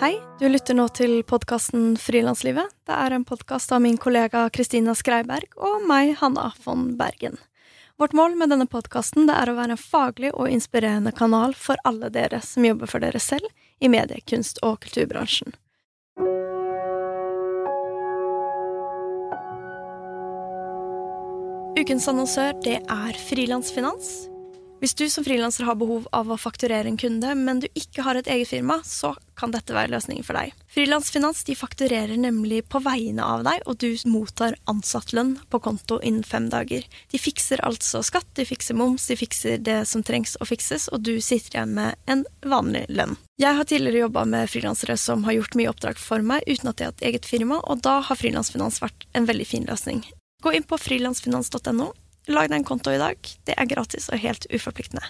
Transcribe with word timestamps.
Hei, 0.00 0.16
du 0.40 0.48
lytter 0.48 0.74
nå 0.74 0.88
til 0.90 1.20
podkasten 1.22 1.92
Frilanslivet. 2.02 2.72
Det 2.82 2.94
er 2.98 3.14
en 3.14 3.22
podkast 3.22 3.70
av 3.70 3.78
min 3.84 3.94
kollega 3.94 4.48
Kristina 4.50 4.90
Skreiberg 4.98 5.54
og 5.54 5.84
meg, 5.86 6.16
Hanna 6.18 6.48
von 6.64 6.96
Bergen. 6.98 7.38
Vårt 7.94 8.16
mål 8.18 8.34
med 8.34 8.50
denne 8.50 8.66
podkasten 8.66 9.30
er 9.30 9.46
å 9.46 9.54
være 9.54 9.76
en 9.76 9.78
faglig 9.78 10.32
og 10.34 10.50
inspirerende 10.50 11.14
kanal 11.14 11.54
for 11.54 11.78
alle 11.86 12.10
dere 12.10 12.42
som 12.42 12.66
jobber 12.66 12.90
for 12.90 13.06
dere 13.06 13.22
selv 13.22 13.46
i 13.78 13.86
medie-, 13.86 14.18
kunst- 14.26 14.58
og 14.66 14.82
kulturbransjen. 14.82 15.54
Ukens 21.78 22.10
annonsør 22.10 22.50
det 22.66 22.80
er 22.82 23.24
Frilansfinans. 23.30 24.33
Hvis 24.82 24.94
du 24.94 25.06
som 25.10 25.24
frilanser 25.24 25.64
har 25.64 25.78
behov 25.80 26.08
av 26.12 26.28
å 26.28 26.36
fakturere 26.36 26.90
en 26.90 26.98
kunde, 27.00 27.30
men 27.38 27.60
du 27.62 27.68
ikke 27.78 28.02
har 28.04 28.18
et 28.18 28.28
eget 28.28 28.50
firma, 28.50 28.80
så 28.84 29.14
kan 29.38 29.54
dette 29.54 29.74
være 29.74 29.92
løsningen 29.94 30.26
for 30.26 30.36
deg. 30.36 30.52
Frilansfinans 30.74 31.44
de 31.46 31.56
fakturerer 31.56 32.18
nemlig 32.20 32.60
på 32.68 32.82
vegne 32.84 33.24
av 33.24 33.46
deg, 33.46 33.62
og 33.70 33.78
du 33.80 33.94
mottar 34.10 34.58
ansattlønn 34.70 35.36
på 35.50 35.60
konto 35.64 36.00
innen 36.02 36.26
fem 36.26 36.50
dager. 36.52 36.84
De 37.10 37.20
fikser 37.22 37.62
altså 37.64 38.02
skatt, 38.04 38.28
de 38.36 38.46
fikser 38.48 38.76
moms, 38.78 39.06
de 39.08 39.16
fikser 39.18 39.62
det 39.62 39.80
som 39.88 40.04
trengs 40.04 40.36
å 40.40 40.48
fikses, 40.48 40.90
og 40.92 41.06
du 41.06 41.16
sitter 41.22 41.58
igjen 41.58 41.74
med 41.78 42.10
en 42.10 42.26
vanlig 42.44 42.84
lønn. 42.90 43.16
Jeg 43.40 43.56
har 43.56 43.66
tidligere 43.66 44.04
jobba 44.04 44.26
med 44.30 44.50
frilansere 44.50 44.98
som 45.00 45.24
har 45.24 45.38
gjort 45.38 45.56
mye 45.58 45.72
oppdrag 45.72 45.98
for 45.98 46.22
meg 46.22 46.44
uten 46.50 46.70
at 46.70 46.78
de 46.78 46.90
har 46.90 46.94
et 46.94 47.08
eget 47.10 47.30
firma, 47.30 47.62
og 47.64 47.82
da 47.86 48.00
har 48.04 48.20
frilansfinans 48.20 48.82
vært 48.84 49.08
en 49.14 49.26
veldig 49.30 49.48
fin 49.48 49.66
løsning. 49.70 50.04
Gå 50.44 50.52
inn 50.52 50.66
på 50.68 50.76
frilansfinans.no 50.76 51.94
Lag 52.26 52.48
deg 52.48 52.56
en 52.56 52.64
konto 52.64 52.92
i 52.94 53.00
dag. 53.00 53.18
Det 53.44 53.52
er 53.58 53.68
gratis 53.68 54.08
og 54.08 54.22
helt 54.22 54.46
uforpliktende. 54.48 55.04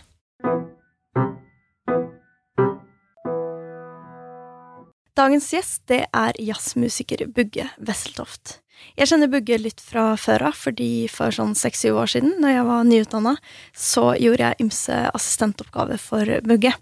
Dagens 5.14 5.46
gjest 5.54 5.84
det 5.86 6.00
er 6.10 6.34
jazzmusiker 6.42 7.28
Bugge 7.30 7.68
Wesseltoft. 7.78 8.58
Jeg 8.98 9.06
kjenner 9.12 9.30
Bugge 9.30 9.60
litt 9.62 9.78
fra 9.78 10.16
før 10.18 10.48
av, 10.48 10.58
fordi 10.58 11.06
for 11.06 11.30
sånn 11.30 11.54
seks-syv 11.54 12.00
år 12.02 12.10
siden, 12.16 12.34
når 12.42 12.56
jeg 12.56 12.66
var 12.66 12.88
nyutdanna, 12.88 13.36
så 13.70 14.08
gjorde 14.18 14.48
jeg 14.48 14.66
ymse 14.66 14.98
assistentoppgaver 15.14 16.02
for 16.02 16.34
Bugge. 16.42 16.74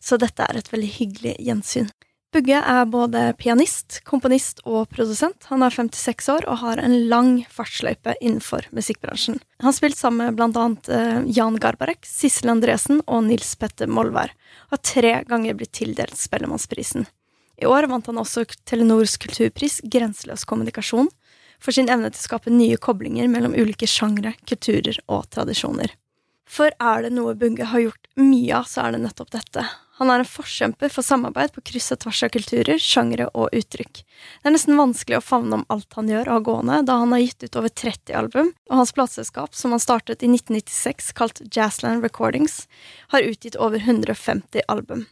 Så 0.00 0.16
dette 0.16 0.46
er 0.46 0.56
et 0.56 0.72
veldig 0.72 0.92
hyggelig 0.96 1.36
gjensyn. 1.44 1.92
Bugge 2.36 2.58
er 2.60 2.84
både 2.92 3.20
pianist, 3.40 4.02
komponist 4.04 4.58
og 4.68 4.90
produsent. 4.92 5.46
Han 5.48 5.62
er 5.64 5.72
56 5.72 6.26
år 6.34 6.44
og 6.52 6.58
har 6.60 6.82
en 6.82 6.96
lang 7.08 7.30
fartsløype 7.48 8.12
innenfor 8.20 8.66
musikkbransjen. 8.76 9.38
Han 9.62 9.68
har 9.70 9.72
spilt 9.72 9.96
sammen 9.96 10.34
med 10.36 10.58
annet 10.60 10.90
eh, 10.92 11.22
Jan 11.32 11.56
Garbarek, 11.56 12.04
Sissel 12.04 12.52
Andresen 12.52 13.00
og 13.06 13.24
Nils 13.30 13.54
Petter 13.56 13.88
Molvær, 13.88 14.34
og 14.66 14.76
har 14.76 14.82
tre 14.84 15.14
ganger 15.30 15.56
blitt 15.56 15.72
tildelt 15.78 16.20
Spellemannsprisen. 16.20 17.08
I 17.56 17.70
år 17.72 17.88
vant 17.88 18.12
han 18.12 18.20
også 18.20 18.44
Telenors 18.68 19.16
kulturpris 19.22 19.80
Grenseløs 19.88 20.44
kommunikasjon 20.44 21.08
for 21.56 21.72
sin 21.72 21.88
evne 21.88 22.12
til 22.12 22.20
å 22.20 22.26
skape 22.26 22.52
nye 22.52 22.76
koblinger 22.76 23.32
mellom 23.32 23.56
ulike 23.56 23.88
sjangre, 23.88 24.34
kulturer 24.44 25.00
og 25.08 25.24
tradisjoner. 25.32 25.96
For 26.44 26.68
er 26.76 27.08
det 27.08 27.16
noe 27.16 27.32
Bugge 27.32 27.72
har 27.72 27.86
gjort 27.88 28.12
mye 28.20 28.60
av, 28.60 28.68
så 28.68 28.84
er 28.84 28.92
det 28.92 29.06
nettopp 29.08 29.32
dette. 29.40 29.64
Han 29.96 30.10
er 30.12 30.20
en 30.20 30.28
forkjemper 30.28 30.92
for 30.92 31.06
samarbeid 31.06 31.54
på 31.54 31.62
kryss 31.70 31.88
og 31.94 32.02
tvers 32.02 32.20
av 32.26 32.32
kulturer, 32.34 32.76
sjangre 32.82 33.30
og 33.32 33.54
uttrykk. 33.56 34.02
Det 34.02 34.50
er 34.50 34.52
nesten 34.52 34.76
vanskelig 34.76 35.16
å 35.18 35.24
favne 35.24 35.60
om 35.60 35.64
alt 35.72 35.96
han 35.96 36.10
gjør 36.12 36.28
og 36.28 36.34
har 36.34 36.46
gående, 36.50 36.80
da 36.84 36.98
han 37.00 37.14
har 37.16 37.22
gitt 37.24 37.46
ut 37.46 37.56
over 37.62 37.72
30 37.72 38.18
album, 38.20 38.50
og 38.68 38.80
hans 38.82 38.92
plateselskap, 38.92 39.56
som 39.56 39.72
han 39.72 39.80
startet 39.80 40.20
i 40.20 40.28
1996 40.28 41.12
kalt 41.16 41.40
Jazzland 41.48 42.04
Recordings, 42.04 42.66
har 43.14 43.24
utgitt 43.24 43.56
over 43.56 43.80
150 43.80 44.68
album. 44.68 45.06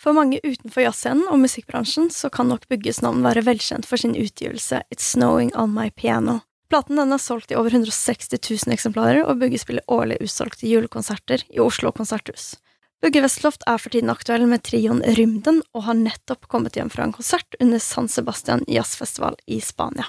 For 0.00 0.16
mange 0.16 0.40
utenfor 0.42 0.82
jazzscenen 0.86 1.28
og 1.30 1.42
musikkbransjen 1.44 2.08
så 2.10 2.32
kan 2.32 2.48
nok 2.50 2.64
Bugges 2.72 3.02
navn 3.04 3.20
være 3.22 3.44
velkjent 3.46 3.86
for 3.86 4.00
sin 4.00 4.16
utgivelse 4.18 4.80
It's 4.88 5.12
Snowing 5.12 5.52
On 5.54 5.70
My 5.70 5.92
Piano. 5.94 6.40
Platen 6.72 6.96
den 6.96 7.12
er 7.12 7.20
solgt 7.20 7.52
i 7.52 7.56
over 7.60 7.68
160 7.68 8.32
000 8.40 8.72
eksemplarer, 8.72 9.20
og 9.28 9.36
Bugge 9.38 9.60
spiller 9.60 9.84
årlig 9.92 10.16
utsolgte 10.24 10.64
julekonserter 10.66 11.44
i 11.52 11.60
Oslo 11.60 11.92
konserthus. 11.92 12.54
Bugge 13.02 13.18
Westloft 13.24 13.64
er 13.66 13.80
for 13.82 13.90
tiden 13.90 14.12
aktuell 14.12 14.44
med 14.46 14.62
trioen 14.62 15.00
Rymden, 15.16 15.56
og 15.74 15.88
har 15.88 15.96
nettopp 15.98 16.46
kommet 16.46 16.76
hjem 16.78 16.90
fra 16.92 17.02
en 17.02 17.14
konsert 17.14 17.56
under 17.58 17.80
San 17.82 18.06
Sebastian 18.06 18.60
jazzfestival 18.70 19.34
i 19.50 19.56
Spania. 19.58 20.04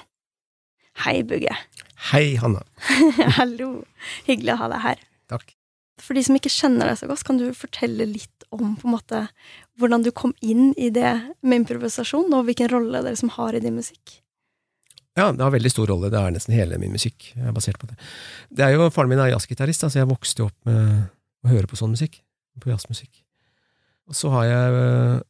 Hei, 1.01 1.23
Bugge. 1.25 1.55
Hei, 2.11 2.35
Hanna. 2.37 2.61
Hallo. 3.39 3.71
Hyggelig 4.27 4.53
å 4.53 4.59
ha 4.59 4.67
deg 4.75 4.83
her. 4.83 4.99
Takk. 5.33 5.55
For 6.03 6.13
de 6.13 6.21
som 6.27 6.37
ikke 6.37 6.51
kjenner 6.53 6.91
deg 6.91 6.99
så 6.99 7.09
godt, 7.09 7.23
kan 7.25 7.39
du 7.41 7.47
fortelle 7.57 8.05
litt 8.05 8.45
om 8.53 8.75
på 8.77 8.85
en 8.85 8.93
måte 8.93 9.21
hvordan 9.81 10.05
du 10.05 10.11
kom 10.13 10.35
inn 10.45 10.75
i 10.77 10.91
det 10.93 11.15
med 11.41 11.63
improvisasjon, 11.63 12.29
og 12.29 12.45
hvilken 12.45 12.69
rolle 12.69 13.01
dere 13.01 13.17
som 13.17 13.31
har 13.33 13.57
i 13.57 13.61
din 13.63 13.79
musikk? 13.79 14.19
Ja, 15.17 15.31
det 15.33 15.41
har 15.41 15.53
veldig 15.53 15.71
stor 15.73 15.89
rolle. 15.89 16.11
Det 16.13 16.21
er 16.21 16.37
nesten 16.37 16.53
hele 16.53 16.77
min 16.81 16.93
musikk 16.93 17.31
er 17.41 17.57
basert 17.57 17.81
på 17.81 17.89
det. 17.89 17.97
Det 18.53 18.67
er 18.67 18.77
jo, 18.77 18.85
Faren 18.93 19.09
min 19.09 19.21
er 19.21 19.33
jazzgitarist, 19.33 19.87
så 19.89 20.03
jeg 20.03 20.11
vokste 20.13 20.45
opp 20.45 20.69
med 20.69 21.09
å 21.41 21.53
høre 21.55 21.69
på 21.69 21.81
sånn 21.81 21.97
musikk 21.97 22.21
på 22.61 22.71
jazzmusikk. 22.71 23.23
Og 24.11 24.17
så 24.17 24.29
har 24.33 24.49
jeg 24.49 25.21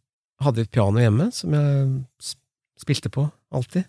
hadde 0.43 0.63
jeg 0.63 0.69
et 0.69 0.75
piano 0.75 1.01
hjemme 1.01 1.29
som 1.35 1.55
jeg 1.55 2.33
spilte 2.81 3.11
på 3.13 3.25
alltid. 3.53 3.87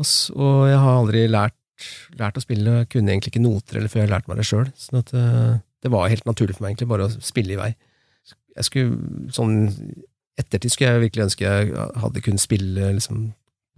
Og, 0.00 0.06
så, 0.06 0.34
og 0.36 0.68
jeg 0.70 0.80
har 0.80 0.98
aldri 0.98 1.24
lært, 1.30 1.56
lært, 2.18 2.38
å 2.38 2.44
spille, 2.44 2.80
jeg 2.82 2.90
kunne 2.92 3.12
egentlig 3.12 3.34
ikke 3.34 3.44
noter 3.44 3.80
eller 3.80 3.92
før 3.92 4.04
jeg 4.04 4.12
lærte 4.12 4.30
meg 4.30 4.40
det 4.40 4.46
sjøl. 4.48 4.68
Sånn 4.78 5.00
at 5.00 5.12
eh, 5.16 5.58
det 5.84 5.92
var 5.92 6.10
helt 6.12 6.28
naturlig 6.28 6.56
for 6.56 6.64
meg 6.64 6.74
egentlig 6.74 6.90
bare 6.92 7.08
å 7.08 7.24
spille 7.24 7.56
i 7.56 7.60
vei. 7.60 7.72
Jeg 8.58 8.66
skulle, 8.66 9.26
sånn 9.32 9.58
ettertid 10.40 10.72
skulle 10.72 10.94
jeg 10.94 11.04
virkelig 11.06 11.26
ønske 11.28 11.46
jeg 11.46 11.88
hadde 12.02 12.22
kunnet 12.24 12.42
spille 12.42 12.94
liksom, 12.96 13.28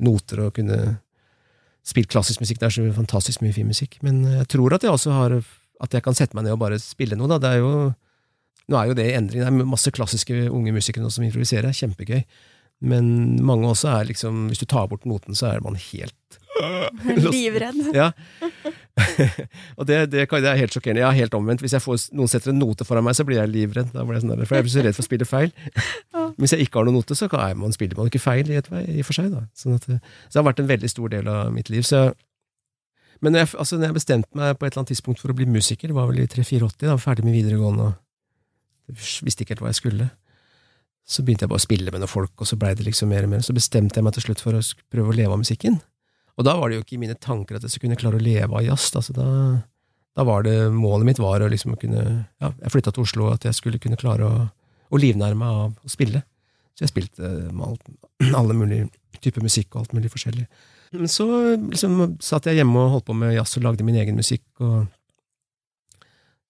noter 0.03 0.47
og 0.47 0.55
kunne 0.57 0.79
spilt 1.87 2.11
klassisk 2.13 2.43
musikk. 2.43 2.61
Det 2.63 2.69
er 2.69 2.77
så 2.77 2.87
fantastisk 2.95 3.43
mye 3.43 3.55
fin 3.55 3.69
musikk. 3.69 3.99
Men 4.07 4.23
jeg 4.39 4.49
tror 4.55 4.77
at 4.77 4.87
jeg 4.87 4.95
også 4.95 5.15
har 5.17 5.37
at 5.83 5.97
jeg 5.97 6.05
kan 6.05 6.15
sette 6.15 6.39
meg 6.39 6.47
ned 6.47 6.55
og 6.55 6.63
bare 6.63 6.79
spille 6.79 7.19
noe. 7.19 7.27
Da. 7.31 7.41
Det 7.43 7.51
er 7.51 7.63
jo 7.63 7.73
nå 8.71 8.79
er 8.79 8.91
jo 8.91 8.97
det 8.99 9.09
i 9.11 9.15
endring. 9.19 9.43
Det 9.43 9.51
er 9.51 9.71
masse 9.75 9.93
klassiske 9.95 10.47
unge 10.51 10.75
musikere 10.75 11.11
som 11.11 11.25
improviserer. 11.27 11.75
Kjempegøy. 11.77 12.23
Men 12.83 13.07
mange 13.47 13.69
også 13.71 13.93
er 13.93 14.09
liksom 14.09 14.49
Hvis 14.51 14.59
du 14.59 14.67
tar 14.67 14.89
bort 14.91 15.05
noten, 15.07 15.37
så 15.39 15.53
er 15.53 15.61
man 15.63 15.79
helt 15.79 16.39
Livredd. 17.33 17.79
ja. 18.01 18.11
og 19.79 19.87
det, 19.89 19.97
det, 20.13 20.27
det, 20.31 20.49
er 20.49 20.59
helt 20.61 20.75
sjokkerende. 20.75 21.01
Jeg 21.01 21.09
er 21.09 21.21
helt 21.25 21.35
omvendt. 21.35 21.63
Hvis 21.65 21.75
får, 21.81 22.11
noen 22.15 22.31
setter 22.31 22.53
en 22.53 22.61
note 22.61 22.85
foran 22.87 23.07
meg, 23.07 23.17
så 23.19 23.25
blir 23.27 23.41
jeg 23.41 23.51
livredd. 23.51 23.95
Blir 23.95 24.19
jeg 24.19 24.25
sånn 24.27 24.45
for 24.45 24.59
jeg 24.59 24.67
blir 24.67 24.75
så 24.75 24.85
redd 24.85 24.99
for 24.99 25.05
å 25.05 25.09
spille 25.09 25.29
feil. 25.29 25.55
Hvis 26.37 26.55
jeg 26.55 26.67
ikke 26.67 26.81
har 26.81 26.87
noen 26.89 27.01
note, 27.01 27.17
så 27.19 27.27
er 27.31 27.57
man, 27.59 27.73
spiller 27.75 27.99
man 27.99 28.13
ikke 28.13 28.23
feil 28.23 28.53
i, 28.53 28.61
et, 28.61 28.69
i 28.93 29.07
for 29.07 29.17
seg. 29.17 29.33
Sånn 29.59 29.79
at, 29.79 29.89
så 29.89 29.97
det 29.97 30.39
har 30.39 30.47
vært 30.51 30.63
en 30.63 30.71
veldig 30.71 30.93
stor 30.93 31.15
del 31.15 31.33
av 31.33 31.51
mitt 31.57 31.73
liv. 31.73 31.87
Så 31.89 32.11
men 33.23 33.37
når 33.37 33.45
jeg, 33.45 33.53
altså, 33.63 33.77
når 33.79 33.93
jeg 33.93 33.95
bestemte 34.01 34.39
meg 34.39 34.57
på 34.59 34.67
et 34.67 34.73
eller 34.73 34.83
annet 34.83 34.91
tidspunkt 34.91 35.21
for 35.23 35.31
å 35.31 35.37
bli 35.39 35.47
musiker, 35.47 35.93
det 35.93 35.95
var 35.95 36.09
vel 36.11 36.25
i 36.25 36.31
3-84, 36.31 36.73
da 36.83 36.97
ferdig 36.99 37.23
med 37.23 37.37
videregående 37.37 37.85
og 37.87 38.01
visste 38.91 39.45
ikke 39.45 39.55
helt 39.55 39.65
hva 39.65 39.73
jeg 39.73 39.81
skulle. 39.81 40.11
Så 41.09 41.25
begynte 41.27 41.47
jeg 41.47 41.53
bare 41.53 41.63
å 41.63 41.65
spille 41.65 41.93
med 41.93 42.03
noen 42.03 42.11
folk, 42.11 42.35
og 42.39 42.49
så 42.49 42.59
blei 42.59 42.73
det 42.79 42.87
liksom 42.87 43.11
mer 43.11 43.27
og 43.27 43.33
mer. 43.33 43.43
Så 43.45 43.55
bestemte 43.57 43.99
jeg 43.99 44.07
meg 44.07 44.15
til 44.17 44.27
slutt 44.27 44.43
for 44.45 44.59
å 44.59 44.63
prøve 44.93 45.13
å 45.13 45.17
leve 45.17 45.35
av 45.35 45.43
musikken. 45.43 45.81
Og 46.39 46.47
da 46.47 46.55
var 46.57 46.71
det 46.71 46.79
jo 46.79 46.85
ikke 46.85 46.97
i 46.97 47.03
mine 47.03 47.19
tanker 47.21 47.59
at 47.59 47.67
jeg 47.67 47.75
skulle 47.75 47.91
kunne 47.91 48.01
klare 48.01 48.19
å 48.21 48.25
leve 48.25 48.49
av 48.49 48.65
jazz. 48.65 48.89
Altså 48.99 49.15
da, 49.17 49.27
da 50.17 50.27
var 50.27 50.47
det 50.47 50.57
Målet 50.73 51.11
mitt 51.11 51.23
var 51.23 51.45
å 51.45 51.51
liksom 51.53 51.77
kunne 51.81 52.03
Ja, 52.41 52.53
jeg 52.53 52.75
flytta 52.75 52.95
til 52.95 53.05
Oslo, 53.05 53.29
at 53.35 53.45
jeg 53.49 53.59
skulle 53.59 53.81
kunne 53.83 54.01
klare 54.01 54.29
å, 54.29 54.47
å 54.93 55.01
livnære 55.01 55.39
meg 55.39 55.63
av 55.65 55.75
å 55.75 55.93
spille. 55.93 56.25
Så 56.73 56.87
jeg 56.87 56.95
spilte 56.95 57.33
med 57.51 57.67
alt, 57.67 57.91
alle 58.41 58.57
mulige 58.57 58.89
typer 59.23 59.45
musikk 59.45 59.75
og 59.75 59.83
alt 59.83 59.97
mulig 59.97 60.11
forskjellig. 60.13 60.47
Men 60.97 61.09
så 61.09 61.27
liksom 61.57 62.17
satt 62.21 62.49
jeg 62.49 62.61
hjemme 62.61 62.81
og 62.81 62.97
holdt 62.97 63.09
på 63.09 63.17
med 63.17 63.35
jazz 63.37 63.57
og 63.59 63.67
lagde 63.67 63.85
min 63.87 63.97
egen 64.01 64.19
musikk, 64.19 64.45
og, 64.61 64.89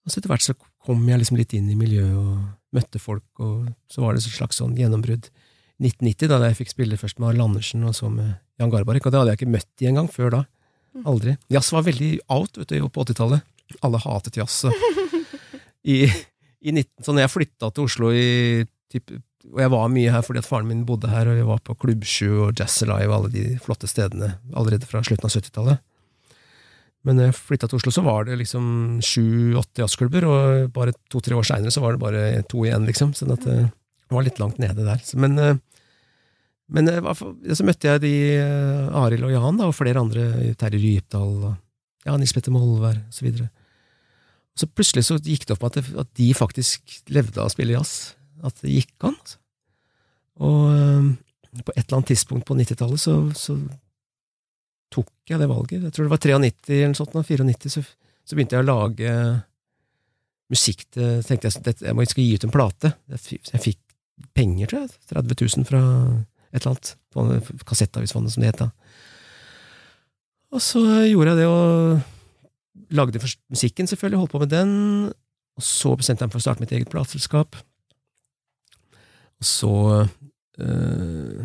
og 0.03 0.11
så 0.11 0.19
etter 0.19 0.31
hvert 0.31 0.43
så 0.43 0.55
kom 0.83 1.03
jeg 1.07 1.21
liksom 1.21 1.39
litt 1.39 1.53
inn 1.55 1.69
i 1.71 1.77
miljøet 1.79 2.15
og 2.19 2.75
møtte 2.75 2.99
folk, 3.01 3.25
og 3.43 3.69
så 3.91 4.03
var 4.03 4.13
det 4.13 4.23
et 4.23 4.33
slags 4.33 4.59
sånn 4.59 4.75
gjennombrudd. 4.79 5.29
1990, 5.81 6.29
da 6.29 6.39
jeg 6.47 6.59
fikk 6.61 6.73
spille 6.73 6.99
først 6.99 7.19
med 7.19 7.31
Arl 7.31 7.45
Andersen 7.47 7.83
og 7.87 7.95
så 7.97 8.09
med 8.11 8.35
Jan 8.61 8.71
Garbarek, 8.73 9.05
og 9.05 9.13
det 9.13 9.19
hadde 9.21 9.33
jeg 9.33 9.41
ikke 9.41 9.55
møtt 9.55 9.69
de 9.79 9.89
engang 9.89 10.09
før 10.11 10.33
da. 10.37 10.41
Mm. 10.93 11.05
Aldri. 11.09 11.35
Jazz 11.53 11.73
var 11.73 11.85
veldig 11.87 12.11
out 12.33 12.59
vet 12.61 12.73
du, 12.73 12.87
på 12.93 13.05
80-tallet. 13.05 13.45
Alle 13.85 14.01
hatet 14.03 14.37
jazz. 14.37 14.59
I, 15.93 16.03
i 16.61 16.71
19, 16.71 17.03
så 17.03 17.13
når 17.13 17.25
jeg 17.25 17.33
flytta 17.33 17.71
til 17.73 17.87
Oslo 17.87 18.11
i 18.13 18.63
typ, 18.93 19.15
og 19.49 19.59
jeg 19.59 19.71
var 19.73 19.89
mye 19.91 20.11
her 20.13 20.23
fordi 20.23 20.39
at 20.43 20.47
faren 20.47 20.69
min 20.69 20.85
bodde 20.87 21.09
her, 21.11 21.27
og 21.27 21.39
vi 21.39 21.47
var 21.47 21.63
på 21.65 21.75
Klubbsju 21.81 22.29
og 22.47 22.59
Jazz 22.59 22.85
Alive 22.85 23.09
og 23.09 23.17
alle 23.17 23.33
de 23.33 23.57
flotte 23.63 23.89
stedene 23.89 24.35
allerede 24.53 24.87
fra 24.87 25.01
slutten 25.03 25.27
av 25.27 25.33
70-tallet. 25.33 25.83
Men 27.03 27.19
når 27.19 27.29
jeg 27.29 27.39
flytta 27.39 27.67
til 27.67 27.79
Oslo, 27.81 27.91
så 27.91 28.03
var 28.05 28.27
det 28.27 28.37
liksom 28.39 28.65
sju-åtte 29.03 29.83
jazzklubber, 29.83 30.27
og 30.27 30.69
bare 30.75 30.95
to-tre 31.11 31.35
år 31.35 31.47
seinere 31.47 31.73
så 31.73 31.83
var 31.83 31.95
det 31.95 32.03
bare 32.03 32.23
to 32.47 32.63
igjen, 32.63 32.87
liksom. 32.87 33.11
Så 33.17 33.27
sånn 33.27 33.41
det 33.43 33.57
var 34.13 34.23
litt 34.23 34.39
langt 34.39 34.61
nede 34.61 34.85
der. 34.85 35.01
Men, 35.19 35.35
eh, 35.41 35.57
men 36.71 36.87
eh, 36.91 37.11
så 37.57 37.67
møtte 37.67 37.91
jeg 37.91 38.03
de 38.05 38.13
eh, 38.37 38.95
Arild 39.03 39.27
og 39.27 39.33
Jan, 39.35 39.59
da, 39.59 39.67
og 39.67 39.75
flere 39.75 40.03
andre, 40.03 40.53
Terje 40.59 40.79
Rypdal 40.79 41.35
og 41.49 41.51
ja, 42.05 42.15
Nils 42.19 42.35
Petter 42.35 42.55
Molvær 42.55 42.99
og 43.01 43.15
så 43.15 43.27
videre. 43.27 43.49
Så 44.59 44.69
plutselig 44.69 45.07
så 45.07 45.17
gikk 45.17 45.47
det 45.49 45.57
opp 45.57 45.67
at, 45.67 45.81
at, 45.81 45.91
at 46.05 46.11
de 46.19 46.29
faktisk 46.37 47.01
levde 47.11 47.41
av 47.41 47.49
å 47.49 47.53
spille 47.53 47.75
jazz. 47.75 48.13
At 48.45 48.59
det 48.61 48.75
gikk 48.75 49.07
an. 49.07 49.17
Altså. 49.17 49.39
Og 50.43 51.63
på 51.63 51.73
et 51.75 51.83
eller 51.83 51.97
annet 51.99 52.11
tidspunkt 52.13 52.47
på 52.47 52.55
90-tallet 52.57 53.01
så, 53.01 53.15
så, 53.37 53.55
tok 54.93 55.09
jeg 55.29 55.41
det 55.41 55.49
valget. 55.49 55.87
Jeg 55.87 55.95
tror 55.95 56.07
det 56.07 56.13
var 56.13 56.21
93 56.23 56.77
eller 56.77 56.99
sånt, 56.99 57.17
94, 57.17 57.73
så, 57.73 57.83
så 58.23 58.37
begynte 58.37 58.57
jeg 58.57 58.65
å 58.65 58.69
lage 58.69 59.15
musikk 60.53 60.85
til 60.93 61.23
tenkte 61.25 61.49
jeg, 61.49 61.63
at 61.73 61.81
jeg 61.87 62.11
skal 62.11 62.23
gi 62.23 62.37
ut 62.37 62.45
en 62.47 62.53
plate. 62.53 62.93
Jeg 63.09 63.63
fikk 63.63 63.81
penger, 64.37 64.69
tror 64.69 64.85
jeg. 64.85 64.93
30 65.13 65.39
000 65.57 65.67
fra 65.67 65.81
et 66.53 66.61
eller 66.61 66.73
annet. 66.73 66.93
På 67.13 67.65
Kassettavissfondet, 67.69 68.35
som 68.35 68.43
det 68.43 68.53
het. 68.53 68.65
Og 70.53 70.61
så 70.61 70.81
gjorde 71.09 71.33
jeg 71.33 71.41
det, 71.41 71.49
og 71.49 72.93
lagde 72.93 73.21
først 73.21 73.41
musikken, 73.49 73.89
selvfølgelig, 73.89 74.21
holdt 74.21 74.35
på 74.35 74.43
med 74.43 74.53
den. 74.53 74.73
Og 75.57 75.65
så 75.65 75.93
bestemte 75.97 76.23
jeg 76.23 76.29
meg 76.29 76.35
for 76.35 76.41
å 76.41 76.45
starte 76.45 76.63
mitt 76.63 76.73
eget 76.75 76.91
plateselskap. 76.93 77.57
Og 79.41 79.47
så 79.47 79.73
øh, 80.61 81.43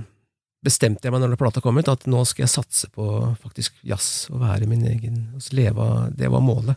bestemte 0.64 1.06
jeg 1.06 1.14
meg 1.14 1.22
når 1.22 1.38
plata 1.38 1.62
kom 1.62 1.78
ut, 1.78 1.90
at 1.90 2.06
nå 2.10 2.22
skal 2.26 2.44
jeg 2.44 2.52
satse 2.52 2.88
på 2.94 3.04
faktisk 3.42 3.76
jazz 3.86 4.28
og 4.32 4.42
være 4.42 4.68
min 4.70 4.86
egen 4.90 5.20
leve 5.54 5.88
Det 6.18 6.30
var 6.30 6.42
målet. 6.42 6.76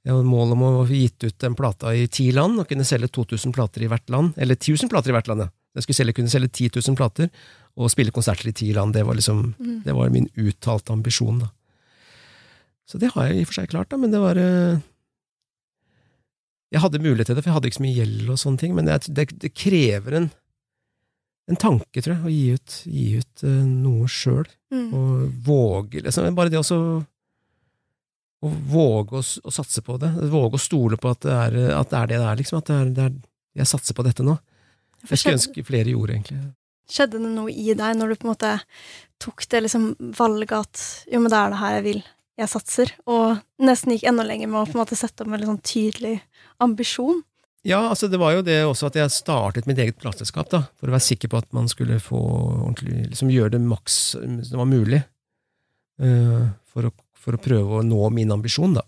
Det 0.00 0.14
var 0.14 0.24
målet 0.24 0.56
om 0.56 0.62
å 0.64 0.86
få 0.88 0.96
gitt 0.96 1.26
ut 1.26 1.44
en 1.44 1.56
plate 1.58 1.94
i 1.98 2.06
ti 2.08 2.30
land 2.32 2.62
og 2.62 2.68
kunne 2.70 2.86
selge 2.88 3.10
2000 3.12 3.52
plater 3.52 3.84
i 3.84 3.90
hvert 3.90 4.08
land. 4.12 4.36
Eller 4.40 4.56
1000 4.56 4.88
plater 4.92 5.12
i 5.12 5.16
hvert 5.16 5.28
land, 5.28 5.46
ja. 5.46 5.50
Jeg 5.76 5.84
skulle 5.84 6.00
selge, 6.00 6.14
kunne 6.16 6.32
selge 6.32 6.48
10 6.50 6.80
000 6.80 6.96
plater 6.98 7.28
og 7.78 7.90
spille 7.92 8.14
konserter 8.14 8.48
i 8.50 8.54
ti 8.56 8.72
land. 8.74 8.94
Det 8.96 9.04
var 9.06 9.18
liksom, 9.18 9.52
mm. 9.54 9.82
det 9.84 9.94
var 9.94 10.10
min 10.10 10.26
uttalte 10.40 10.94
ambisjon, 10.94 11.44
da. 11.44 11.50
Så 12.90 12.98
det 12.98 13.12
har 13.14 13.28
jeg 13.28 13.38
i 13.38 13.44
og 13.44 13.50
for 13.52 13.60
seg 13.60 13.70
klart, 13.70 13.90
da, 13.92 13.98
men 14.00 14.10
det 14.10 14.18
var 14.18 14.38
øh, 14.40 14.80
jeg 16.74 16.82
hadde 16.82 17.02
mulighet 17.02 17.30
til 17.30 17.36
det, 17.38 17.44
for 17.44 17.50
jeg 17.50 17.56
hadde 17.58 17.70
ikke 17.70 17.78
så 17.78 17.84
mye 17.84 17.98
gjeld 17.98 18.32
og 18.32 18.40
sånne 18.40 18.62
ting, 18.62 18.74
men 18.74 18.88
det, 18.88 18.96
det, 19.14 19.28
det 19.42 19.52
krever 19.54 20.16
en, 20.18 20.28
en, 21.50 21.58
tanke, 21.60 22.02
tror 22.02 22.14
jeg, 22.14 22.24
å 22.24 22.32
gi 22.32 22.44
ut, 22.56 22.76
gi 22.86 23.06
ut 23.20 23.44
uh, 23.46 23.62
noe 23.66 24.10
sjøl. 24.10 24.46
Mm. 24.70 24.86
Og 24.94 25.40
våge 25.46 26.04
liksom, 26.04 26.28
Bare 26.36 26.52
det 26.52 26.60
også 26.60 26.78
å 28.40 28.50
våge 28.70 29.18
å, 29.18 29.20
å, 29.20 29.52
satse 29.52 29.82
på 29.84 29.98
det. 30.00 30.12
Våge 30.32 30.56
å 30.56 30.62
stole 30.62 30.96
på 31.00 31.10
at 31.12 31.26
det 31.26 31.34
er, 31.34 31.58
at 31.76 31.90
det, 31.90 31.98
er 31.98 32.12
det 32.12 32.20
det 32.22 32.28
er, 32.28 32.38
liksom. 32.40 32.62
At 32.62 32.70
det 32.70 32.78
er, 32.78 32.94
det 32.96 33.08
er, 33.08 33.18
jeg 33.60 33.68
satser 33.68 33.96
på 33.96 34.06
dette 34.06 34.24
nå. 34.24 34.38
Jeg 35.08 35.20
skulle 35.20 35.38
ønske 35.38 35.66
flere 35.66 35.92
gjorde, 35.92 36.16
egentlig. 36.16 36.40
Skjedde 36.90 37.20
det 37.22 37.32
noe 37.34 37.52
i 37.52 37.74
deg 37.76 37.98
når 37.98 38.12
du 38.12 38.18
på 38.18 38.26
en 38.26 38.32
måte 38.32 38.54
tok 39.20 39.44
det 39.52 39.62
liksom 39.66 39.92
valget 40.16 40.56
at 40.56 40.82
jo, 41.12 41.20
men 41.20 41.30
det 41.30 41.38
er 41.38 41.52
det 41.52 41.60
her 41.60 41.76
jeg 41.76 41.86
vil, 41.86 42.00
jeg 42.40 42.50
satser, 42.50 42.92
og 43.10 43.42
nesten 43.60 43.94
gikk 43.94 44.06
enda 44.10 44.24
lenger 44.26 44.50
med 44.50 44.62
å 44.62 44.66
på 44.68 44.78
en 44.78 44.82
måte 44.82 44.98
sette 44.98 45.22
opp 45.22 45.28
en 45.28 45.36
veldig 45.36 45.50
sånn 45.52 45.64
tydelig 45.70 46.14
ambisjon? 46.64 47.20
Ja, 47.66 47.80
altså 47.90 48.08
det 48.08 48.16
var 48.20 48.32
jo 48.32 48.44
det 48.44 48.62
også 48.64 48.88
at 48.88 48.96
jeg 48.96 49.12
startet 49.12 49.66
mitt 49.68 49.80
eget 49.82 49.98
plateselskap, 50.00 50.48
da, 50.52 50.62
for 50.80 50.88
å 50.88 50.94
være 50.94 51.04
sikker 51.04 51.28
på 51.28 51.40
at 51.42 51.50
man 51.56 51.68
skulle 51.68 51.98
få 52.00 52.20
ordentlig 52.20 53.10
liksom 53.10 53.32
gjøre 53.32 53.52
det 53.56 53.60
maks 53.60 53.98
det 54.16 54.56
var 54.56 54.68
mulig, 54.70 55.02
uh, 56.00 56.48
for, 56.72 56.88
å, 56.88 56.94
for, 57.12 57.36
å, 57.36 57.42
prøve 57.42 57.80
å 57.80 57.84
nå 57.84 58.08
min 58.16 58.32
ambisjon, 58.32 58.78
da. 58.78 58.86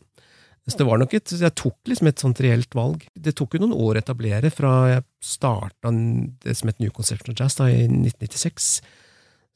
Så 0.62 0.78
det 0.78 0.86
var 0.86 1.00
nok 1.00 1.14
et, 1.18 1.32
Jeg 1.34 1.56
tok 1.58 1.90
liksom 1.90 2.06
et 2.06 2.20
sånt 2.22 2.38
reelt 2.44 2.74
valg. 2.78 3.02
Det 3.18 3.32
tok 3.34 3.56
jo 3.56 3.64
noen 3.64 3.74
år 3.74 3.98
å 3.98 4.02
etablere, 4.04 4.50
fra 4.54 4.70
jeg 4.92 5.04
starta 5.26 5.90
det 5.90 6.54
som 6.54 6.70
het 6.70 6.78
New 6.78 6.92
Conception 6.94 7.34
Jazz 7.34 7.58
da, 7.58 7.66
i 7.66 7.88
1996. 7.88 8.68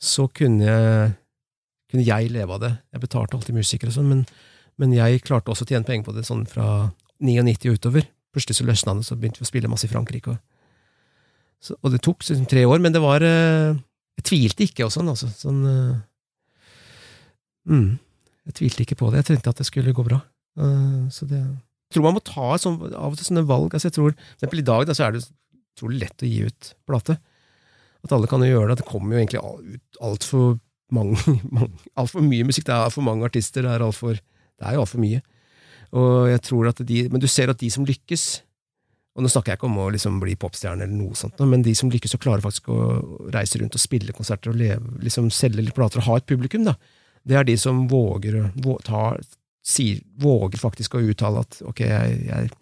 Så 0.03 0.27
kunne 0.35 0.67
jeg, 0.67 1.13
kunne 1.93 2.05
jeg 2.09 2.33
leve 2.35 2.59
av 2.59 2.65
det. 2.65 2.73
Jeg 2.91 3.05
betalte 3.07 3.39
alltid 3.39 3.55
musikere 3.57 3.95
og 3.95 3.97
sånn, 4.01 4.11
men, 4.11 4.27
men, 4.83 4.97
jeg 4.99 5.23
klarte 5.25 5.55
også 5.55 5.65
å 5.65 5.71
tjene 5.71 5.87
penger 5.87 6.11
på 6.11 6.17
det 6.19 6.27
sånn 6.27 6.43
fra 6.51 6.91
99 7.23 7.71
og 7.71 7.79
utover. 7.79 8.11
Plutselig 8.37 8.59
så 8.59 8.67
løsna 8.69 8.93
det, 8.99 9.07
så 9.09 9.17
begynte 9.17 9.41
vi 9.41 9.47
å 9.47 9.49
spille 9.49 9.71
masse 9.73 9.89
i 9.89 9.93
Frankrike. 9.93 10.35
Og, 10.35 10.41
så, 11.65 11.77
og 11.81 11.95
det 11.95 12.03
tok 12.05 12.21
liksom 12.21 12.49
tre 12.51 12.67
år, 12.69 12.83
men 12.85 12.93
det 12.93 13.01
var 13.01 13.25
eh, 13.25 13.79
Jeg 14.21 14.27
tvilte 14.29 14.67
ikke 14.67 14.85
og 14.85 14.93
sånn, 14.93 15.09
altså. 15.13 15.29
Sånn, 15.33 15.63
uh, 15.65 15.97
mm, 17.73 17.89
jeg 18.49 18.59
tvilte 18.61 18.85
ikke 18.85 18.99
på 19.01 19.09
det. 19.13 19.23
Jeg 19.23 19.31
tenkte 19.31 19.53
at 19.53 19.63
det 19.63 19.67
skulle 19.69 19.95
gå 19.97 20.05
bra. 20.05 20.21
Uh, 20.57 21.09
så 21.13 21.29
det 21.29 21.41
Jeg 21.41 21.97
tror 21.97 22.07
man 22.07 22.17
må 22.17 22.23
ta 22.25 22.53
sånn, 22.61 22.79
av 22.93 23.13
og 23.15 23.19
til 23.19 23.29
sånne 23.31 23.47
valg. 23.49 23.73
Altså 23.73 23.91
jeg 23.91 23.97
tror, 23.97 24.15
for 24.17 24.39
eksempel 24.39 24.63
I 24.63 24.69
dag 24.69 24.87
da, 24.89 24.97
så 24.97 25.07
er 25.07 25.17
det 25.17 25.25
utrolig 25.77 26.01
lett 26.05 26.25
å 26.25 26.31
gi 26.31 26.47
ut 26.49 26.71
plate. 26.89 27.19
At 28.05 28.15
alle 28.17 28.29
kan 28.31 28.45
jo 28.45 28.53
gjøre 28.53 28.73
det. 28.73 28.81
Det 28.81 28.89
kommer 28.89 29.17
jo 29.17 29.23
egentlig 29.23 29.43
ut 29.77 30.01
altfor 30.09 30.59
mange, 30.97 31.19
mange 31.57 31.93
altfor 31.99 32.25
mye 32.25 32.49
musikk. 32.49 32.69
Det 32.69 32.77
er 32.77 32.87
altfor 32.89 33.05
mange 33.07 33.29
artister. 33.29 33.65
Det 33.67 33.73
er, 33.73 33.85
alt 33.85 33.99
for, 33.99 34.17
det 34.17 34.69
er 34.69 34.77
jo 34.77 34.85
altfor 34.85 35.03
mye. 35.03 35.23
Og 35.95 36.27
jeg 36.31 36.43
tror 36.49 36.71
at 36.73 36.83
de, 36.89 37.07
Men 37.13 37.23
du 37.23 37.29
ser 37.31 37.53
at 37.53 37.61
de 37.61 37.71
som 37.71 37.87
lykkes 37.87 38.27
og 39.17 39.25
Nå 39.25 39.31
snakker 39.33 39.55
jeg 39.55 39.57
ikke 39.57 39.69
om 39.71 39.79
å 39.81 39.87
liksom 39.95 40.19
bli 40.21 40.35
popstjerne, 40.37 40.85
eller 40.85 40.93
noe 40.93 41.17
sånt, 41.17 41.39
men 41.49 41.63
de 41.65 41.73
som 41.73 41.89
lykkes 41.89 42.19
og 42.19 42.21
klarer 42.21 42.45
faktisk 42.45 42.67
å 42.69 42.81
reise 43.33 43.57
rundt 43.57 43.79
og 43.79 43.81
spille 43.81 44.13
konserter 44.13 44.53
og 44.53 44.59
leve, 44.61 44.91
liksom 45.01 45.31
selge 45.33 45.65
litt 45.65 45.73
plater 45.77 46.03
og 46.03 46.09
ha 46.11 46.19
et 46.21 46.27
publikum, 46.29 46.67
da, 46.69 46.75
det 47.25 47.39
er 47.41 47.47
de 47.49 47.55
som 47.57 47.87
våger, 47.89 48.37
tar, 48.85 49.23
sier, 49.65 50.03
våger 50.21 50.61
faktisk 50.61 50.99
å 50.99 51.03
uttale 51.09 51.47
at 51.47 51.63
ok, 51.65 51.81
jeg, 51.89 52.19
jeg 52.29 52.53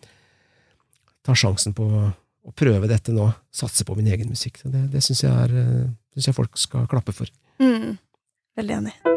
tar 1.27 1.41
sjansen 1.43 1.75
på 1.75 1.89
å 1.91 2.55
prøve 2.55 2.87
dette 2.87 3.11
nå, 3.17 3.27
satse 3.51 3.87
på 3.89 3.99
min 3.99 4.13
egen 4.15 4.31
musikk. 4.31 4.63
Det, 4.63 4.87
det 4.95 5.03
syns 5.03 5.25
jeg, 5.27 5.67
synes 6.15 6.31
jeg 6.31 6.39
folk 6.39 6.61
skal 6.61 6.87
klappe 6.87 7.17
for. 7.17 7.35
Mm. 7.59 7.97
Veldig 8.61 8.79
enig. 8.79 9.14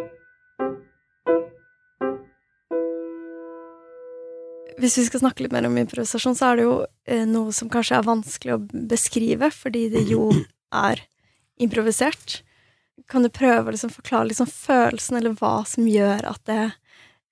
Hvis 4.77 4.97
vi 4.99 5.07
skal 5.07 5.23
snakke 5.23 5.43
litt 5.43 5.53
mer 5.55 5.65
om 5.65 5.77
improvisasjon, 5.79 6.35
så 6.37 6.51
er 6.51 6.59
det 6.59 6.65
jo 6.67 6.73
eh, 7.09 7.23
noe 7.25 7.53
som 7.55 7.69
kanskje 7.73 7.97
er 7.97 8.05
vanskelig 8.05 8.53
å 8.53 8.63
beskrive, 8.91 9.49
fordi 9.53 9.87
det 9.93 10.03
jo 10.11 10.29
er 10.87 11.01
improvisert. 11.61 12.41
Kan 13.09 13.25
du 13.25 13.31
prøve 13.33 13.69
å 13.69 13.73
liksom 13.73 13.93
forklare 13.93 14.29
liksom 14.29 14.49
følelsen, 14.51 15.17
eller 15.17 15.37
hva 15.39 15.61
som 15.69 15.87
gjør 15.89 16.27
at 16.29 16.43
det 16.49 16.61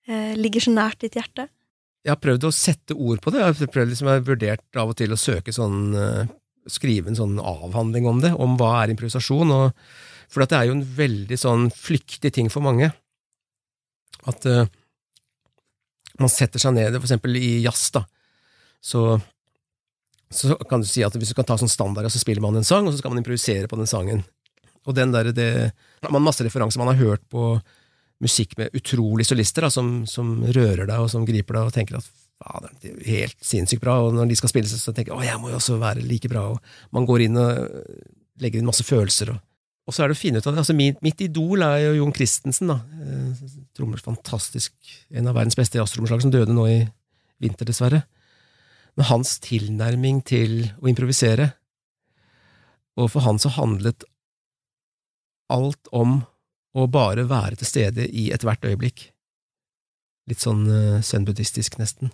eh, 0.08 0.34
ligger 0.38 0.66
så 0.66 0.74
nært 0.74 1.04
ditt 1.04 1.18
hjerte? 1.18 1.46
Jeg 2.06 2.14
har 2.14 2.22
prøvd 2.22 2.46
å 2.46 2.54
sette 2.54 2.94
ord 2.94 3.22
på 3.22 3.32
det. 3.34 3.42
Jeg 3.42 3.54
har 3.60 3.70
prøvd 3.74 3.92
liksom, 3.92 4.10
jeg 4.10 4.20
har 4.20 4.26
vurdert 4.26 4.78
av 4.78 4.92
og 4.92 4.98
til 4.98 5.14
å 5.14 5.18
søke 5.18 5.54
sånn 5.54 5.80
uh, 5.94 6.34
Skrive 6.66 7.06
en 7.06 7.18
sånn 7.18 7.36
avhandling 7.38 8.08
om 8.10 8.18
det, 8.22 8.32
om 8.42 8.56
hva 8.58 8.72
er 8.80 8.90
improvisasjon. 8.90 9.52
Og, 9.54 9.90
for 10.30 10.42
det 10.42 10.56
er 10.58 10.64
jo 10.66 10.74
en 10.74 10.86
veldig 10.96 11.36
sånn 11.38 11.68
flyktig 11.70 12.32
ting 12.34 12.50
for 12.50 12.62
mange. 12.66 12.88
At 14.26 14.46
uh, 14.50 14.64
man 16.22 16.32
setter 16.32 16.62
seg 16.62 16.74
ned, 16.76 16.94
for 16.96 17.08
eksempel 17.08 17.36
i 17.38 17.58
jazz, 17.64 17.88
da, 17.94 18.04
så, 18.80 19.02
så 20.30 20.56
kan 20.70 20.82
du 20.82 20.88
si 20.88 21.04
at 21.06 21.14
hvis 21.16 21.32
du 21.32 21.38
kan 21.38 21.48
ta 21.48 21.58
sånn 21.60 21.72
standard, 21.72 22.08
så 22.12 22.22
spiller 22.22 22.44
man 22.44 22.58
en 22.58 22.66
sang, 22.66 22.86
og 22.86 22.94
så 22.94 23.02
skal 23.02 23.12
man 23.12 23.22
improvisere 23.22 23.70
på 23.70 23.78
den 23.80 23.90
sangen. 23.90 24.22
Og 24.86 24.94
den 24.94 25.10
der, 25.10 25.32
det, 25.34 25.72
Man 26.06 26.20
har 26.20 26.22
masse 26.28 26.44
referanser. 26.46 26.78
Man 26.78 26.92
har 26.92 27.00
hørt 27.00 27.24
på 27.28 27.56
musikk 28.22 28.54
med 28.56 28.70
utrolige 28.76 29.32
solister 29.32 29.66
da, 29.66 29.70
som, 29.70 30.06
som, 30.06 30.38
rører 30.44 30.86
deg, 30.86 31.00
og 31.02 31.10
som 31.10 31.26
griper 31.26 31.58
deg, 31.58 31.66
og 31.66 31.74
tenker 31.74 31.98
at 31.98 32.06
fader, 32.36 32.70
det 32.80 32.92
er 32.92 33.10
helt 33.10 33.42
sinnssykt 33.44 33.82
bra. 33.82 33.98
Og 34.06 34.14
når 34.14 34.30
de 34.30 34.38
skal 34.38 34.52
spille, 34.52 34.70
så 34.70 34.94
tenker 34.94 35.12
jeg 35.12 35.18
å, 35.18 35.26
jeg 35.26 35.42
må 35.42 35.50
jo 35.50 35.58
også 35.58 35.80
være 35.82 36.06
like 36.06 36.30
bra. 36.30 36.46
Og 36.54 36.94
man 36.96 37.08
går 37.08 37.26
inn 37.26 37.42
og 37.42 37.82
legger 38.40 38.62
inn 38.62 38.70
masse 38.70 38.86
følelser. 38.86 39.34
og 39.34 39.42
og 39.86 39.94
så 39.94 40.02
er 40.02 40.10
det 40.10 40.16
å 40.16 40.18
finne 40.18 40.40
ut 40.42 40.46
av 40.48 40.54
det. 40.54 40.62
Altså, 40.64 40.74
mitt, 40.74 40.98
mitt 41.04 41.20
idol 41.22 41.62
er 41.62 41.78
jo 41.84 42.00
Jon 42.00 42.14
Christensen. 42.14 42.72
da. 42.72 42.80
Eh, 43.06 43.50
trommer 43.76 44.02
fantastisk. 44.02 44.74
En 45.14 45.30
av 45.30 45.36
verdens 45.38 45.58
beste 45.58 45.78
jazztrommeslag 45.78 46.24
som 46.24 46.32
døde 46.34 46.54
nå 46.54 46.66
i 46.66 46.80
vinter, 47.42 47.68
dessverre. 47.68 48.02
Men 48.98 49.10
hans 49.12 49.36
tilnærming 49.44 50.22
til 50.24 50.70
å 50.80 50.88
improvisere 50.88 51.52
Og 52.96 53.10
for 53.12 53.20
han 53.26 53.36
så 53.36 53.50
handlet 53.52 54.06
alt 55.52 55.90
om 55.92 56.22
å 56.72 56.86
bare 56.88 57.26
være 57.28 57.58
til 57.60 57.68
stede 57.68 58.06
i 58.08 58.30
ethvert 58.32 58.64
øyeblikk. 58.64 59.02
Litt 60.32 60.40
sånn 60.40 60.62
uh, 60.64 61.02
zen-buddhistisk, 61.04 61.76
nesten. 61.76 62.08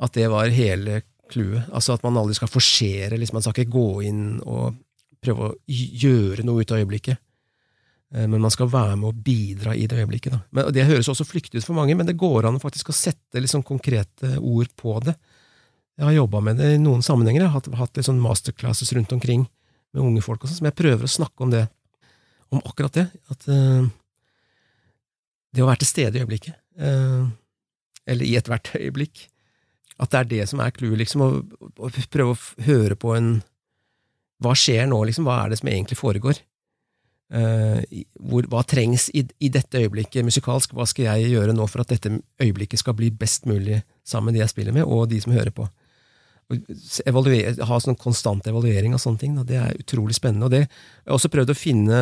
At 0.00 0.16
det 0.16 0.30
var 0.32 0.48
hele 0.48 1.02
clouet. 1.28 1.68
Altså 1.76 1.92
at 1.92 2.06
man 2.06 2.16
aldri 2.16 2.38
skal 2.38 2.48
forsere, 2.48 3.18
liksom, 3.20 3.36
man 3.36 3.44
skal 3.44 3.52
ikke 3.52 3.76
gå 3.76 3.86
inn 4.08 4.24
og 4.40 4.80
prøve 5.22 5.50
å 5.50 5.54
gjøre 5.66 6.44
noe 6.46 6.64
ut 6.64 6.72
av 6.74 6.82
øyeblikket. 6.82 7.20
Eh, 8.14 8.26
men 8.28 8.42
man 8.42 8.52
skal 8.52 8.70
være 8.70 8.96
med 9.00 9.10
å 9.10 9.24
bidra 9.28 9.74
i 9.76 9.86
det 9.90 10.00
øyeblikket. 10.02 10.34
Da. 10.34 10.40
Men 10.50 10.72
Det 10.74 10.88
høres 10.88 11.10
også 11.12 11.26
flyktig 11.28 11.60
ut 11.60 11.68
for 11.68 11.78
mange, 11.78 11.96
men 11.96 12.08
det 12.08 12.18
går 12.20 12.48
an 12.48 12.60
faktisk 12.62 12.90
å 12.90 12.96
sette 12.96 13.40
liksom 13.40 13.64
konkrete 13.66 14.36
ord 14.38 14.68
på 14.76 14.98
det. 15.04 15.16
Jeg 15.98 16.08
har 16.08 16.12
jobba 16.12 16.40
med 16.40 16.56
det 16.56 16.74
i 16.74 16.80
noen 16.80 17.02
sammenhenger. 17.04 17.44
Jeg 17.44 17.50
har 17.50 17.60
hatt, 17.60 17.72
hatt 17.78 17.96
litt 17.96 18.08
sånn 18.08 18.22
masterclasses 18.22 18.92
rundt 18.96 19.12
omkring 19.12 19.46
med 19.92 20.02
unge 20.02 20.22
folk, 20.24 20.44
også, 20.44 20.58
som 20.58 20.68
jeg 20.68 20.78
prøver 20.78 21.04
å 21.04 21.10
snakke 21.10 21.44
om 21.44 21.52
det. 21.52 21.66
Om 22.52 22.62
akkurat 22.64 22.96
det. 22.96 23.04
At 23.32 23.44
uh, 23.48 23.84
det 25.52 25.62
å 25.62 25.68
være 25.68 25.82
til 25.84 25.90
stede 25.90 26.16
i 26.16 26.24
øyeblikket, 26.24 26.56
uh, 26.80 27.28
eller 28.08 28.24
i 28.24 28.34
ethvert 28.40 28.72
øyeblikk, 28.76 29.26
at 30.00 30.12
det 30.12 30.18
er 30.18 30.30
det 30.30 30.48
som 30.50 30.60
er 30.64 30.72
clouet, 30.74 30.98
liksom. 31.02 31.22
Å 31.22 31.90
prøve 32.12 32.34
å 32.34 32.64
høre 32.66 32.96
på 32.98 33.12
en 33.16 33.34
hva 34.42 34.54
skjer 34.58 34.88
nå, 34.90 35.02
liksom? 35.08 35.28
Hva 35.28 35.42
er 35.42 35.52
det 35.52 35.60
som 35.60 35.70
egentlig 35.72 35.98
foregår? 36.00 36.40
Uh, 37.32 37.80
hvor, 38.20 38.44
hva 38.52 38.60
trengs 38.68 39.06
i, 39.16 39.22
i, 39.40 39.48
dette 39.52 39.80
øyeblikket 39.80 40.26
musikalsk? 40.26 40.74
Hva 40.76 40.84
skal 40.88 41.08
jeg 41.08 41.30
gjøre 41.32 41.54
nå 41.56 41.64
for 41.70 41.84
at 41.84 41.94
dette 41.94 42.18
øyeblikket 42.42 42.82
skal 42.82 42.96
bli 42.98 43.08
best 43.08 43.48
mulig 43.48 43.80
sammen 44.04 44.30
med 44.30 44.36
de 44.36 44.42
jeg 44.44 44.52
spiller 44.52 44.76
med, 44.76 44.84
og 44.84 45.08
de 45.08 45.22
som 45.22 45.32
hører 45.32 45.54
på? 45.54 45.68
evaluere, 47.08 47.54
ha 47.64 47.78
sånn 47.80 47.98
konstant 48.00 48.46
evaluering 48.50 48.94
av 48.96 49.00
sånne 49.02 49.20
ting. 49.20 49.36
Da. 49.38 49.44
Det 49.46 49.58
er 49.58 49.80
utrolig 49.80 50.16
spennende. 50.18 50.48
Og 50.48 50.54
det, 50.54 50.66
jeg 50.66 51.08
har 51.08 51.18
også 51.18 51.30
prøvd 51.32 51.52
å 51.54 51.58
finne, 51.58 52.00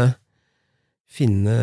finne 1.11 1.57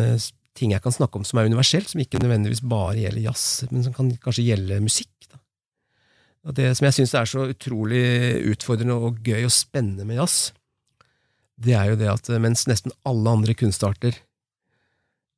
ting 0.58 0.74
jeg 0.74 0.82
kan 0.84 0.94
snakke 0.94 1.20
om 1.20 1.26
som 1.26 1.40
er 1.40 1.50
universelt, 1.50 1.90
som 1.92 2.02
ikke 2.02 2.20
nødvendigvis 2.22 2.64
bare 2.66 2.98
gjelder 3.02 3.28
jazz, 3.28 3.68
men 3.70 3.84
som 3.86 3.94
kan 3.96 4.10
kanskje 4.22 4.46
gjelde 4.48 4.80
musikk. 4.84 5.14
Da. 5.28 5.40
Og 6.48 6.56
det 6.58 6.70
som 6.78 6.88
jeg 6.88 6.98
syns 6.98 7.16
er 7.18 7.30
så 7.30 7.48
utrolig 7.52 8.06
utfordrende 8.54 8.96
og 8.96 9.20
gøy 9.26 9.46
og 9.46 9.54
spennende 9.54 10.06
med 10.08 10.22
jazz, 10.22 10.52
det 11.58 11.74
er 11.74 11.90
jo 11.90 11.98
det 11.98 12.08
at 12.12 12.30
mens 12.42 12.66
nesten 12.70 12.94
alle 13.08 13.36
andre 13.38 13.54
kunstarter 13.58 14.16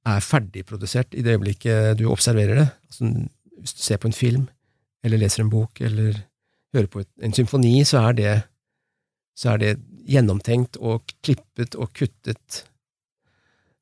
er 0.08 0.24
ferdigprodusert 0.24 1.14
i 1.16 1.24
det 1.24 1.36
øyeblikket 1.36 1.98
du 2.00 2.06
observerer 2.12 2.62
det, 2.62 2.68
altså 2.88 3.10
hvis 3.60 3.76
du 3.76 3.82
ser 3.84 4.00
på 4.00 4.08
en 4.08 4.16
film, 4.16 4.48
eller 5.04 5.20
leser 5.20 5.44
en 5.44 5.52
bok, 5.52 5.80
eller 5.84 6.22
hører 6.74 6.88
på 6.92 7.04
en 7.20 7.36
symfoni, 7.36 7.82
så 7.88 8.06
er 8.08 8.16
det, 8.16 8.34
så 9.36 9.54
er 9.54 9.62
det 9.62 9.72
gjennomtenkt 10.10 10.78
og 10.80 11.12
klippet 11.24 11.76
og 11.76 11.92
kuttet 11.96 12.64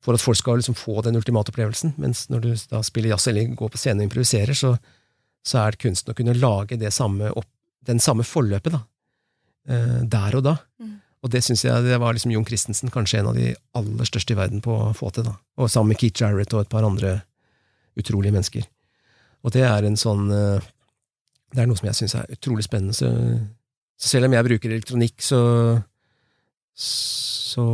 for 0.03 0.15
at 0.15 0.23
folk 0.23 0.39
skal 0.39 0.59
liksom 0.59 0.77
få 0.79 1.01
den 1.03 1.19
ultimate 1.19 1.51
opplevelsen. 1.51 1.95
Mens 1.99 2.27
når 2.31 2.43
du 2.43 2.51
da 2.71 2.81
spiller 2.85 3.13
jazz 3.13 3.27
eller 3.27 3.55
går 3.59 3.71
på 3.73 3.79
scenen 3.79 4.03
og 4.03 4.09
improviserer, 4.09 4.55
så, 4.55 4.73
så 5.45 5.63
er 5.65 5.79
kunsten 5.79 6.13
å 6.13 6.17
kunne 6.17 6.37
lage 6.37 6.79
samme 6.95 7.31
opp, 7.31 7.49
den 7.87 7.99
samme 8.03 8.25
forløpet 8.27 8.75
da, 8.75 8.81
eh, 9.71 9.99
der 10.07 10.39
og 10.39 10.45
da. 10.47 10.55
Mm. 10.79 10.95
Og 11.19 11.31
det 11.33 11.41
syns 11.43 11.65
jeg 11.65 11.83
det 11.83 11.97
var 11.99 12.15
liksom 12.15 12.31
Jon 12.31 12.47
Christensen 12.47 12.91
kanskje 12.93 13.19
en 13.19 13.31
av 13.31 13.37
de 13.37 13.51
aller 13.75 14.07
største 14.07 14.35
i 14.35 14.39
verden 14.39 14.61
på 14.63 14.71
å 14.71 14.91
få 14.95 15.11
til. 15.15 15.27
da. 15.27 15.35
Og 15.59 15.71
sammen 15.71 15.93
med 15.93 15.99
Keith 15.99 16.21
Jarrett 16.21 16.53
og 16.55 16.63
et 16.63 16.71
par 16.71 16.87
andre 16.87 17.19
utrolige 17.99 18.35
mennesker. 18.35 18.67
Og 19.43 19.55
det 19.55 19.65
er 19.67 19.87
en 19.87 19.99
sånn 19.99 20.29
eh, 20.35 20.67
Det 21.51 21.63
er 21.63 21.69
noe 21.69 21.79
som 21.79 21.87
jeg 21.89 21.97
syns 21.97 22.15
er 22.15 22.35
utrolig 22.35 22.63
spennende. 22.67 22.95
Så, 22.95 23.09
så, 23.97 24.13
selv 24.13 24.29
om 24.29 24.35
jeg 24.35 24.47
bruker 24.47 24.71
elektronikk, 24.71 25.17
så, 25.25 25.41
så 26.77 27.65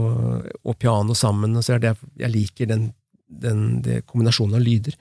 og 0.63 0.77
piano 0.79 1.13
sammen, 1.17 1.57
så 1.59 1.75
er 1.75 1.83
det 1.83 1.93
jeg 2.21 2.31
liker 2.31 2.71
den, 2.71 2.87
den, 3.27 3.81
den 3.83 4.05
kombinasjonen 4.07 4.55
av 4.55 4.63
lyder. 4.63 4.95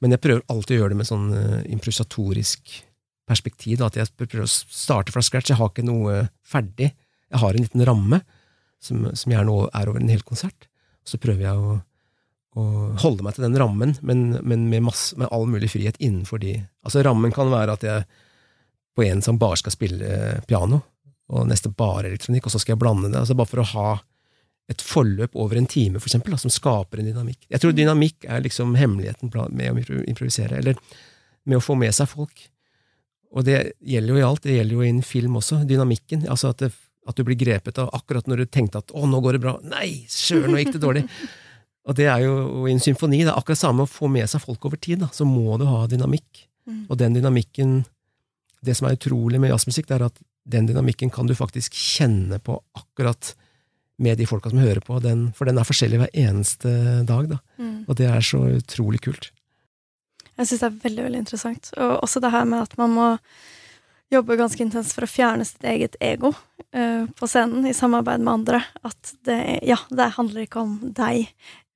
Men 0.00 0.16
jeg 0.16 0.24
prøver 0.24 0.46
alltid 0.48 0.78
å 0.78 0.80
gjøre 0.80 0.94
det 0.94 1.00
med 1.02 1.10
sånn 1.10 1.28
uh, 1.36 1.60
improvisatorisk 1.68 2.72
perspektiv. 3.28 3.78
Da, 3.80 3.90
at 3.92 4.00
jeg 4.00 4.10
prøver 4.16 4.46
å 4.46 4.50
starte 4.50 5.12
fra 5.12 5.22
scratch. 5.24 5.52
Jeg 5.52 5.60
har 5.60 5.70
ikke 5.70 5.84
noe 5.86 6.24
ferdig. 6.48 6.90
Jeg 7.32 7.42
har 7.42 7.56
en 7.56 7.66
liten 7.66 7.84
ramme, 7.88 8.20
som, 8.84 9.08
som 9.16 9.32
gjerne 9.32 9.56
er 9.72 9.90
over 9.90 10.02
en 10.02 10.12
hel 10.12 10.24
konsert. 10.26 10.68
Så 11.08 11.20
prøver 11.20 11.46
jeg 11.46 11.60
å, 11.60 11.76
å 12.60 12.64
holde 13.02 13.24
meg 13.26 13.36
til 13.36 13.46
den 13.46 13.58
rammen, 13.60 13.96
men, 14.02 14.26
men 14.42 14.68
med, 14.70 14.84
masse, 14.88 15.16
med, 15.20 15.30
all 15.34 15.46
mulig 15.50 15.72
frihet 15.72 16.00
innenfor 16.00 16.42
de 16.42 16.58
Altså, 16.84 17.02
rammen 17.04 17.32
kan 17.34 17.52
være 17.52 17.78
at 17.78 17.86
jeg 17.86 18.08
på 18.94 19.06
en 19.06 19.22
som 19.24 19.40
bare 19.40 19.58
skal 19.58 19.74
spille 19.74 20.40
piano, 20.46 20.82
og 21.34 21.48
neste 21.48 21.72
bare 21.72 22.10
elektronikk, 22.10 22.46
og 22.46 22.54
så 22.54 22.60
skal 22.60 22.74
jeg 22.74 22.82
blande 22.82 23.08
det. 23.08 23.18
altså 23.18 23.36
Bare 23.36 23.50
for 23.50 23.62
å 23.62 23.70
ha 23.72 23.88
et 24.70 24.80
forløp 24.84 25.34
over 25.36 25.58
en 25.58 25.68
time, 25.68 26.00
for 26.00 26.08
eksempel, 26.08 26.34
da, 26.36 26.40
som 26.40 26.52
skaper 26.52 27.00
en 27.00 27.08
dynamikk. 27.08 27.42
Jeg 27.50 27.60
tror 27.60 27.74
mm. 27.74 27.78
dynamikk 27.80 28.28
er 28.28 28.44
liksom 28.44 28.76
hemmeligheten 28.78 29.32
med 29.32 29.72
å 29.72 30.02
improvisere, 30.04 30.60
eller 30.60 30.78
med 31.44 31.58
å 31.58 31.64
få 31.64 31.76
med 31.76 31.92
seg 31.96 32.08
folk. 32.12 32.46
Og 33.34 33.44
det 33.48 33.58
gjelder 33.82 34.14
jo 34.14 34.20
i 34.20 34.24
alt, 34.24 34.44
det 34.46 34.56
gjelder 34.56 34.78
jo 34.78 34.86
innen 34.86 35.06
film 35.06 35.36
også, 35.40 35.64
dynamikken. 35.68 36.24
altså 36.30 36.52
at 36.54 36.62
at 37.08 37.16
du 37.16 37.24
blir 37.26 37.38
grepet 37.38 37.78
av 37.82 37.90
akkurat 37.96 38.28
når 38.30 38.42
du 38.42 38.46
tenkte 38.46 38.80
at 38.80 38.92
'å, 38.92 39.06
nå 39.08 39.20
går 39.20 39.36
det 39.36 39.42
bra'. 39.44 39.58
Nei, 39.68 40.06
sjøl, 40.08 40.48
nå 40.48 40.60
gikk 40.60 40.74
det 40.76 40.84
dårlig. 40.84 41.04
og 41.88 41.96
det 41.98 42.08
er 42.08 42.24
jo 42.24 42.66
i 42.66 42.72
en 42.72 42.80
symfoni. 42.80 43.24
Det 43.24 43.32
er 43.32 43.38
akkurat 43.38 43.60
samme 43.60 43.84
å 43.84 43.90
få 43.90 44.08
med 44.08 44.28
seg 44.30 44.40
folk 44.40 44.64
over 44.64 44.80
tid. 44.80 45.04
Da. 45.04 45.10
Så 45.12 45.28
må 45.28 45.58
du 45.60 45.66
ha 45.68 45.84
dynamikk. 45.90 46.46
Mm. 46.68 46.86
Og 46.88 46.96
den 46.98 47.18
dynamikken 47.18 47.84
Det 48.64 48.72
som 48.72 48.86
er 48.88 48.94
utrolig 48.96 49.36
med 49.36 49.50
jazzmusikk, 49.50 49.84
det 49.90 49.94
er 49.98 50.06
at 50.06 50.20
den 50.48 50.64
dynamikken 50.64 51.10
kan 51.12 51.26
du 51.28 51.34
faktisk 51.36 51.74
kjenne 51.76 52.38
på 52.40 52.54
akkurat 52.72 53.34
med 54.00 54.16
de 54.16 54.24
folka 54.24 54.48
som 54.48 54.62
hører 54.62 54.80
på. 54.80 54.96
Den, 55.04 55.26
for 55.36 55.44
den 55.44 55.58
er 55.60 55.68
forskjellig 55.68 56.00
hver 56.00 56.14
eneste 56.16 57.04
dag. 57.04 57.28
Da. 57.28 57.38
Mm. 57.60 57.84
Og 57.84 57.98
det 58.00 58.08
er 58.08 58.24
så 58.24 58.40
utrolig 58.56 59.02
kult. 59.04 59.28
Jeg 60.34 60.48
syns 60.48 60.64
det 60.64 60.70
er 60.70 60.80
veldig, 60.86 61.04
veldig 61.06 61.20
interessant. 61.26 61.70
Og 61.76 61.92
også 62.00 62.22
det 62.24 62.32
her 62.34 62.48
med 62.48 62.64
at 62.64 62.74
man 62.80 62.96
må 62.96 63.10
jobber 64.12 64.38
ganske 64.38 64.62
intenst 64.62 64.94
for 64.96 65.06
å 65.06 65.10
fjerne 65.10 65.46
sitt 65.48 65.64
eget 65.66 65.96
ego 66.04 66.32
uh, 66.34 67.04
på 67.16 67.28
scenen 67.30 67.66
i 67.68 67.74
samarbeid 67.76 68.22
med 68.22 68.32
andre. 68.32 68.62
At 68.86 69.14
det, 69.26 69.40
ja, 69.66 69.78
det 69.90 70.14
handler 70.18 70.44
ikke 70.44 70.64
om 70.64 70.78
deg, 70.96 71.30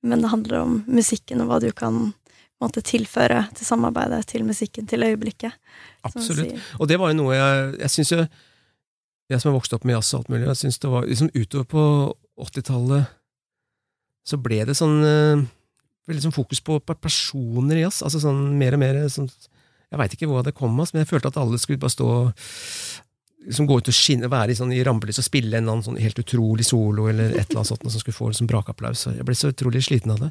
men 0.05 0.23
det 0.23 0.31
handler 0.33 0.63
om 0.63 0.79
musikken 0.87 1.43
og 1.43 1.51
hva 1.51 1.59
du 1.63 1.71
kan 1.75 2.11
måtte 2.59 2.83
tilføre 2.83 3.45
til 3.55 3.65
samarbeidet, 3.67 4.25
til 4.27 4.43
musikken, 4.47 4.87
til 4.87 5.05
øyeblikket. 5.07 5.55
Absolutt. 6.07 6.59
Og 6.79 6.89
det 6.91 6.97
var 6.99 7.11
jo 7.11 7.19
noe 7.21 7.35
jeg 7.35 7.75
Jeg 7.79 7.91
syns 7.91 8.11
jo 8.13 8.17
Jeg 9.29 9.41
som 9.41 9.49
har 9.49 9.57
vokst 9.59 9.73
opp 9.75 9.83
med 9.85 9.93
jazz 9.93 10.13
og 10.13 10.23
alt 10.23 10.29
mulig, 10.33 10.47
jeg 10.47 10.59
syns 10.63 10.79
det 10.81 10.89
var 10.89 11.05
liksom 11.05 11.29
utover 11.35 11.65
på 11.69 11.81
80-tallet 12.49 13.15
så 14.29 14.37
ble 14.41 14.63
det 14.67 14.75
sånn 14.77 14.99
uh, 15.05 15.43
sånn 16.09 16.33
fokus 16.33 16.61
på 16.65 16.79
personer 16.97 17.77
i 17.79 17.83
jazz. 17.83 18.01
Altså 18.05 18.21
sånn 18.23 18.57
mer 18.59 18.77
og 18.77 18.81
mer 18.81 19.01
sånn 19.11 19.29
jeg 19.89 19.99
veit 20.01 20.15
ikke 20.15 20.29
hvor 20.29 20.43
det 20.45 20.57
kom 20.57 20.75
av, 20.79 20.91
men 20.93 21.03
jeg 21.03 21.09
følte 21.09 21.31
at 21.31 21.39
alle 21.41 21.57
skulle 21.61 21.81
bare 21.81 21.93
stå 21.93 22.09
liksom 23.47 23.69
gå 23.69 23.79
ut 23.79 23.89
og 23.89 23.95
skinne, 23.95 24.29
være 24.29 24.53
i, 24.53 24.57
sånn, 24.59 24.73
i 24.75 24.83
rampelyset 24.85 25.23
og 25.23 25.29
spille 25.29 25.55
en 25.55 25.63
eller 25.63 25.77
annen 25.77 25.85
sånn 25.87 26.01
helt 26.01 26.19
utrolig 26.21 26.65
solo 26.67 27.07
eller 27.09 27.31
et 27.31 27.47
eller 27.47 27.61
annet 27.61 27.71
sånt 27.71 27.87
som 27.87 28.03
skulle 28.03 28.17
få 28.17 28.29
liksom 28.29 28.49
brakapplaus. 28.51 29.07
Jeg 29.15 29.25
ble 29.25 29.37
så 29.37 29.53
utrolig 29.53 29.81
sliten 29.85 30.13
av 30.13 30.21
det. 30.25 30.29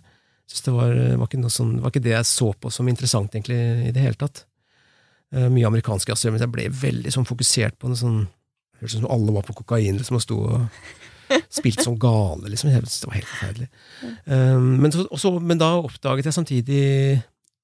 Synes 0.49 0.65
det 0.65 0.75
var, 0.77 0.95
var, 1.21 1.27
ikke 1.29 1.53
sånn, 1.53 1.75
var, 1.83 1.93
ikke 1.93 2.05
det 2.05 2.15
jeg 2.15 2.29
så 2.29 2.53
på 2.57 2.71
som 2.73 2.89
interessant 2.89 3.35
egentlig 3.35 3.59
i 3.89 3.93
det 3.97 4.05
hele 4.05 4.21
tatt. 4.21 4.45
Uh, 5.35 5.49
mye 5.53 5.69
amerikansk 5.69 6.09
jazz, 6.09 6.25
men 6.31 6.41
jeg 6.41 6.53
ble 6.53 6.69
veldig 6.73 7.13
sånn 7.13 7.29
fokusert 7.29 7.77
på 7.81 7.91
det 7.93 8.01
sånn 8.01 8.27
Hørtes 8.79 8.95
ut 8.95 9.01
som 9.01 9.11
alle 9.11 9.33
var 9.35 9.43
på 9.43 9.57
kokain 9.59 9.97
liksom, 9.99 10.21
og 10.21 10.23
sto 10.23 10.37
og 10.39 11.39
spilte 11.59 11.83
som 11.83 11.97
gale. 11.99 12.47
liksom. 12.53 12.71
Det 12.71 13.09
var 13.09 13.17
helt 13.17 13.27
forferdelig. 13.33 13.67
Um, 14.25 14.77
men, 14.85 14.93
så, 14.95 15.03
også, 15.11 15.33
men 15.43 15.59
da 15.59 15.73
oppdaget 15.81 16.29
jeg 16.29 16.37
samtidig 16.37 16.85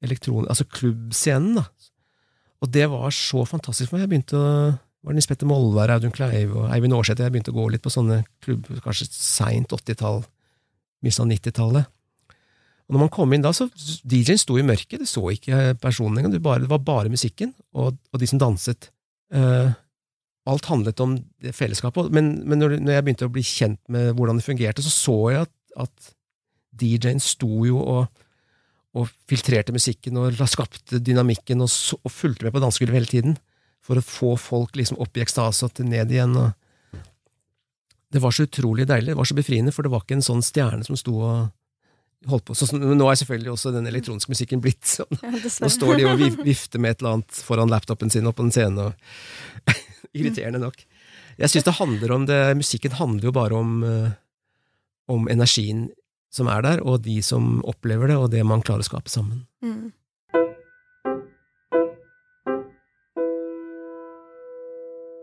elektron, 0.04 0.48
altså 0.50 0.66
klubbscenen. 0.66 1.60
da. 1.60 1.68
Og 2.62 2.70
det 2.72 2.86
var 2.92 3.10
så 3.14 3.42
fantastisk 3.48 3.90
for 3.90 3.98
meg. 3.98 4.04
Jeg 4.04 4.12
begynte 4.12 4.40
å 4.40 4.50
var 5.04 5.16
Nils 5.16 5.28
Petter 5.28 5.48
Molvær, 5.48 5.92
Audun 5.92 6.14
Kleiv 6.14 6.54
og 6.56 6.70
Eivind 6.72 6.96
Aarseth. 6.96 7.20
Jeg 7.20 7.32
begynte 7.34 7.52
å 7.52 7.58
gå 7.58 7.66
litt 7.74 7.84
på 7.84 7.92
sånne 7.92 8.22
klubber, 8.44 8.80
kanskje 8.84 9.10
seint 9.12 9.74
80-tall, 9.76 10.22
begynnelsen 11.02 11.26
av 11.26 11.32
90-tallet. 11.34 11.90
Og 12.84 12.96
når 12.96 13.02
man 13.06 13.12
kom 13.12 13.32
inn 13.32 13.44
da, 13.44 13.52
så 13.56 13.66
DJ-en 13.68 14.40
sto 14.40 14.56
i 14.60 14.64
mørket, 14.64 15.00
det 15.00 15.08
så 15.08 15.22
ikke 15.32 15.76
personen 15.80 16.20
engang, 16.20 16.34
det, 16.34 16.40
det, 16.40 16.70
var 16.72 16.82
bare 16.84 17.12
musikken 17.12 17.54
og, 17.72 17.96
og 18.12 18.20
de 18.20 18.28
som 18.28 18.40
danset. 18.40 18.90
Uh, 19.32 19.72
alt 20.48 20.68
handlet 20.68 21.00
om 21.00 21.16
fellesskapet, 21.56 22.10
men, 22.12 22.34
men 22.48 22.60
når, 22.60 22.76
når, 22.82 22.96
jeg 22.96 23.06
begynte 23.06 23.28
å 23.28 23.32
bli 23.32 23.44
kjent 23.48 23.80
med 23.92 24.12
hvordan 24.16 24.40
det 24.40 24.44
fungerte, 24.44 24.84
så 24.84 24.92
så 24.92 25.16
jeg 25.32 25.46
at, 25.46 25.54
at 25.86 26.12
DJ-en 26.80 27.22
sto 27.24 27.64
jo 27.64 27.80
og 27.80 28.23
og 28.94 29.10
filtrerte 29.28 29.74
musikken 29.74 30.18
og 30.20 30.38
skapte 30.50 31.00
dynamikken 31.02 31.64
og, 31.64 31.70
så, 31.72 31.98
og 31.98 32.12
fulgte 32.14 32.46
med 32.46 32.54
på 32.54 32.62
dansegulvet 32.62 33.00
hele 33.00 33.10
tiden. 33.10 33.36
For 33.84 34.00
å 34.00 34.04
få 34.04 34.34
folk 34.40 34.78
liksom 34.78 35.00
opp 35.02 35.18
i 35.18 35.24
ekstase 35.24 35.66
og 35.66 35.82
ned 35.84 36.12
igjen. 36.14 36.36
Og 36.40 37.00
det 38.14 38.22
var 38.22 38.32
så 38.32 38.46
utrolig 38.46 38.86
deilig, 38.88 39.12
det 39.12 39.18
var 39.18 39.28
så 39.28 39.36
befriende, 39.36 39.74
for 39.74 39.84
det 39.84 39.92
var 39.92 40.04
ikke 40.04 40.20
en 40.20 40.24
sånn 40.24 40.44
stjerne 40.46 40.86
som 40.86 40.96
sto 40.96 41.18
og 41.18 42.30
holdt 42.30 42.46
på. 42.48 42.56
Så, 42.56 42.70
nå 42.78 43.08
er 43.10 43.18
selvfølgelig 43.20 43.52
også 43.52 43.74
den 43.74 43.90
elektroniske 43.90 44.32
musikken 44.32 44.62
blitt 44.64 44.86
sånn. 44.88 45.20
Ja, 45.20 45.34
nå 45.34 45.70
står 45.72 45.98
de 45.98 46.06
og 46.08 46.22
vifter 46.46 46.80
med 46.80 46.94
et 46.94 47.02
eller 47.02 47.18
annet 47.18 47.42
foran 47.44 47.72
laptopen 47.72 48.12
sin 48.14 48.30
og 48.30 48.36
på 48.38 48.46
en 48.46 48.54
scene. 48.54 48.88
Og 48.88 49.74
Irriterende 50.18 50.62
nok. 50.62 50.78
Jeg 51.34 51.50
syns 51.50 51.66
det 51.66 51.76
handler 51.80 52.14
om 52.14 52.28
det, 52.30 52.38
Musikken 52.54 52.94
handler 52.94 53.28
jo 53.28 53.34
bare 53.34 53.58
om, 53.58 53.70
eh, 53.82 54.10
om 55.10 55.26
energien 55.28 55.88
som 56.34 56.50
er 56.50 56.64
der, 56.66 56.82
og 56.82 57.04
de 57.04 57.20
som 57.22 57.60
opplever 57.68 58.10
det, 58.10 58.18
og 58.18 58.32
det 58.34 58.42
man 58.46 58.64
klarer 58.64 58.82
å 58.82 58.90
skape 58.90 59.12
sammen. 59.12 59.44
Mm. 59.64 59.92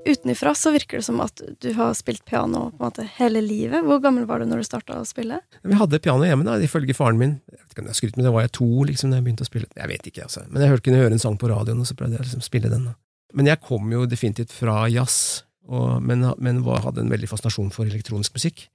Utenifra 0.01 0.55
så 0.57 0.71
virker 0.73 0.97
det 0.97 1.05
som 1.05 1.19
at 1.21 1.41
du 1.61 1.67
har 1.77 1.93
spilt 1.93 2.23
piano 2.25 2.69
på 2.71 2.81
en 2.81 2.87
måte 2.87 3.05
hele 3.19 3.41
livet. 3.43 3.83
Hvor 3.85 4.01
gammel 4.01 4.25
var 4.29 4.41
du 4.41 4.47
når 4.49 4.63
du 4.63 4.67
starta 4.67 4.97
å 4.97 5.05
spille? 5.07 5.37
Vi 5.61 5.77
hadde 5.77 6.01
piano 6.01 6.25
hjemme, 6.25 6.47
da, 6.47 6.57
ifølge 6.63 6.95
faren 6.97 7.19
min. 7.21 7.37
Jeg 7.51 7.59
vet 7.59 7.75
ikke 7.75 7.83
om 7.83 7.91
jeg 7.91 7.99
skryter, 7.99 8.17
men 8.17 8.27
det 8.27 8.33
var 8.35 8.47
jeg 8.47 8.53
to 8.57 8.69
liksom, 8.89 9.13
da 9.13 9.19
jeg 9.19 9.27
begynte 9.27 9.45
å 9.45 9.51
spille. 9.51 9.69
Jeg 9.77 9.91
vet 9.93 10.09
ikke, 10.09 10.25
altså. 10.25 10.43
Men 10.49 10.65
jeg 10.65 10.73
hørte, 10.73 10.85
kunne 10.87 11.03
høre 11.03 11.15
en 11.15 11.23
sang 11.23 11.37
på 11.39 11.51
radioen, 11.51 11.83
og 11.83 11.89
så 11.89 11.97
prøvde 11.99 12.17
jeg 12.17 12.27
liksom 12.27 12.43
spille 12.45 12.73
den. 12.73 12.89
Da. 12.89 12.97
Men 13.37 13.51
jeg 13.51 13.61
kom 13.67 13.93
jo 13.93 14.03
definitivt 14.09 14.55
fra 14.55 14.83
jazz, 14.91 15.45
og, 15.69 16.01
men, 16.03 16.25
men 16.41 16.63
hadde 16.65 17.05
en 17.05 17.13
veldig 17.13 17.29
fascinasjon 17.29 17.71
for 17.75 17.87
elektronisk 17.87 18.35
musikk. 18.39 18.65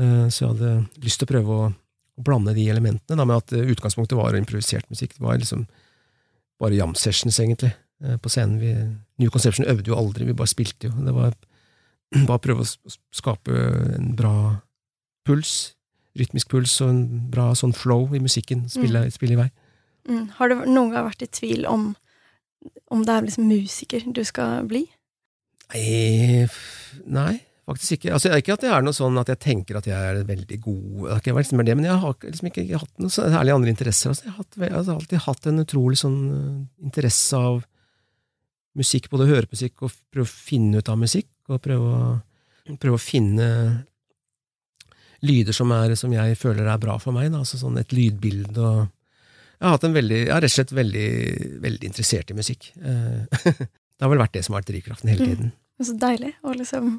Eh, 0.00 0.26
så 0.28 0.44
jeg 0.44 0.52
hadde 0.54 1.04
lyst 1.04 1.20
til 1.20 1.28
å 1.28 1.30
prøve 1.30 1.56
å, 1.56 1.70
å 2.18 2.26
blande 2.26 2.54
de 2.56 2.66
elementene, 2.70 3.18
da, 3.20 3.26
med 3.28 3.42
at 3.42 3.54
eh, 3.54 3.72
utgangspunktet 3.74 4.18
var 4.18 4.36
improvisert 4.38 4.88
musikk. 4.92 5.16
Det 5.16 5.24
var 5.24 5.38
liksom 5.40 5.66
bare 6.62 6.78
jam 6.78 6.94
sessions, 6.98 7.38
egentlig, 7.42 7.72
eh, 8.02 8.18
på 8.18 8.32
scenen. 8.32 8.60
Vi, 8.62 8.74
New 9.22 9.32
Conception 9.34 9.68
øvde 9.70 9.92
jo 9.92 9.98
aldri, 9.98 10.26
vi 10.28 10.36
bare 10.36 10.50
spilte 10.50 10.90
jo. 10.90 10.94
Det 11.06 11.14
var 11.14 11.34
bare 12.28 12.38
å 12.40 12.44
prøve 12.48 12.66
å 12.66 12.94
skape 13.14 13.64
en 13.98 14.14
bra 14.18 14.36
puls, 15.28 15.74
rytmisk 16.18 16.50
puls 16.52 16.76
og 16.84 16.92
en 16.92 17.04
bra 17.30 17.50
sånn 17.58 17.74
flow 17.74 18.10
i 18.14 18.22
musikken. 18.22 18.68
Spille, 18.70 19.06
mm. 19.06 19.14
spille 19.14 19.34
i 19.34 19.42
vei. 19.44 19.50
Mm. 20.10 20.26
Har 20.36 20.50
du 20.50 20.60
noen 20.66 20.92
gang 20.92 21.06
vært 21.08 21.24
i 21.24 21.30
tvil 21.30 21.68
om 21.70 21.92
om 22.92 23.02
det 23.04 23.12
er 23.12 23.26
liksom 23.26 23.48
musiker 23.48 24.04
du 24.16 24.22
skal 24.24 24.64
bli? 24.68 24.84
Nei, 25.74 26.46
nei, 27.04 27.34
faktisk 27.68 27.96
ikke. 27.96 28.12
Altså, 28.16 28.32
ikke 28.36 28.56
at 28.56 28.64
det 28.64 28.72
er 28.72 28.84
noe 28.84 28.96
sånn 28.96 29.20
at 29.20 29.30
jeg 29.32 29.40
tenker 29.42 29.78
at 29.78 29.88
jeg 29.88 30.10
er 30.10 30.20
veldig 30.28 30.58
god, 30.64 31.06
det 31.24 31.32
har 31.32 31.40
liksom 31.40 31.62
det, 31.64 31.76
men 31.78 31.88
jeg 31.88 32.00
har 32.02 32.16
liksom 32.26 32.50
ikke 32.50 32.66
hatt 32.82 32.92
noe 33.00 33.14
særlig 33.14 33.54
andre 33.54 33.72
interesser. 33.72 34.12
Altså, 34.12 34.26
jeg, 34.26 34.34
har 34.34 34.42
hatt, 34.42 34.58
jeg, 34.60 34.74
har 34.74 34.92
alltid 34.96 35.24
hatt 35.28 35.48
en 35.50 35.64
utrolig 35.64 36.00
sånn 36.00 36.18
uh, 36.28 36.84
interesse 36.84 37.40
av 37.40 37.62
musikk, 38.78 39.08
både 39.12 39.30
høre 39.30 39.50
musikk 39.50 39.84
og 39.86 39.94
prøve 40.12 40.26
å 40.26 40.34
finne 40.34 40.82
ut 40.82 40.90
av 40.90 41.00
musikk, 41.00 41.30
og 41.48 41.62
prøve 41.64 41.94
å, 41.94 42.12
prøve 42.80 42.98
å 42.98 43.02
finne 43.02 43.48
lyder 45.24 45.56
som, 45.56 45.70
er, 45.72 45.94
som 45.96 46.12
jeg 46.12 46.36
føler 46.36 46.68
er 46.68 46.82
bra 46.82 46.98
for 47.00 47.16
meg. 47.16 47.30
Da. 47.32 47.40
Altså 47.44 47.60
sånn 47.60 47.80
et 47.80 47.94
lydbilde 47.96 48.60
og 48.60 48.84
Jeg 49.62 49.70
har, 49.70 49.92
veldig, 49.94 50.16
jeg 50.18 50.32
har 50.34 50.42
rett 50.42 50.50
og 50.50 50.58
slett 50.58 50.72
veldig, 50.76 51.10
veldig 51.62 51.88
interessert 51.88 52.30
i 52.30 52.34
musikk. 52.36 52.66
Uh, 52.76 53.24
det 53.54 54.02
har 54.02 54.10
vel 54.12 54.20
vært 54.20 54.34
det 54.34 54.42
som 54.44 54.52
har 54.52 54.60
vært 54.60 54.72
drivkraften 54.74 55.12
hele 55.12 55.28
tiden. 55.30 55.52
Mm. 55.54 55.84
Så 55.86 55.94
deilig 56.02 56.32
å 56.44 56.52
liksom 56.58 56.90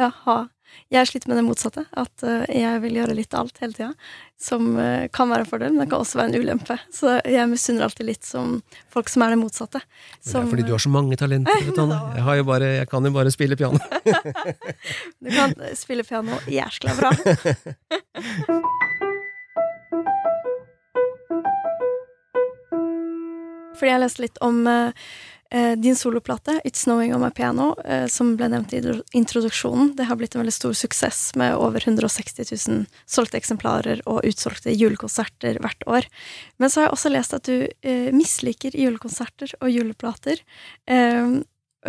ja, 0.00 0.10
ha 0.24 0.48
Jeg 0.90 1.06
sliter 1.06 1.30
med 1.30 1.38
det 1.38 1.44
motsatte. 1.46 1.84
At 1.94 2.22
uh, 2.26 2.42
jeg 2.50 2.80
vil 2.82 2.96
gjøre 2.98 3.14
litt 3.14 3.34
av 3.34 3.44
alt 3.44 3.60
hele 3.62 3.76
tida. 3.76 3.92
Som 4.40 4.74
uh, 4.74 5.06
kan 5.14 5.30
være 5.30 5.44
en 5.44 5.50
fordel, 5.50 5.74
men 5.74 5.84
det 5.84 5.90
kan 5.92 6.02
også 6.02 6.18
være 6.18 6.32
en 6.32 6.42
ulempe. 6.42 6.76
Så 6.92 7.20
jeg 7.22 7.46
misunner 7.50 7.86
alltid 7.86 8.08
litt 8.08 8.26
som 8.26 8.56
folk 8.90 9.12
som 9.12 9.22
er 9.22 9.34
det 9.34 9.40
motsatte. 9.44 9.80
Som, 10.18 10.32
det 10.32 10.40
er 10.40 10.50
fordi 10.50 10.66
du 10.66 10.74
har 10.74 10.82
så 10.82 10.90
mange 10.90 11.18
talenter. 11.20 11.62
Vet 11.68 11.78
du, 11.78 11.94
jeg, 12.18 12.46
bare, 12.48 12.72
jeg, 12.80 12.90
kan 12.90 13.06
jo 13.06 13.14
bare 13.14 13.34
spille 13.34 13.58
piano. 13.60 13.78
du 15.22 15.30
kan 15.30 15.54
spille 15.78 16.06
piano 16.08 16.42
jæskla 16.50 16.98
bra. 16.98 17.14
Fordi 23.74 23.90
jeg 23.90 24.00
leste 24.04 24.22
litt 24.22 24.38
om 24.44 24.62
Eh, 24.70 24.90
din 25.54 25.94
soloplate, 25.94 26.60
'It's 26.64 26.82
Snowing 26.82 27.14
On 27.14 27.20
My 27.20 27.30
Piano', 27.30 27.74
eh, 27.84 28.06
som 28.06 28.34
ble 28.36 28.48
nevnt 28.48 28.72
i 28.74 28.80
introduksjonen, 29.14 29.94
det 29.96 30.08
har 30.08 30.16
blitt 30.16 30.34
en 30.34 30.42
veldig 30.42 30.52
stor 30.52 30.72
suksess 30.74 31.36
med 31.36 31.54
over 31.54 31.78
160 31.78 32.50
000 32.68 32.86
solgte 33.06 33.38
eksemplarer 33.38 34.02
og 34.06 34.24
utsolgte 34.26 34.74
julekonserter 34.74 35.60
hvert 35.62 35.86
år. 35.86 36.08
Men 36.58 36.70
så 36.70 36.80
har 36.80 36.88
jeg 36.88 36.96
også 36.96 37.12
lest 37.14 37.34
at 37.38 37.46
du 37.46 37.68
eh, 37.82 38.10
misliker 38.10 38.74
julekonserter 38.74 39.54
og 39.60 39.70
juleplater. 39.70 40.42
Eh, 40.90 41.38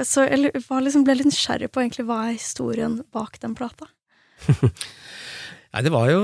så 0.04 0.28
jeg 0.28 0.52
liksom, 0.52 1.06
ble 1.08 1.18
litt 1.18 1.32
nysgjerrig 1.32 1.72
på 1.72 1.82
egentlig 1.82 2.06
hva 2.06 2.28
er 2.28 2.38
historien 2.38 3.00
bak 3.16 3.40
den 3.42 3.56
plata? 3.58 3.90
Nei, 5.74 5.82
det 5.82 5.92
var 5.92 6.10
jo 6.12 6.22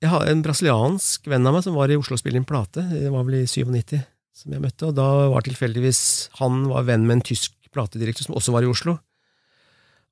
Jeg 0.00 0.10
har 0.10 0.24
en 0.30 0.42
brasiliansk 0.42 1.26
venn 1.28 1.46
av 1.46 1.56
meg 1.56 1.64
som 1.66 1.74
var 1.76 1.90
i 1.90 1.98
Oslo 1.98 2.16
og 2.16 2.22
spilte 2.22 2.38
inn 2.40 2.48
plate. 2.48 2.86
Det 2.88 3.10
var 3.10 3.26
vel 3.26 3.42
i 3.42 3.46
97 3.46 4.13
som 4.34 4.54
jeg 4.54 4.62
møtte, 4.64 4.90
og 4.90 4.96
da 4.98 5.08
var 5.32 5.44
tilfeldigvis 5.46 6.00
han 6.40 6.64
var 6.70 6.86
venn 6.88 7.06
med 7.06 7.20
en 7.20 7.26
tysk 7.30 7.54
platedirektør 7.74 8.28
som 8.28 8.38
også 8.38 8.54
var 8.54 8.66
i 8.66 8.70
Oslo, 8.70 8.96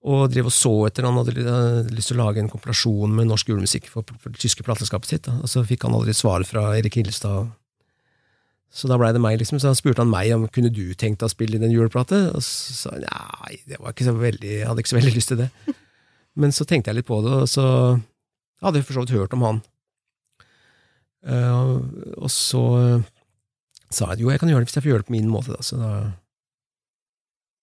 og 0.03 0.23
drev 0.33 0.49
og 0.51 0.55
så 0.55 0.71
etter 0.89 1.07
han 1.07 1.19
hadde 1.21 1.35
lyst 1.95 2.11
til 2.11 2.19
å 2.19 2.25
lage 2.25 2.43
en 2.43 2.51
kompilasjon 2.51 3.13
med 3.15 3.29
norsk 3.31 3.53
julemusikk 3.53 3.87
for, 3.91 4.07
for 4.19 4.35
det 4.35 4.43
tyske 4.43 4.65
plateselskapet 4.67 5.13
sitt, 5.13 5.27
da. 5.29 5.37
og 5.39 5.51
så 5.51 5.63
fikk 5.67 5.87
han 5.87 5.95
aldri 5.95 6.15
svar 6.17 6.43
fra 6.47 6.73
Erik 6.79 6.99
Hillestad. 6.99 7.53
Så 8.73 8.89
da 8.89 8.97
blei 8.97 9.11
det 9.13 9.21
meg, 9.21 9.37
liksom. 9.37 9.59
Så 9.61 9.69
han 9.69 9.77
spurte 9.77 10.01
han 10.01 10.11
meg 10.11 10.31
om 10.33 10.47
kunne 10.51 10.73
du 10.73 10.95
tenkt 10.97 11.21
deg 11.21 11.29
å 11.29 11.35
spille 11.35 11.59
inn 11.59 11.67
en 11.67 11.75
juleplate, 11.75 12.19
og 12.33 12.41
så 12.43 12.77
sa 12.79 12.95
han 12.95 13.05
nei, 13.05 13.59
det 13.69 13.79
var 13.79 13.93
ikke 13.93 14.09
så 14.09 14.15
veldig, 14.17 14.53
jeg 14.57 14.69
hadde 14.71 14.83
ikke 14.83 14.93
så 14.95 14.99
veldig 14.99 15.15
lyst 15.19 15.33
til 15.35 15.43
det. 15.43 15.49
Men 16.41 16.57
så 16.57 16.65
tenkte 16.67 16.91
jeg 16.91 17.03
litt 17.03 17.11
på 17.11 17.21
det, 17.23 17.35
og 17.45 17.51
så 17.53 17.67
hadde 18.65 18.81
jeg 18.81 18.89
for 18.89 18.97
så 18.97 19.05
vidt 19.05 19.15
hørt 19.19 19.37
om 19.37 19.45
han. 19.45 19.61
Uh, 21.23 21.79
og 22.17 22.31
så 22.33 22.65
sa 23.97 24.13
jeg 24.13 24.25
jo, 24.25 24.33
jeg 24.33 24.43
kan 24.43 24.51
gjøre 24.51 24.65
det 24.65 24.71
hvis 24.71 24.79
jeg 24.79 24.85
får 24.85 24.93
gjøre 24.93 25.05
det 25.05 25.11
på 25.11 25.17
min 25.17 25.31
måte, 25.33 25.55
da. 25.55 25.65
Så 25.67 25.79
da, 25.81 25.93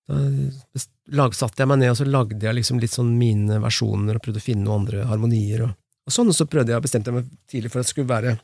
da 0.10 0.84
lagsatte 1.20 1.64
jeg 1.64 1.72
meg 1.72 1.82
ned, 1.82 1.94
og 1.94 2.00
så 2.00 2.08
lagde 2.08 2.46
jeg 2.46 2.58
liksom 2.60 2.82
litt 2.82 2.96
sånn 2.96 3.16
mine 3.20 3.60
versjoner, 3.64 4.18
og 4.18 4.26
prøvde 4.26 4.42
å 4.42 4.46
finne 4.46 4.66
noen 4.68 4.84
andre 4.84 5.08
harmonier, 5.10 5.66
og, 5.68 5.76
og 6.06 6.16
sånn, 6.16 6.32
og 6.32 6.38
så 6.38 6.48
prøvde 6.50 6.76
jeg, 6.76 6.86
bestemte 6.86 7.12
jeg 7.12 7.20
meg 7.20 7.36
tidlig 7.50 7.74
for 7.74 7.82
at 7.82 7.90
det 7.90 7.94
skulle 7.94 8.14
være 8.14 8.38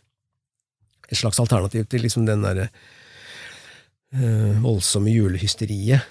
et 1.05 1.19
slags 1.19 1.39
alternativ 1.41 1.85
til 1.89 2.05
liksom 2.05 2.25
den 2.25 2.45
derre 2.45 2.69
øh, 4.15 4.61
voldsomme 4.63 5.13
julehysteriet, 5.13 6.05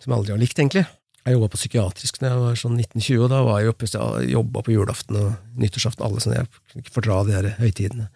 som 0.00 0.12
jeg 0.12 0.18
aldri 0.18 0.34
har 0.34 0.42
likt, 0.42 0.58
egentlig. 0.60 0.86
Jeg 1.20 1.36
jobba 1.36 1.50
på 1.52 1.60
psykiatrisk 1.60 2.18
da 2.20 2.30
jeg 2.30 2.40
var 2.40 2.56
sånn 2.56 2.78
1920, 2.80 3.24
og 3.24 3.30
da 3.32 3.40
var 3.44 3.60
jeg 3.60 3.72
oppe, 3.74 3.88
jobba 4.30 4.62
på 4.64 4.72
julaften 4.72 5.18
og 5.20 5.56
nyttårsaften, 5.60 6.04
alle 6.06 6.22
sånne, 6.24 6.40
jeg 6.40 6.52
kunne 6.72 6.84
ikke 6.84 6.94
fordra 6.96 7.18
de 7.28 7.36
her 7.36 7.48
høytidene. 7.60 8.08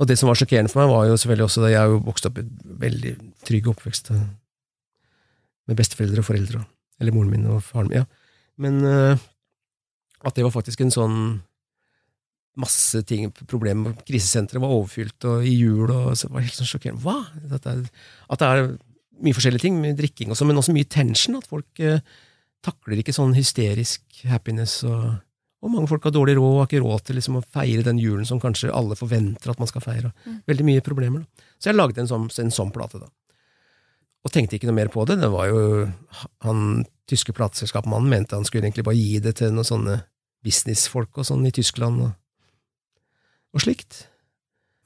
Og 0.00 0.08
det 0.08 0.16
som 0.16 0.30
var 0.30 0.38
sjokkerende 0.40 0.72
for 0.72 0.80
meg, 0.80 0.92
var 0.94 1.08
jo 1.10 1.18
selvfølgelig 1.20 1.46
også 1.46 1.64
det 1.66 1.74
jeg 1.74 1.98
vokste 2.06 2.30
opp 2.30 2.40
i 2.40 2.46
veldig 2.86 3.12
trygg 3.44 3.68
oppvekst 3.74 4.10
eh, 4.14 4.24
med 5.68 5.76
besteforeldre 5.76 6.22
og 6.22 6.28
foreldre, 6.30 6.62
eller 7.00 7.16
moren 7.16 7.34
min 7.34 7.46
og 7.52 7.60
faren 7.66 7.92
min. 7.92 8.00
Ja. 8.00 8.06
Men 8.60 8.80
uh, 8.84 9.20
at 10.24 10.36
det 10.36 10.44
var 10.44 10.54
faktisk 10.54 10.82
en 10.84 10.92
sånn 10.92 11.18
masse 12.60 13.00
ting, 13.08 13.30
problemer 13.48 13.94
Krisesenteret 14.08 14.60
var 14.60 14.72
overfylt, 14.74 15.28
og 15.28 15.46
i 15.46 15.54
jul 15.54 15.92
og 15.92 16.16
så 16.18 16.28
var 16.28 16.40
det 16.40 16.50
helt 16.50 16.58
sånn 16.58 16.72
sjokkerende. 16.72 17.04
Hva?! 17.04 17.20
At 17.52 17.64
det, 17.64 17.76
er, 17.76 18.08
at 18.32 18.42
det, 18.42 18.50
er, 18.50 18.72
mye 19.20 19.36
forskjellige 19.36 19.64
ting, 19.66 19.78
med 19.80 20.00
drikking 20.00 20.32
og 20.32 20.38
sånn, 20.40 20.50
men 20.50 20.60
også 20.60 20.74
mye 20.76 20.88
tension. 20.88 21.36
At 21.38 21.48
folk 21.48 21.84
uh, 21.84 22.00
takler 22.64 23.00
ikke 23.00 23.16
sånn 23.16 23.36
hysterisk 23.36 24.24
happiness 24.28 24.80
og 24.88 25.20
og 25.60 25.72
mange 25.74 25.90
folk 25.90 26.06
har 26.08 26.12
dårlig 26.14 26.38
råd 26.38 26.54
og 26.54 26.60
har 26.62 26.68
ikke 26.70 26.82
råd 26.82 27.02
til 27.04 27.18
liksom, 27.18 27.36
å 27.36 27.46
feire 27.52 27.84
den 27.84 27.98
julen 28.00 28.28
som 28.28 28.40
kanskje 28.40 28.72
alle 28.72 28.96
forventer 28.96 29.52
at 29.52 29.58
man 29.60 29.68
skal 29.68 29.84
feire. 29.84 30.12
Mm. 30.24 30.38
Veldig 30.48 30.66
mye 30.66 30.84
problemer. 30.84 31.24
Da. 31.24 31.50
Så 31.60 31.68
jeg 31.68 31.76
lagde 31.76 32.00
en 32.00 32.08
sånn, 32.08 32.28
en 32.40 32.54
sånn 32.54 32.72
plate, 32.72 33.02
da. 33.02 33.10
Og 34.24 34.32
tenkte 34.32 34.56
ikke 34.56 34.68
noe 34.68 34.78
mer 34.78 34.92
på 34.92 35.04
det. 35.08 35.18
Det 35.20 35.28
var 35.32 35.48
jo 35.48 35.60
Han 36.44 36.84
tyske 37.08 37.32
plateselskapsmannen 37.36 38.12
mente 38.12 38.36
han 38.36 38.44
skulle 38.46 38.68
egentlig 38.68 38.84
bare 38.86 39.00
gi 39.00 39.18
det 39.24 39.32
til 39.40 39.50
noen 39.50 39.66
sånne 39.66 39.96
businessfolk 40.46 41.18
og 41.18 41.26
sånn 41.26 41.42
i 41.48 41.52
Tyskland 41.52 42.04
og, 42.04 42.12
og 43.56 43.64
slikt. 43.64 44.04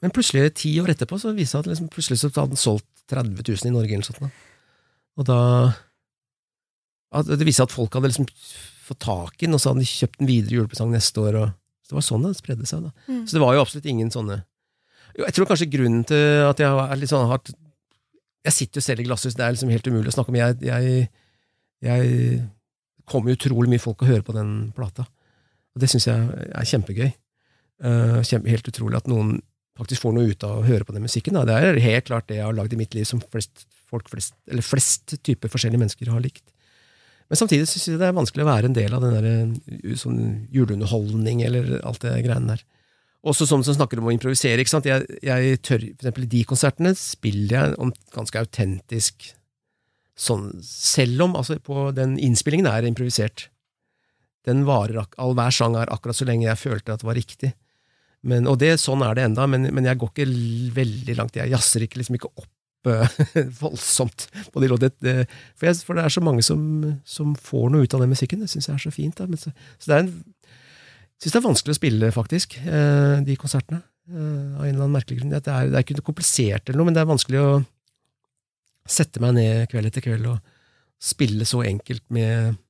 Men 0.01 0.13
plutselig, 0.15 0.55
ti 0.57 0.71
år 0.81 0.95
etterpå, 0.95 1.19
så 1.21 1.35
viste 1.37 1.59
det 1.59 1.67
at 1.67 1.69
liksom, 1.71 1.91
plutselig 1.93 2.19
så 2.19 2.31
hadde 2.31 2.55
han 2.55 2.59
solgt 2.59 2.87
30 3.11 3.35
000 3.37 3.69
i 3.69 3.73
Norge 3.75 3.93
eller 3.93 4.01
noe 4.01 4.09
sånt. 4.09 4.23
Da. 4.25 4.31
Og 5.21 5.29
da 5.29 5.41
at 7.15 7.29
Det 7.29 7.45
viste 7.47 7.63
at 7.63 7.71
folk 7.71 7.93
hadde 7.95 8.09
liksom 8.09 8.27
fått 8.85 9.01
tak 9.05 9.37
i 9.41 9.47
den, 9.47 9.55
og 9.57 9.61
så 9.61 9.71
hadde 9.71 9.83
de 9.83 9.89
kjøpt 9.89 10.19
den 10.21 10.29
videre 10.29 10.59
julepresang 10.59 10.91
neste 10.93 11.21
år. 11.21 11.39
Og, 11.41 11.53
så 11.85 11.93
det 11.93 11.97
var 11.99 12.05
sånn 12.07 12.25
det 12.27 12.33
spredde 12.37 12.69
seg. 12.69 12.85
da. 12.87 12.93
Mm. 13.09 13.23
Så 13.25 13.37
det 13.37 13.43
var 13.43 13.55
jo 13.55 13.63
absolutt 13.65 13.89
ingen 13.89 14.11
sånne 14.13 14.41
Jeg 15.15 15.35
tror 15.35 15.47
kanskje 15.47 15.69
grunnen 15.71 16.03
til 16.07 16.47
at 16.49 16.59
jeg 16.59 16.79
er 16.85 16.99
litt 16.99 17.11
sånn 17.11 17.29
hardt 17.29 17.53
Jeg 18.45 18.55
sitter 18.55 18.81
jo 18.81 18.85
selv 18.85 19.03
i 19.03 19.05
glasshus, 19.07 19.37
det 19.37 19.45
er 19.45 19.55
liksom 19.55 19.73
helt 19.73 19.87
umulig 19.89 20.11
å 20.11 20.15
snakke 20.17 20.33
om. 20.33 20.39
Jeg, 20.39 20.57
jeg, 20.65 21.09
jeg 21.85 22.39
kommer 23.09 23.35
utrolig 23.35 23.71
mye 23.71 23.81
folk 23.81 24.03
og 24.03 24.11
hører 24.11 24.25
på 24.25 24.35
den 24.35 24.55
plata. 24.75 25.07
Og 25.75 25.83
det 25.83 25.89
syns 25.91 26.07
jeg 26.09 26.49
er 26.55 26.69
kjempegøy. 26.69 27.09
Uh, 27.83 28.21
kjempe, 28.23 28.47
helt 28.53 28.69
utrolig 28.69 29.01
at 29.01 29.09
noen 29.11 29.39
faktisk 29.75 30.05
får 30.05 30.13
noe 30.15 30.31
ut 30.31 30.45
av 30.47 30.61
å 30.61 30.65
høre 30.67 30.87
på 30.87 30.93
den 30.95 31.03
musikken. 31.03 31.35
Da. 31.35 31.43
Det 31.49 31.55
er 31.57 31.81
helt 31.83 32.07
klart 32.07 32.29
det 32.29 32.39
jeg 32.39 32.47
har 32.47 32.55
lagd 32.55 32.73
i 32.73 32.79
mitt 32.79 32.95
liv 32.95 33.07
som 33.07 33.19
flest, 33.19 33.65
folk 33.89 34.07
flest, 34.11 34.37
eller 34.47 34.63
flest 34.65 35.17
typer 35.25 35.51
forskjellige 35.51 35.81
mennesker 35.81 36.11
har 36.13 36.23
likt. 36.23 36.45
Men 37.29 37.39
samtidig 37.39 37.67
syns 37.69 37.87
jeg 37.89 37.99
det 38.01 38.07
er 38.07 38.17
vanskelig 38.17 38.45
å 38.45 38.51
være 38.51 38.69
en 38.69 38.77
del 38.77 38.93
av 38.93 39.03
den 39.03 39.15
der, 39.15 39.27
eh, 39.31 39.95
sånn 39.97 40.19
juleunderholdning 40.53 41.41
eller 41.47 41.79
alt 41.81 42.03
det 42.05 42.13
greiene 42.25 42.53
der. 42.53 42.65
Også 43.25 43.47
sånn 43.49 43.63
som 43.65 43.73
snakker 43.73 43.97
om 43.97 44.11
å 44.11 44.13
improvisere. 44.13 44.61
ikke 44.61 44.75
sant? 44.75 44.85
Jeg, 44.85 45.07
jeg 45.25 45.57
tør, 45.65 45.81
for 45.81 46.05
eksempel 46.05 46.27
I 46.27 46.31
de 46.35 46.43
konsertene 46.45 46.93
spiller 46.99 47.55
jeg 47.57 47.79
om 47.81 47.93
ganske 48.13 48.43
autentisk 48.43 49.31
sånn, 50.15 50.51
selv 50.63 51.25
om 51.25 51.35
altså, 51.35 51.57
på 51.59 51.89
den 51.97 52.19
innspillingen 52.21 52.69
er 52.69 52.85
improvisert. 52.85 53.49
Den 54.45 54.61
varer, 54.67 55.07
all 55.17 55.33
Hver 55.33 55.55
sang 55.57 55.75
er 55.75 55.89
akkurat 55.89 56.19
så 56.19 56.27
lenge 56.29 56.45
jeg 56.45 56.61
følte 56.61 56.93
at 56.93 57.01
det 57.01 57.09
var 57.09 57.17
riktig. 57.17 57.55
Men, 58.25 58.45
og 58.49 58.59
det, 58.61 58.75
sånn 58.81 59.03
er 59.05 59.17
det 59.17 59.25
enda, 59.25 59.45
men, 59.49 59.67
men 59.73 59.89
jeg 59.89 59.97
går 60.01 60.13
ikke 60.13 60.29
veldig 60.77 61.17
langt. 61.17 61.37
Jeg 61.37 61.51
jazzer 61.53 61.85
ikke, 61.85 61.99
liksom 62.01 62.19
ikke 62.19 62.31
opp 62.33 62.54
voldsomt 63.61 64.27
på 64.53 64.61
de 64.63 64.69
låtene. 64.71 65.25
For, 65.57 65.71
for, 65.87 65.97
det 65.97 66.05
er 66.05 66.13
så 66.13 66.23
mange 66.23 66.45
som, 66.45 66.61
som, 67.07 67.35
får 67.35 67.69
noe 67.73 67.85
ut 67.85 67.95
av 67.97 68.03
den 68.03 68.13
musikken. 68.13 68.43
Det 68.43 68.51
syns 68.51 68.69
jeg 68.69 68.77
er 68.77 68.83
så 68.85 68.93
fint. 68.93 69.19
Da. 69.19 69.39
Så, 69.39 69.53
så, 69.77 69.89
det 69.89 69.95
er 69.97 70.03
en, 70.05 70.11
jeg 71.15 71.25
syns 71.25 71.35
det 71.35 71.39
er 71.39 71.47
vanskelig 71.47 71.75
å 71.75 71.79
spille, 71.79 72.11
faktisk, 72.15 72.57
eh, 72.65 73.15
de 73.25 73.37
konsertene. 73.39 73.81
Eh, 74.11 74.17
av 74.57 74.65
en 74.65 74.69
eller 74.69 74.83
annen 74.83 74.97
merkelig 74.97 75.21
grunn. 75.21 75.31
Det 75.33 75.41
er, 75.41 75.71
det 75.71 75.79
er 75.79 75.87
ikke 75.87 76.05
komplisert, 76.05 76.67
eller 76.67 76.81
noe, 76.81 76.89
men 76.89 76.97
det 76.97 77.01
er 77.01 77.09
vanskelig 77.13 77.41
å 77.41 77.55
sette 78.85 79.23
meg 79.23 79.33
ned 79.37 79.65
kveld 79.71 79.89
etter 79.89 80.03
kveld 80.05 80.27
og 80.29 80.53
spille 81.01 81.47
så 81.47 81.63
enkelt 81.65 82.05
med 82.13 82.61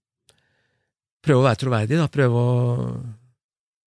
Prøve 1.26 1.42
å 1.42 1.46
være 1.48 1.58
troverdig, 1.58 1.98
da. 1.98 2.06
Prøve 2.12 2.38
å 2.38 2.58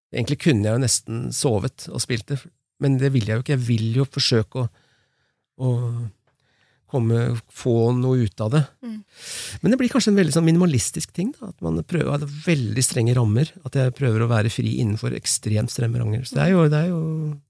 Egentlig 0.09 0.39
kunne 0.41 0.65
jeg 0.65 0.75
jo 0.75 0.81
nesten 0.81 1.19
sovet 1.37 1.85
og 1.93 2.01
spilt 2.01 2.31
det, 2.33 2.39
men 2.81 2.95
det 2.99 3.11
vil 3.13 3.29
jeg 3.29 3.37
jo 3.37 3.43
ikke. 3.45 3.53
Jeg 3.59 3.65
vil 3.67 3.99
jo 3.99 4.07
forsøke 4.09 4.63
å 4.65 4.69
og 5.59 6.07
komme, 6.91 7.23
få 7.53 7.93
noe 7.97 8.27
ut 8.27 8.43
av 8.45 8.53
det. 8.55 8.63
Mm. 8.85 8.99
Men 9.63 9.73
det 9.73 9.79
blir 9.81 9.93
kanskje 9.93 10.13
en 10.13 10.19
veldig 10.19 10.35
sånn 10.37 10.47
minimalistisk 10.47 11.15
ting. 11.17 11.33
Da, 11.39 11.51
at 11.53 11.65
man 11.65 11.81
prøver 11.87 12.11
å 12.11 12.17
ha 12.17 12.29
veldig 12.47 12.85
strenge 12.85 13.17
rammer. 13.19 13.51
At 13.69 13.79
jeg 13.79 13.97
prøver 13.99 14.25
å 14.25 14.31
være 14.31 14.53
fri 14.53 14.77
innenfor 14.83 15.17
ekstremt 15.19 15.73
strenge 15.75 16.01
rammer. 16.01 16.27
Så 16.29 16.39
det 16.39 16.47
er 16.47 16.55
jo, 16.55 16.69
det 16.73 16.85
er 16.85 16.93
jo 16.93 17.01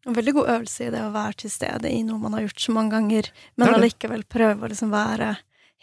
En 0.09 0.17
veldig 0.17 0.35
god 0.39 0.55
øvelse 0.57 0.89
i 0.89 0.95
det 0.95 1.05
å 1.05 1.13
være 1.15 1.43
til 1.45 1.53
stede 1.53 1.93
i 1.93 2.01
noe 2.07 2.23
man 2.23 2.37
har 2.37 2.47
gjort 2.47 2.65
så 2.65 2.75
mange 2.75 2.97
ganger, 2.97 3.29
men 3.61 3.75
allikevel 3.75 4.25
prøve 4.31 4.67
å 4.67 4.73
liksom 4.73 4.95
være 4.95 5.35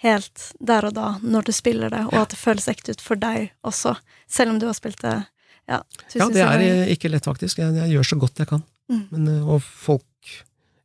helt 0.03 0.49
der 0.59 0.89
og 0.89 0.95
da 0.97 1.11
når 1.23 1.47
du 1.47 1.53
spiller 1.55 1.93
det, 1.93 2.01
og 2.09 2.17
at 2.25 2.33
det 2.33 2.41
føles 2.41 2.67
ekte 2.71 2.95
ut 2.95 3.03
for 3.03 3.19
deg 3.19 3.51
også, 3.65 3.95
selv 4.27 4.53
om 4.53 4.59
du 4.59 4.67
har 4.67 4.75
spilt 4.77 4.99
det 5.05 5.21
ja, 5.65 5.79
ja 6.13 6.27
det 6.29 6.43
er 6.45 6.91
ikke 6.93 7.09
lett, 7.09 7.25
faktisk. 7.25 7.57
Jeg, 7.61 7.73
jeg, 7.79 7.93
gjør 7.95 8.05
så 8.05 8.17
godt 8.21 8.41
jeg 8.41 8.49
kan. 8.51 8.61
Mm. 8.91 9.05
Men, 9.09 9.29
eh, 9.33 9.47
og 9.49 9.63
folk 9.65 10.03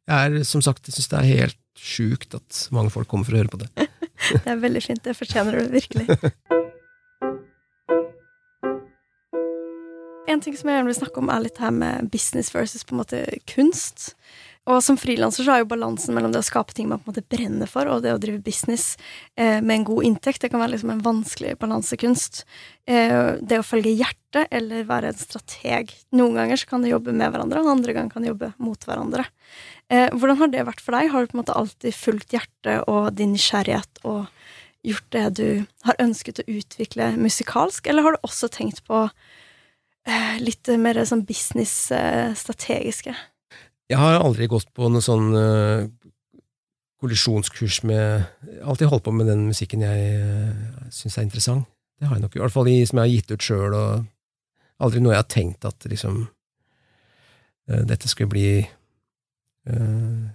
Jeg 0.09 0.27
er, 0.27 0.45
som 0.49 0.63
sagt, 0.65 0.89
jeg 0.89 0.97
syns 0.97 1.11
det 1.13 1.19
er 1.21 1.29
helt 1.29 1.59
sjukt 1.81 2.37
at 2.37 2.67
mange 2.75 2.93
folk 2.93 3.09
kommer 3.11 3.29
for 3.29 3.37
å 3.37 3.43
høre 3.43 3.53
på 3.53 3.63
det. 3.63 3.71
det 4.45 4.47
er 4.47 4.61
veldig 4.61 4.83
fint. 4.85 5.03
Det 5.05 5.17
fortjener 5.17 5.57
du 5.57 5.73
virkelig. 5.73 6.07
En 10.31 10.43
ting 10.45 10.55
som 10.55 10.69
jeg 10.71 10.79
gjerne 10.79 10.93
vil 10.93 11.01
snakke 11.01 11.19
om, 11.19 11.31
er 11.33 11.43
litt 11.43 11.59
her 11.59 11.73
med 11.75 12.11
business 12.13 12.53
versus 12.55 12.87
på 12.87 12.95
en 12.95 13.01
måte 13.03 13.25
kunst. 13.51 14.13
Og 14.69 14.83
som 14.85 14.99
frilanser 15.01 15.47
så 15.47 15.55
er 15.55 15.63
jo 15.63 15.71
balansen 15.73 16.15
mellom 16.15 16.35
det 16.35 16.43
å 16.43 16.47
skape 16.47 16.75
ting 16.77 16.91
man 16.91 17.01
på 17.01 17.09
en 17.09 17.15
måte 17.15 17.33
brenner 17.33 17.71
for, 17.71 17.89
og 17.91 18.05
det 18.05 18.13
å 18.15 18.21
drive 18.21 18.43
business 18.45 18.93
eh, 19.35 19.59
med 19.59 19.79
en 19.79 19.87
god 19.89 20.07
inntekt, 20.07 20.43
det 20.45 20.53
kan 20.53 20.63
være 20.63 20.75
liksom 20.77 20.93
en 20.95 21.03
vanskelig 21.03 21.57
balansekunst. 21.63 22.45
Eh, 22.87 23.41
det 23.41 23.59
å 23.59 23.67
følge 23.67 23.97
hjertet 23.97 24.53
eller 24.55 24.87
være 24.87 25.11
en 25.11 25.19
strateg. 25.19 25.95
Noen 26.15 26.39
ganger 26.39 26.61
så 26.61 26.71
kan 26.71 26.85
de 26.85 26.93
jobbe 26.93 27.17
med 27.17 27.33
hverandre, 27.33 27.65
og 27.65 27.73
andre 27.73 27.97
ganger 27.97 28.15
kan 28.15 28.27
de 28.27 28.31
jobbe 28.31 28.53
mot 28.63 28.87
hverandre. 28.87 29.27
Eh, 29.91 30.07
hvordan 30.15 30.39
har 30.39 30.51
det 30.53 30.67
vært 30.69 30.83
for 30.85 30.95
deg? 30.95 31.11
Har 31.11 31.25
du 31.25 31.33
på 31.33 31.37
en 31.37 31.43
måte 31.43 31.57
alltid 31.59 31.97
fulgt 31.97 32.35
hjertet 32.37 32.87
og 32.91 33.11
din 33.19 33.33
nysgjerrighet 33.35 34.03
og 34.07 34.29
gjort 34.87 35.09
det 35.13 35.25
du 35.41 35.49
har 35.85 35.99
ønsket 36.01 36.41
å 36.41 36.49
utvikle 36.49 37.11
musikalsk, 37.19 37.91
eller 37.91 38.07
har 38.07 38.15
du 38.15 38.29
også 38.29 38.49
tenkt 38.55 38.85
på 38.87 39.03
eh, 40.07 40.39
litt 40.41 40.71
mer 40.79 41.03
sånn 41.05 41.27
business-strategiske? 41.27 43.17
Eh, 43.17 43.59
jeg 43.91 43.99
har 43.99 44.23
aldri 44.23 44.47
gått 44.47 44.71
på 44.71 44.87
noe 44.87 45.03
sånn 45.03 45.35
uh, 45.35 45.89
kollisjonskurs 47.03 47.81
med 47.91 48.23
Alltid 48.63 48.87
holdt 48.93 49.03
på 49.09 49.15
med 49.17 49.27
den 49.27 49.49
musikken 49.49 49.83
jeg 49.83 50.21
uh, 50.23 50.87
syns 50.95 51.19
er 51.19 51.27
interessant. 51.27 51.67
Det 51.99 52.07
har 52.07 52.15
jeg 52.15 52.23
nok, 52.23 52.37
i 52.39 52.43
hvert 52.45 52.55
fall 52.55 52.71
i, 52.71 52.87
som 52.87 53.01
jeg 53.01 53.09
har 53.09 53.17
gitt 53.17 53.35
ut 53.35 53.43
sjøl, 53.43 53.75
og 53.75 54.87
aldri 54.87 55.03
noe 55.03 55.17
jeg 55.17 55.25
har 55.25 55.33
tenkt 55.35 55.67
at 55.67 55.91
liksom 55.91 56.29
dette 57.71 58.09
skulle 58.11 58.33
bli 58.33 58.49
uh, 59.69 60.31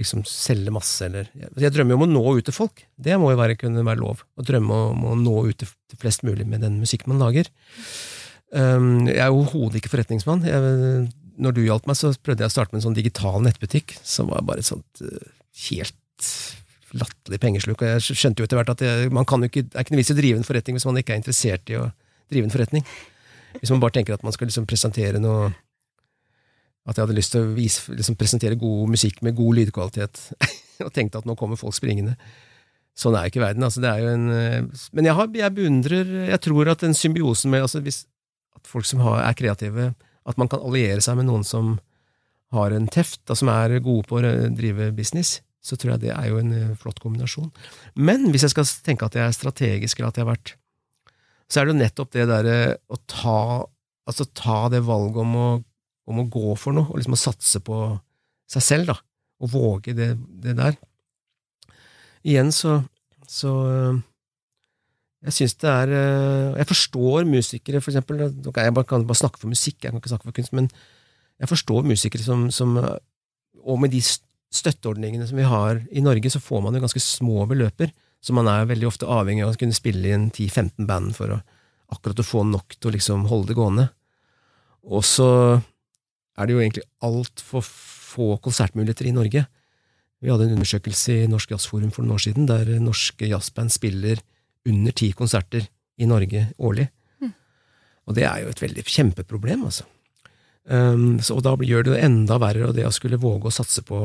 liksom 0.00 0.24
selge 0.28 0.72
masse, 0.74 1.00
eller 1.06 1.28
jeg, 1.36 1.50
jeg 1.66 1.72
drømmer 1.74 1.94
jo 1.94 2.00
om 2.00 2.06
å 2.06 2.10
nå 2.10 2.24
ut 2.38 2.48
til 2.48 2.56
folk. 2.56 2.84
Det 2.96 3.16
må 3.20 3.32
jo 3.32 3.40
være, 3.40 3.58
kunne 3.60 3.84
være 3.86 4.02
lov. 4.02 4.24
Å 4.36 4.46
drømme 4.46 4.80
om 4.92 5.06
å 5.12 5.14
nå 5.20 5.36
ut 5.50 5.62
til 5.64 6.00
flest 6.00 6.24
mulig 6.26 6.48
med 6.48 6.64
den 6.64 6.80
musikken 6.82 7.14
man 7.14 7.22
lager. 7.24 7.48
Um, 8.52 9.06
jeg 9.08 9.22
er 9.24 9.32
overhodet 9.32 9.80
ikke 9.80 9.94
forretningsmann. 9.96 10.44
Jeg 10.46 11.08
når 11.36 11.56
du 11.56 11.64
hjalp 11.66 11.88
meg, 11.88 11.98
så 11.98 12.12
prøvde 12.24 12.44
jeg 12.44 12.50
å 12.50 12.54
starte 12.54 12.72
med 12.72 12.80
en 12.80 12.86
sånn 12.88 12.96
digital 12.96 13.42
nettbutikk, 13.44 13.96
som 14.06 14.30
var 14.32 14.44
bare 14.46 14.62
et 14.62 14.68
sånt 14.68 15.02
uh, 15.04 15.26
helt 15.68 16.30
latterlig 16.96 17.40
pengesluk. 17.42 17.82
Og 17.82 17.90
jeg 17.90 18.16
skjønte 18.16 18.40
jo 18.40 18.48
etter 18.48 18.60
hvert 18.60 18.72
at 18.72 18.84
jeg, 18.84 19.10
man 19.14 19.28
kan 19.28 19.44
jo 19.44 19.50
ikke, 19.50 19.66
det 19.66 19.76
er 19.76 19.84
ikke 19.84 19.94
noe 19.94 20.00
vits 20.00 20.12
i 20.12 20.16
å 20.16 20.20
drive 20.20 20.40
en 20.40 20.48
forretning 20.48 20.78
hvis 20.78 20.88
man 20.88 21.00
ikke 21.00 21.14
er 21.14 21.20
interessert 21.20 21.72
i 21.72 21.78
å 21.80 21.84
drive 22.32 22.48
en 22.48 22.54
forretning. 22.54 22.86
Hvis 23.60 23.72
man 23.72 23.82
bare 23.82 23.96
tenker 23.98 24.16
at 24.16 24.24
man 24.26 24.34
skal 24.36 24.50
liksom 24.50 24.68
presentere 24.68 25.20
noe 25.22 25.50
At 26.86 26.96
jeg 26.96 27.06
hadde 27.06 27.18
lyst 27.18 27.34
til 27.34 27.44
å 27.44 27.54
vise, 27.56 27.94
liksom 27.98 28.16
presentere 28.18 28.58
god 28.58 28.92
musikk 28.92 29.22
med 29.26 29.36
god 29.38 29.58
lydkvalitet, 29.58 30.20
og 30.86 30.92
tenkte 30.94 31.22
at 31.22 31.26
nå 31.28 31.34
kommer 31.38 31.58
folk 31.58 31.74
springende. 31.76 32.14
Sånn 32.96 33.16
er 33.18 33.26
jo 33.26 33.34
ikke 33.34 33.42
verden. 33.44 33.64
Altså, 33.66 33.82
det 33.84 33.90
er 33.90 34.04
jo 34.04 34.12
en, 34.14 34.28
eh, 34.32 34.86
men 34.96 35.08
jeg, 35.08 35.16
har, 35.18 35.32
jeg 35.36 35.52
beundrer 35.58 36.12
Jeg 36.30 36.38
tror 36.46 36.70
at 36.72 36.84
den 36.84 36.96
symbiosen 36.96 37.52
med 37.52 37.66
altså, 37.66 37.82
hvis, 37.84 38.06
At 38.56 38.70
folk 38.70 38.88
som 38.88 39.02
har, 39.04 39.20
er 39.26 39.36
kreative, 39.36 39.90
at 40.26 40.38
man 40.40 40.48
kan 40.50 40.62
alliere 40.64 41.02
seg 41.04 41.18
med 41.18 41.28
noen 41.28 41.44
som 41.46 41.76
har 42.54 42.72
en 42.72 42.86
teft, 42.88 43.20
da, 43.28 43.34
som 43.36 43.50
er 43.52 43.76
gode 43.84 44.06
på 44.08 44.18
å 44.18 44.32
drive 44.54 44.88
business, 44.96 45.40
så 45.66 45.76
tror 45.76 45.96
jeg 45.96 46.06
det 46.06 46.12
er 46.14 46.30
jo 46.30 46.40
en 46.40 46.52
eh, 46.54 46.74
flott 46.78 47.00
kombinasjon. 47.02 47.50
Men 47.98 48.30
hvis 48.30 48.46
jeg 48.46 48.54
skal 48.54 48.68
tenke 48.86 49.08
at 49.08 49.18
jeg 49.18 49.26
er 49.26 49.36
strategisk, 49.36 49.98
eller 49.98 50.12
at 50.12 50.20
jeg 50.20 50.26
har 50.26 50.34
vært 50.34 50.54
Så 51.46 51.60
er 51.60 51.66
det 51.66 51.74
jo 51.74 51.78
nettopp 51.78 52.10
det 52.14 52.26
derre 52.26 52.58
å 52.90 52.96
ta, 53.06 53.40
altså 54.08 54.24
ta 54.34 54.66
det 54.72 54.82
valget 54.86 55.20
om 55.22 55.36
å, 55.38 55.48
om 56.06 56.22
å, 56.22 56.26
gå 56.30 56.54
for 56.58 56.76
noe, 56.76 56.88
og 56.90 57.00
liksom 57.00 57.16
å 57.16 57.20
satse 57.20 57.62
på 57.64 57.78
seg 58.50 58.64
selv, 58.64 58.92
da, 58.92 58.98
og 59.42 59.52
våge 59.52 59.94
det, 59.96 60.12
det 60.42 60.54
der. 60.58 60.76
Igjen 62.26 62.52
så, 62.54 62.78
så 63.30 63.52
jeg 65.26 65.34
syns 65.34 65.56
det 65.62 65.70
er 65.70 65.92
eh, 65.94 66.56
Jeg 66.60 66.68
forstår 66.70 67.26
musikere, 67.28 67.82
for 67.82 67.92
eksempel. 67.92 68.22
Jeg 68.22 68.86
kan 68.86 69.06
bare 69.06 69.18
snakke 69.18 69.42
for 69.42 69.50
musikk, 69.50 69.80
jeg 69.82 69.90
kan 69.90 70.00
ikke 70.00 70.12
snakke 70.14 70.30
for 70.30 70.38
kunst, 70.38 70.54
men 70.56 70.70
jeg 71.42 71.50
forstår 71.50 71.86
musikere 71.86 72.24
som, 72.24 72.46
som 72.54 72.78
Og 72.78 73.80
med 73.82 73.92
de 73.92 74.00
støtteordningene 74.02 75.26
som 75.28 75.38
vi 75.38 75.46
har 75.46 75.82
i 75.90 76.02
Norge, 76.02 76.30
så 76.30 76.40
får 76.40 76.62
man 76.64 76.74
jo 76.74 76.84
ganske 76.84 77.02
små 77.02 77.44
beløper. 77.50 77.90
Så 78.22 78.32
man 78.34 78.48
er 78.48 78.70
veldig 78.70 78.88
ofte 78.88 79.10
avhengig 79.10 79.44
av 79.44 79.52
å 79.52 79.58
kunne 79.60 79.76
spille 79.76 80.08
i 80.08 80.14
en 80.14 80.30
10-15 80.30 80.86
band 80.88 81.12
for 81.18 81.34
å 81.34 81.42
akkurat 81.92 82.20
å 82.20 82.26
få 82.26 82.42
nok 82.46 82.76
til 82.78 82.90
å 82.90 82.94
liksom 82.96 83.26
holde 83.30 83.52
det 83.52 83.58
gående. 83.58 83.86
Og 84.86 85.04
så 85.06 85.28
er 86.36 86.46
det 86.46 86.54
jo 86.56 86.62
egentlig 86.62 86.84
altfor 87.04 87.64
få 87.66 88.36
konsertmuligheter 88.44 89.08
i 89.08 89.14
Norge. 89.16 89.46
Vi 90.22 90.32
hadde 90.32 90.48
en 90.48 90.56
undersøkelse 90.56 91.22
i 91.22 91.30
Norsk 91.30 91.52
Jazzforum 91.52 91.92
for 91.92 92.04
noen 92.04 92.16
år 92.16 92.24
siden, 92.26 92.46
der 92.48 92.70
norske 92.82 93.28
jazzband 93.28 93.72
spiller 93.74 94.22
under 94.66 94.94
ti 94.96 95.10
konserter 95.16 95.66
i 96.00 96.08
Norge 96.08 96.48
årlig. 96.58 96.88
Mm. 97.22 97.34
Og 98.08 98.16
det 98.16 98.24
er 98.28 98.42
jo 98.42 98.52
et 98.52 98.62
veldig 98.62 98.84
kjempeproblem, 98.86 99.66
altså. 99.68 99.86
Um, 100.66 101.20
så, 101.22 101.36
og 101.36 101.44
da 101.46 101.52
gjør 101.62 101.84
det 101.86 101.92
det 101.94 102.04
enda 102.08 102.40
verre, 102.42 102.68
og 102.68 102.74
det 102.74 102.86
å 102.88 102.94
skulle 102.94 103.20
våge 103.22 103.50
å 103.50 103.54
satse 103.54 103.84
på 103.86 104.00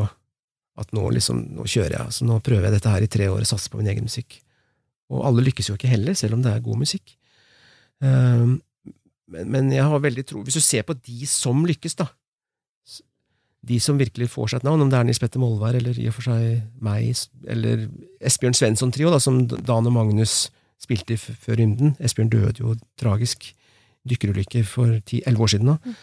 at 0.81 0.91
nå 0.95 1.07
liksom, 1.15 1.39
nå 1.57 1.65
kjører 1.65 1.95
jeg, 1.95 2.09
altså 2.11 2.27
nå 2.27 2.37
prøver 2.45 2.67
jeg 2.67 2.75
dette 2.77 2.91
her 2.93 3.05
i 3.05 3.09
tre 3.11 3.27
år 3.31 3.41
og 3.41 3.49
satser 3.49 3.73
på 3.73 3.79
min 3.79 3.89
egen 3.91 4.05
musikk. 4.07 4.37
Og 5.11 5.25
alle 5.27 5.43
lykkes 5.47 5.71
jo 5.71 5.75
ikke 5.75 5.89
heller, 5.91 6.15
selv 6.15 6.37
om 6.37 6.43
det 6.45 6.53
er 6.53 6.63
god 6.63 6.79
musikk. 6.83 7.15
Um, 8.01 8.59
men, 9.31 9.49
men, 9.51 9.71
jeg 9.73 9.85
har 9.85 9.99
veldig 10.01 10.23
tro 10.25 10.39
Hvis 10.41 10.55
du 10.57 10.63
ser 10.65 10.81
på 10.87 10.95
de 10.97 11.27
som 11.29 11.59
lykkes, 11.67 11.95
da, 11.99 12.07
de 13.67 13.77
som 13.81 13.99
virkelig 13.99 14.31
får 14.33 14.51
seg 14.51 14.61
et 14.61 14.65
navn, 14.65 14.81
om 14.81 14.89
det 14.89 14.97
er 14.97 15.05
Nils 15.05 15.21
Petter 15.21 15.41
Molvær 15.41 15.77
eller 15.77 15.97
i 16.01 16.07
og 16.09 16.15
for 16.15 16.25
seg 16.25 16.63
meg, 16.81 17.11
eller 17.45 17.85
Esbjørn 18.25 18.57
Svensson-trio, 18.57 19.13
som 19.21 19.43
Dan 19.51 19.89
og 19.89 19.93
Magnus 19.93 20.49
spilte 20.81 21.13
i 21.13 21.19
før 21.19 21.59
rymden. 21.61 21.93
Esbjørn 22.01 22.31
døde 22.33 22.63
jo 22.63 22.73
tragisk 22.99 23.51
dykkerulykke 24.09 24.63
for 24.65 24.97
elleve 24.97 25.45
år 25.45 25.53
siden 25.53 25.69
nå. 25.69 25.77
Mm. 25.85 25.95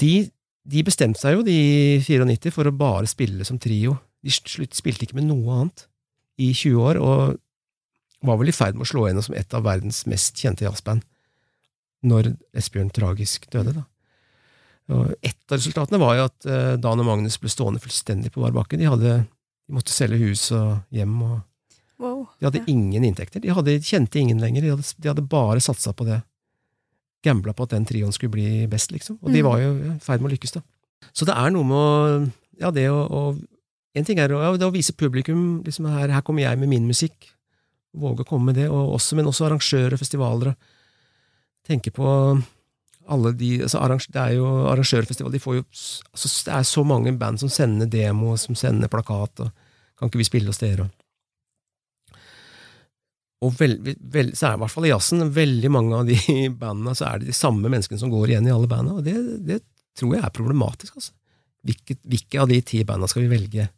De, 0.00 0.12
de, 0.72 0.84
bestemte 0.86 1.20
seg 1.20 1.36
jo, 1.36 1.44
de 1.44 1.58
94, 2.06 2.54
for 2.54 2.68
å 2.68 2.76
bare 2.76 3.10
spille 3.10 3.44
som 3.44 3.60
trio. 3.60 3.98
De 4.24 4.32
spilte 4.32 5.04
ikke 5.04 5.18
med 5.20 5.28
noe 5.28 5.58
annet 5.60 5.84
i 6.40 6.54
20 6.56 6.80
år, 6.80 7.00
og 7.04 7.36
var 8.24 8.40
vel 8.40 8.48
i 8.48 8.56
ferd 8.56 8.78
med 8.78 8.86
å 8.86 8.88
slå 8.88 9.04
igjennom 9.04 9.26
som 9.26 9.36
et 9.36 9.52
av 9.52 9.66
verdens 9.66 10.06
mest 10.08 10.40
kjente 10.40 10.64
jazzband 10.64 11.04
når 12.08 12.34
Esbjørn 12.56 12.88
tragisk 12.92 13.50
døde. 13.52 13.76
da. 13.76 13.84
Og 14.92 15.14
et 15.24 15.38
av 15.48 15.56
resultatene 15.56 16.00
var 16.00 16.18
jo 16.18 16.26
at 16.28 16.46
uh, 16.50 16.74
Dan 16.80 17.00
og 17.00 17.08
Magnus 17.08 17.38
ble 17.40 17.52
stående 17.52 17.80
fullstendig 17.80 18.34
på 18.34 18.42
bar 18.42 18.52
bakke. 18.52 18.76
De, 18.80 18.88
hadde, 18.90 19.16
de 19.24 19.76
måtte 19.76 19.94
selge 19.94 20.20
hus 20.20 20.50
og 20.52 20.76
hjem. 20.92 21.14
og 21.24 21.38
wow. 22.02 22.20
De 22.38 22.48
hadde 22.48 22.60
ja. 22.60 22.68
ingen 22.74 23.06
inntekter. 23.08 23.40
De, 23.40 23.52
hadde, 23.54 23.78
kjente 23.84 24.20
ingen 24.20 24.42
lenger. 24.42 24.66
De 24.66 24.74
hadde, 24.74 24.86
de 25.00 25.12
hadde 25.12 25.24
bare 25.30 25.64
satsa 25.64 25.94
på 25.96 26.06
det. 26.08 26.20
Gambla 27.24 27.56
på 27.56 27.64
at 27.64 27.72
den 27.72 27.88
trioen 27.88 28.12
skulle 28.12 28.34
bli 28.36 28.66
best, 28.68 28.92
liksom. 28.92 29.16
Og 29.22 29.30
mm. 29.30 29.36
de 29.36 29.44
var 29.46 29.62
jo 29.62 29.72
i 29.72 29.94
ferd 30.04 30.20
med 30.20 30.28
å 30.28 30.34
lykkes, 30.34 30.58
da. 30.58 30.64
Så 31.16 31.28
det 31.28 31.36
er 31.36 31.52
noe 31.52 31.68
med 31.68 31.78
å 31.78 31.92
Ja, 32.60 32.70
det 32.72 32.86
å, 32.88 33.00
å 33.04 33.20
En 33.98 34.06
ting 34.06 34.18
er 34.22 34.32
å, 34.32 34.40
ja, 34.42 34.52
å 34.54 34.74
vise 34.74 34.94
publikum 34.96 35.62
liksom 35.62 35.86
her, 35.86 36.10
her 36.10 36.22
kommer 36.26 36.42
jeg 36.42 36.58
med 36.58 36.70
min 36.70 36.86
musikk. 36.88 37.28
Våge 37.94 38.24
å 38.24 38.28
komme 38.28 38.50
med 38.50 38.58
det, 38.58 38.66
og 38.66 38.96
også, 38.96 39.14
men 39.14 39.28
også 39.30 39.46
arrangører 39.46 39.94
og 39.94 40.00
festivaler. 40.02 40.56
tenke 41.64 41.92
på 41.94 42.04
alle 43.12 43.32
de, 43.36 43.50
altså 43.62 43.80
Det 44.08 44.20
er 44.20 44.34
jo 44.38 44.46
arrangørfestival, 44.70 45.32
de 45.32 45.42
får 45.42 45.56
jo 45.58 45.64
altså 45.64 46.28
Det 46.46 46.52
er 46.54 46.62
så 46.68 46.84
mange 46.84 47.12
band 47.18 47.40
som 47.42 47.48
sender 47.52 47.86
demo, 47.90 48.36
som 48.36 48.54
sender 48.54 48.88
plakat, 48.88 49.40
og 49.40 49.50
kan 49.98 50.08
ikke 50.10 50.22
vi 50.22 50.28
spille 50.28 50.50
hos 50.50 50.62
dere? 50.62 50.88
Og 53.44 53.52
vel, 53.58 53.76
vel, 53.84 54.32
så 54.36 54.48
er 54.48 54.56
i 54.56 54.62
hvert 54.62 54.72
fall 54.72 54.86
i 54.88 54.92
jazzen, 54.92 55.26
veldig 55.36 55.70
mange 55.72 55.98
av 55.98 56.08
de 56.08 56.16
bandene 56.62 56.94
så 56.96 57.10
er 57.10 57.20
det 57.20 57.32
de 57.32 57.36
samme 57.36 57.68
menneskene 57.68 58.00
som 58.00 58.12
går 58.12 58.32
igjen 58.32 58.48
i 58.48 58.54
alle 58.54 58.70
bandene, 58.70 59.00
og 59.00 59.06
det, 59.06 59.16
det 59.44 59.60
tror 59.98 60.16
jeg 60.16 60.24
er 60.24 60.34
problematisk. 60.34 60.96
altså. 60.96 61.12
Hvilke, 61.64 61.96
hvilke, 62.04 62.40
av 62.40 62.48
de 62.50 62.60
ti 62.66 62.82
bandene 62.84 63.08
skal 63.10 63.24
vi 63.24 63.32
velge? 63.32 63.68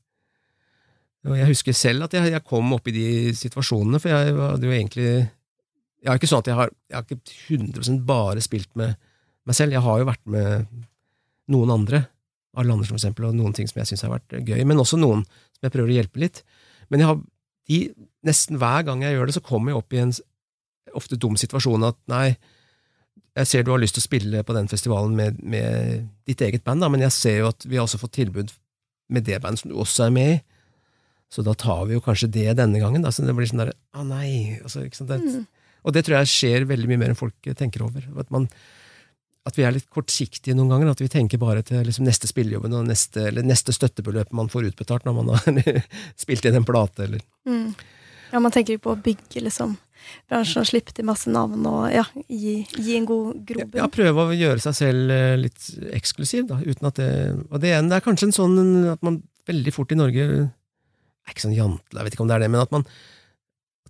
Og 1.26 1.34
Jeg 1.34 1.50
husker 1.50 1.74
selv 1.74 2.06
at 2.06 2.14
jeg, 2.14 2.30
jeg 2.36 2.46
kom 2.46 2.70
opp 2.76 2.86
i 2.86 2.94
de 2.94 3.08
situasjonene, 3.34 3.98
for 4.02 4.12
jeg 4.12 4.34
hadde 4.38 4.68
jo 4.68 4.74
egentlig 4.74 5.08
Jeg 5.10 6.10
har 6.12 6.20
ikke 6.20 6.28
sånn 6.30 6.44
at 6.44 6.50
jeg 6.52 6.58
har, 6.58 6.70
jeg 6.86 6.96
har 6.96 7.06
ikke 7.06 7.56
100% 7.56 8.02
bare 8.06 8.42
spilt 8.44 8.70
med 8.78 8.94
meg 9.46 9.58
selv. 9.58 9.74
Jeg 9.76 9.84
har 9.84 10.02
jo 10.02 10.08
vært 10.08 10.22
med 10.30 10.66
noen 11.52 11.72
andre, 11.74 12.04
Arild 12.56 12.74
Andersen 12.74 12.94
for 12.94 13.00
eksempel, 13.00 13.28
og 13.28 13.36
noen 13.36 13.54
ting 13.56 13.68
som 13.68 13.80
jeg 13.82 13.92
syns 13.92 14.06
har 14.06 14.14
vært 14.14 14.38
gøy, 14.48 14.62
men 14.66 14.80
også 14.80 14.98
noen 14.98 15.24
som 15.26 15.66
jeg 15.66 15.74
prøver 15.74 15.92
å 15.92 15.98
hjelpe 15.98 16.22
litt. 16.22 16.42
Men 16.90 17.02
jeg 17.02 17.10
har, 17.10 17.20
de, 17.70 17.80
nesten 18.26 18.60
hver 18.60 18.86
gang 18.88 19.04
jeg 19.04 19.16
gjør 19.16 19.30
det, 19.30 19.36
så 19.36 19.44
kommer 19.44 19.72
jeg 19.72 19.80
opp 19.82 19.96
i 19.96 20.02
en 20.02 20.14
ofte 20.96 21.18
dum 21.20 21.36
situasjon 21.38 21.84
at 21.86 21.98
nei, 22.10 22.26
jeg 23.36 23.50
ser 23.50 23.66
du 23.66 23.72
har 23.74 23.80
lyst 23.82 23.98
til 23.98 24.00
å 24.00 24.06
spille 24.06 24.44
på 24.48 24.54
den 24.56 24.70
festivalen 24.70 25.16
med, 25.18 25.42
med 25.44 26.06
ditt 26.28 26.40
eget 26.46 26.64
band, 26.64 26.80
da, 26.80 26.88
men 26.92 27.04
jeg 27.04 27.12
ser 27.14 27.42
jo 27.42 27.50
at 27.50 27.66
vi 27.68 27.76
har 27.76 27.84
også 27.84 28.00
fått 28.00 28.16
tilbud 28.16 28.54
med 29.12 29.26
det 29.28 29.42
bandet 29.42 29.62
som 29.62 29.70
du 29.70 29.76
også 29.78 30.06
er 30.06 30.14
med 30.14 30.30
i. 30.38 30.38
Så 31.32 31.42
da 31.44 31.52
tar 31.58 31.84
vi 31.88 31.96
jo 31.96 32.02
kanskje 32.02 32.30
det 32.32 32.54
denne 32.58 32.80
gangen. 32.80 33.02
Da, 33.02 33.10
så 33.12 33.24
det 33.26 33.34
blir 33.36 33.48
sånn 33.50 33.64
derre 33.64 33.74
Å, 33.98 34.04
nei. 34.06 34.58
Altså? 34.62 34.86
Det, 34.86 35.20
Mm. 35.20 35.44
Og 35.86 35.94
det 35.94 36.02
tror 36.02 36.16
jeg 36.18 36.30
skjer 36.32 36.64
veldig 36.66 36.88
mye 36.90 36.98
mer 36.98 37.12
enn 37.12 37.18
folk 37.18 37.48
tenker 37.58 37.84
over. 37.86 38.02
At, 38.18 38.30
man, 38.34 38.48
at 39.46 39.58
vi 39.58 39.64
er 39.66 39.74
litt 39.76 39.88
kortsiktige 39.92 40.56
noen 40.58 40.72
ganger. 40.72 40.92
At 40.92 41.02
vi 41.02 41.10
tenker 41.12 41.40
bare 41.40 41.62
til 41.66 41.84
liksom, 41.86 42.06
neste 42.08 42.28
spillejobben 42.30 42.74
og 42.74 42.86
neste, 42.88 43.28
eller 43.30 43.46
neste 43.46 43.74
støttebeløp 43.74 44.34
man 44.36 44.50
får 44.52 44.72
utbetalt 44.72 45.06
når 45.06 45.18
man 45.20 45.34
har 45.34 45.82
spilt 46.22 46.48
inn 46.48 46.58
en 46.58 46.66
plate. 46.66 47.06
Eller. 47.06 47.22
Mm. 47.48 47.70
Ja, 48.32 48.42
man 48.42 48.54
tenker 48.54 48.76
ikke 48.76 48.88
på 48.88 48.96
å 48.96 49.02
bygge 49.06 49.44
liksom 49.46 49.76
bransjen 50.30 50.62
og 50.62 50.68
slippe 50.68 50.94
til 50.94 51.06
masse 51.08 51.30
navn 51.32 51.64
og 51.66 51.86
ja, 51.90 52.04
gi, 52.30 52.60
gi 52.74 52.98
en 52.98 53.08
god 53.08 53.40
grobunn. 53.46 53.80
Ja, 53.80 53.88
prøve 53.90 54.28
å 54.28 54.36
gjøre 54.36 54.62
seg 54.62 54.76
selv 54.78 55.14
eh, 55.14 55.34
litt 55.40 55.70
eksklusiv, 55.96 56.46
da. 56.50 56.60
Uten 56.62 56.90
at 56.90 57.00
det, 57.00 57.10
og 57.48 57.62
det, 57.62 57.72
det 57.88 57.98
er 57.98 58.04
kanskje 58.04 58.30
en 58.30 58.36
sånn 58.36 58.60
at 58.92 59.02
man 59.06 59.20
veldig 59.50 59.74
fort 59.74 59.94
i 59.94 59.98
Norge 59.98 60.26
er 60.26 61.34
ikke 61.34 61.46
sånn 61.46 61.56
jantel, 61.56 61.98
jeg 61.98 62.06
vet 62.06 62.14
ikke 62.14 62.22
om 62.22 62.30
det 62.30 62.36
er 62.36 62.44
det, 62.44 62.50
men 62.54 62.62
at 62.62 62.74
man 62.74 62.86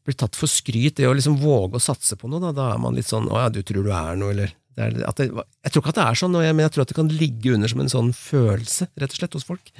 blir 0.06 0.16
tatt 0.16 0.38
for 0.38 0.48
skryt, 0.48 0.96
det 1.00 1.08
å 1.08 1.16
liksom 1.16 1.36
våge 1.40 1.76
å 1.76 1.82
satse 1.82 2.16
på 2.16 2.30
noe, 2.30 2.40
da, 2.40 2.52
da 2.54 2.70
er 2.72 2.80
man 2.80 2.94
litt 2.96 3.08
sånn 3.10 3.26
'å 3.28 3.40
ja, 3.42 3.48
du 3.52 3.60
tror 3.66 3.84
du 3.84 3.92
er 3.92 4.16
noe', 4.16 4.32
eller 4.32 4.54
det 4.76 4.84
er, 4.84 4.96
at 5.08 5.20
det, 5.20 5.30
Jeg 5.32 5.72
tror 5.72 5.82
ikke 5.82 5.92
at 5.94 5.98
det 5.98 6.06
er 6.06 6.18
sånn, 6.20 6.34
men 6.36 6.64
jeg 6.66 6.72
tror 6.74 6.84
at 6.84 6.90
det 6.90 6.98
kan 6.98 7.12
ligge 7.12 7.54
under 7.56 7.70
som 7.72 7.80
en 7.80 7.92
sånn 7.92 8.10
følelse, 8.16 8.90
rett 9.00 9.14
og 9.14 9.20
slett, 9.20 9.38
hos 9.38 9.48
folk. 9.48 9.70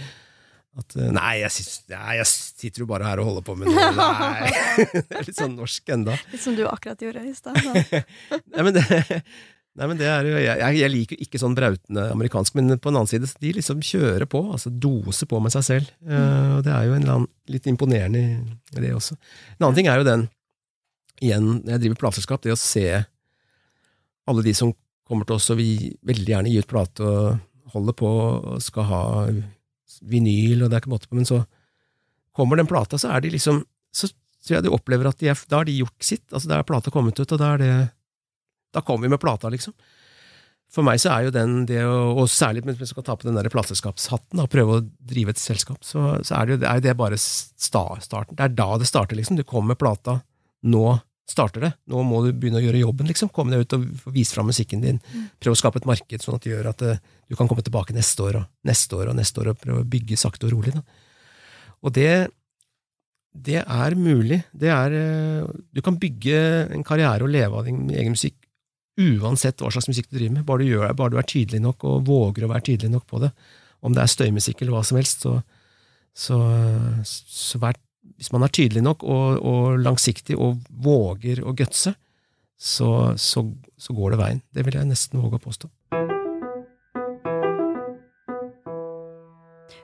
At 0.77 0.97
eh, 0.97 1.11
'nei, 1.13 1.35
jeg, 1.41 1.67
nei, 1.93 2.15
jeg 2.19 2.29
sitter 2.29 2.85
jo 2.85 2.89
bare 2.89 3.09
her 3.09 3.21
og 3.23 3.31
holder 3.31 3.45
på 3.47 3.57
med 3.57 3.71
noe', 3.73 3.91
nei. 3.97 4.49
Det 4.95 5.21
er 5.21 5.29
litt 5.29 5.39
sånn 5.39 5.57
norsk 5.57 5.93
enda. 5.95 6.17
Litt 6.33 6.43
som 6.43 6.57
du 6.57 6.65
akkurat 6.69 7.05
gjorde 7.05 7.25
i 7.25 7.37
stad. 7.37 7.57
Nei, 8.57 8.65
men 8.65 8.73
det, 8.77 8.85
nei, 9.77 9.89
men 9.89 9.99
det 10.01 10.09
er 10.09 10.29
jo 10.29 10.37
jeg, 10.41 10.77
jeg, 10.81 10.91
liker 10.93 11.17
jo 11.17 11.27
ikke 11.27 11.41
sånn 11.41 11.57
brautende 11.57 12.07
amerikansk, 12.13 12.57
men 12.57 12.77
på 12.81 12.93
en 12.93 13.01
annen 13.01 13.11
side, 13.11 13.29
de 13.41 13.53
liksom 13.57 13.83
kjører 13.85 14.29
på, 14.29 14.41
altså 14.53 14.73
doser 14.73 15.29
på 15.29 15.41
med 15.45 15.53
seg 15.53 15.67
selv. 15.67 15.93
Eh, 16.09 16.55
og 16.57 16.65
det 16.65 16.73
er 16.73 16.89
jo 16.89 16.97
en 16.97 17.05
eller 17.05 17.19
annen, 17.19 17.33
litt 17.53 17.69
imponerende 17.73 18.25
i 18.25 18.81
det 18.85 18.95
også. 18.97 19.17
En 19.57 19.69
annen 19.69 19.81
ting 19.81 19.93
er 19.93 20.01
jo 20.01 20.09
den, 20.09 20.29
igjen, 21.25 21.53
når 21.63 21.77
jeg 21.77 21.85
driver 21.85 22.03
plateselskap, 22.05 22.45
det 22.45 22.57
å 22.57 22.61
se 22.61 22.89
alle 24.27 24.45
de 24.45 24.53
som 24.57 24.75
kommer 25.07 25.29
til 25.29 25.39
oss 25.39 25.51
og 25.55 25.61
vi 25.61 25.93
veldig 26.07 26.33
gjerne 26.33 26.53
gi 26.53 26.63
ut 26.63 26.71
plate 26.71 27.07
og 27.07 27.73
holder 27.75 27.97
på 27.99 28.11
og 28.11 28.63
skal 28.65 28.89
ha 28.91 29.03
vinyl, 30.07 30.65
og 30.65 30.71
det 30.71 30.77
er 30.77 30.83
ikke 30.83 30.93
måte 30.93 31.09
på, 31.11 31.19
men 31.19 31.29
så 31.29 31.43
kommer 32.37 32.61
den 32.61 32.69
plata, 32.69 32.99
så 33.01 33.15
er 33.15 33.25
de 33.25 33.33
liksom 33.33 33.65
Så 33.97 34.11
tror 34.45 34.59
jeg 34.59 34.67
de 34.67 34.71
opplever 34.77 35.09
at 35.09 35.19
de 35.19 35.31
er, 35.33 35.39
da 35.49 35.63
har 35.63 35.65
de 35.67 35.79
gjort 35.79 36.05
sitt. 36.05 36.27
altså 36.31 36.49
Da 36.51 36.59
er 36.59 36.67
plata 36.69 36.93
kommet 36.93 37.19
ut, 37.19 37.33
og 37.33 37.39
da 37.41 37.55
er 37.55 37.63
det 37.63 37.71
Da 38.77 38.83
kommer 38.85 39.07
vi 39.07 39.15
med 39.15 39.23
plata, 39.23 39.49
liksom. 39.49 39.73
For 40.71 40.85
meg 40.85 41.01
så 41.01 41.15
er 41.15 41.27
jo 41.27 41.33
den 41.33 41.65
det 41.67 41.81
å, 41.87 42.13
og 42.21 42.29
særlig 42.29 42.65
hvis 42.67 42.81
vi 42.81 42.89
skal 42.91 43.07
ta 43.07 43.15
på 43.17 43.29
den 43.29 43.39
der 43.39 43.49
plateselskapshatten 43.49 44.43
og 44.43 44.51
prøve 44.53 44.77
å 44.77 44.85
drive 44.85 45.33
et 45.33 45.41
selskap, 45.41 45.79
så, 45.87 46.19
så 46.27 46.41
er, 46.43 46.57
det 46.59 46.69
er 46.69 46.83
det 46.83 46.97
bare 46.99 47.19
sta, 47.19 47.85
starten. 48.03 48.37
Det 48.37 48.45
er 48.45 48.57
da 48.59 48.69
det 48.77 48.89
starter, 48.91 49.17
liksom. 49.17 49.39
Du 49.39 49.47
kommer 49.47 49.73
med 49.73 49.81
plata, 49.81 50.19
nå 50.67 50.99
starter 51.27 51.65
det. 51.67 51.73
Nå 51.91 52.03
må 52.07 52.23
du 52.25 52.31
begynne 52.33 52.61
å 52.61 52.65
gjøre 52.65 52.85
jobben, 52.85 53.09
liksom. 53.11 53.33
Komme 53.35 53.55
deg 53.55 53.67
ut 53.67 53.77
og 53.77 54.15
vise 54.15 54.37
fram 54.37 54.47
musikken 54.51 54.85
din. 54.85 55.01
Prøve 55.43 55.57
å 55.57 55.59
skape 55.59 55.83
et 55.83 55.89
marked 55.89 56.23
sånn 56.23 56.39
at 56.39 56.47
det 56.47 56.53
gjør 56.53 56.71
at 56.71 56.87
eh, 56.87 57.03
du 57.27 57.37
kan 57.39 57.51
komme 57.51 57.65
tilbake 57.67 57.97
neste 57.97 58.23
år 58.23 58.41
og 58.43 58.49
neste 58.69 58.99
år 58.99 59.11
og 59.11 59.19
neste 59.19 59.43
år 59.43 59.53
og 59.53 59.61
prøve 59.63 59.83
å 59.83 59.91
bygge 59.97 60.19
sakte 60.21 60.47
og 60.47 60.55
rolig. 60.55 60.75
Da. 60.77 60.85
Og 61.83 61.95
det, 61.97 62.11
det 63.35 63.61
er 63.63 63.99
mulig. 63.99 64.41
Det 64.55 64.71
er 64.73 64.99
eh, 65.01 65.55
Du 65.75 65.83
kan 65.83 65.99
bygge 65.99 66.43
en 66.79 66.87
karriere 66.87 67.27
og 67.27 67.33
leve 67.35 67.59
av 67.59 67.67
din 67.67 67.89
egen 67.91 68.15
musikk 68.15 68.39
uansett 68.97 69.61
hva 69.61 69.69
slags 69.73 69.91
musikk 69.91 70.09
du 70.09 70.17
driver 70.17 70.39
med. 70.39 70.47
Bare 70.49 70.63
du, 70.63 70.71
gjør, 70.71 70.93
bare 70.97 71.13
du 71.13 71.19
er 71.21 71.29
tydelig 71.29 71.61
nok 71.65 71.85
og 71.89 72.07
våger 72.07 72.47
å 72.47 72.53
være 72.53 72.69
tydelig 72.71 72.95
nok 72.95 73.07
på 73.11 73.21
det. 73.25 73.33
Om 73.85 73.97
det 73.97 74.03
er 74.03 74.13
støymusikk 74.13 74.63
eller 74.63 74.77
hva 74.79 74.85
som 74.87 74.99
helst, 74.99 75.27
så, 75.27 75.35
så, 76.17 76.39
så 77.05 77.61
vær, 77.61 77.77
hvis 78.17 78.33
man 78.33 78.47
er 78.47 78.53
tydelig 78.55 78.85
nok 78.87 79.05
og, 79.05 79.41
og 79.43 79.79
langsiktig 79.83 80.39
og 80.39 80.63
våger 80.71 81.43
å 81.45 81.55
gutse, 81.57 81.95
så, 82.57 82.91
så, 83.21 83.45
så 83.77 83.97
går 83.97 84.15
det 84.15 84.21
veien. 84.23 84.45
Det 84.55 84.65
vil 84.65 84.79
jeg 84.79 84.89
nesten 84.89 85.21
våge 85.21 85.41
å 85.41 85.45
påstå. 85.45 85.71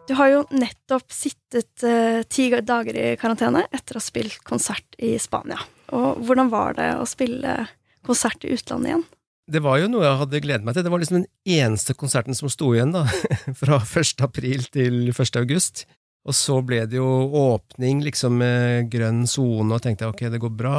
Du 0.09 0.17
har 0.19 0.33
jo 0.33 0.43
nettopp 0.51 1.13
sittet 1.15 1.85
eh, 1.87 2.25
ti 2.27 2.49
dager 2.51 2.97
i 2.99 3.13
karantene 3.21 3.63
etter 3.71 3.97
å 3.97 4.01
ha 4.01 4.05
spilt 4.05 4.41
konsert 4.45 4.97
i 4.99 5.15
Spania. 5.23 5.61
Og 5.95 6.23
hvordan 6.27 6.51
var 6.53 6.75
det 6.77 6.89
å 6.99 7.07
spille 7.09 7.63
konsert 8.05 8.43
i 8.45 8.53
utlandet 8.57 8.91
igjen? 8.91 9.05
Det 9.53 9.63
var 9.63 9.79
jo 9.81 9.89
noe 9.91 10.05
jeg 10.07 10.19
hadde 10.21 10.41
gledet 10.43 10.67
meg 10.67 10.77
til. 10.77 10.85
Det 10.87 10.93
var 10.93 11.03
liksom 11.03 11.19
den 11.21 11.31
eneste 11.59 11.95
konserten 11.99 12.37
som 12.37 12.51
sto 12.51 12.73
igjen, 12.75 12.95
da. 12.95 13.05
Fra 13.61 13.79
1. 13.83 14.23
april 14.25 14.67
til 14.75 15.13
1. 15.13 15.39
august. 15.41 15.85
Og 16.23 16.37
så 16.39 16.61
ble 16.63 16.85
det 16.87 17.01
jo 17.01 17.09
åpning, 17.35 18.05
liksom 18.07 18.37
med 18.39 18.91
grønn 18.93 19.25
sone, 19.27 19.75
og 19.75 19.83
tenkte 19.83 20.07
jeg 20.07 20.15
ok, 20.15 20.23
det 20.31 20.43
går 20.43 20.55
bra. 20.55 20.79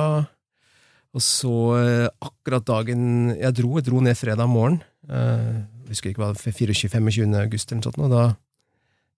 Og 1.13 1.21
så, 1.21 1.53
eh, 1.77 2.07
akkurat 2.23 2.65
dagen 2.65 3.35
jeg 3.35 3.53
dro, 3.59 3.75
jeg 3.77 3.85
dro 3.89 3.99
ned 4.01 4.17
fredag 4.17 4.49
morgen, 4.49 4.81
eh, 5.09 5.67
jeg 5.83 5.89
husker 5.91 6.13
ikke 6.13 6.23
hva, 6.23 6.31
24-25. 6.33 7.35
august 7.43 7.71
eller 7.71 7.81
noe 7.81 7.89
sånt, 7.91 7.99
og 7.99 8.13
da 8.13 8.23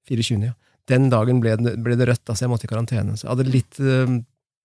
24. 0.10 0.50
ja. 0.50 0.56
Den 0.90 1.10
dagen 1.10 1.42
ble 1.42 1.56
det, 1.58 1.76
ble 1.82 1.98
det 1.98 2.10
rødt, 2.10 2.26
altså 2.30 2.46
jeg 2.46 2.52
måtte 2.52 2.68
i 2.68 2.72
karantene. 2.72 3.18
Så 3.18 3.26
jeg 3.26 3.32
hadde 3.32 3.50
litt 3.50 3.80
uh, 3.82 4.12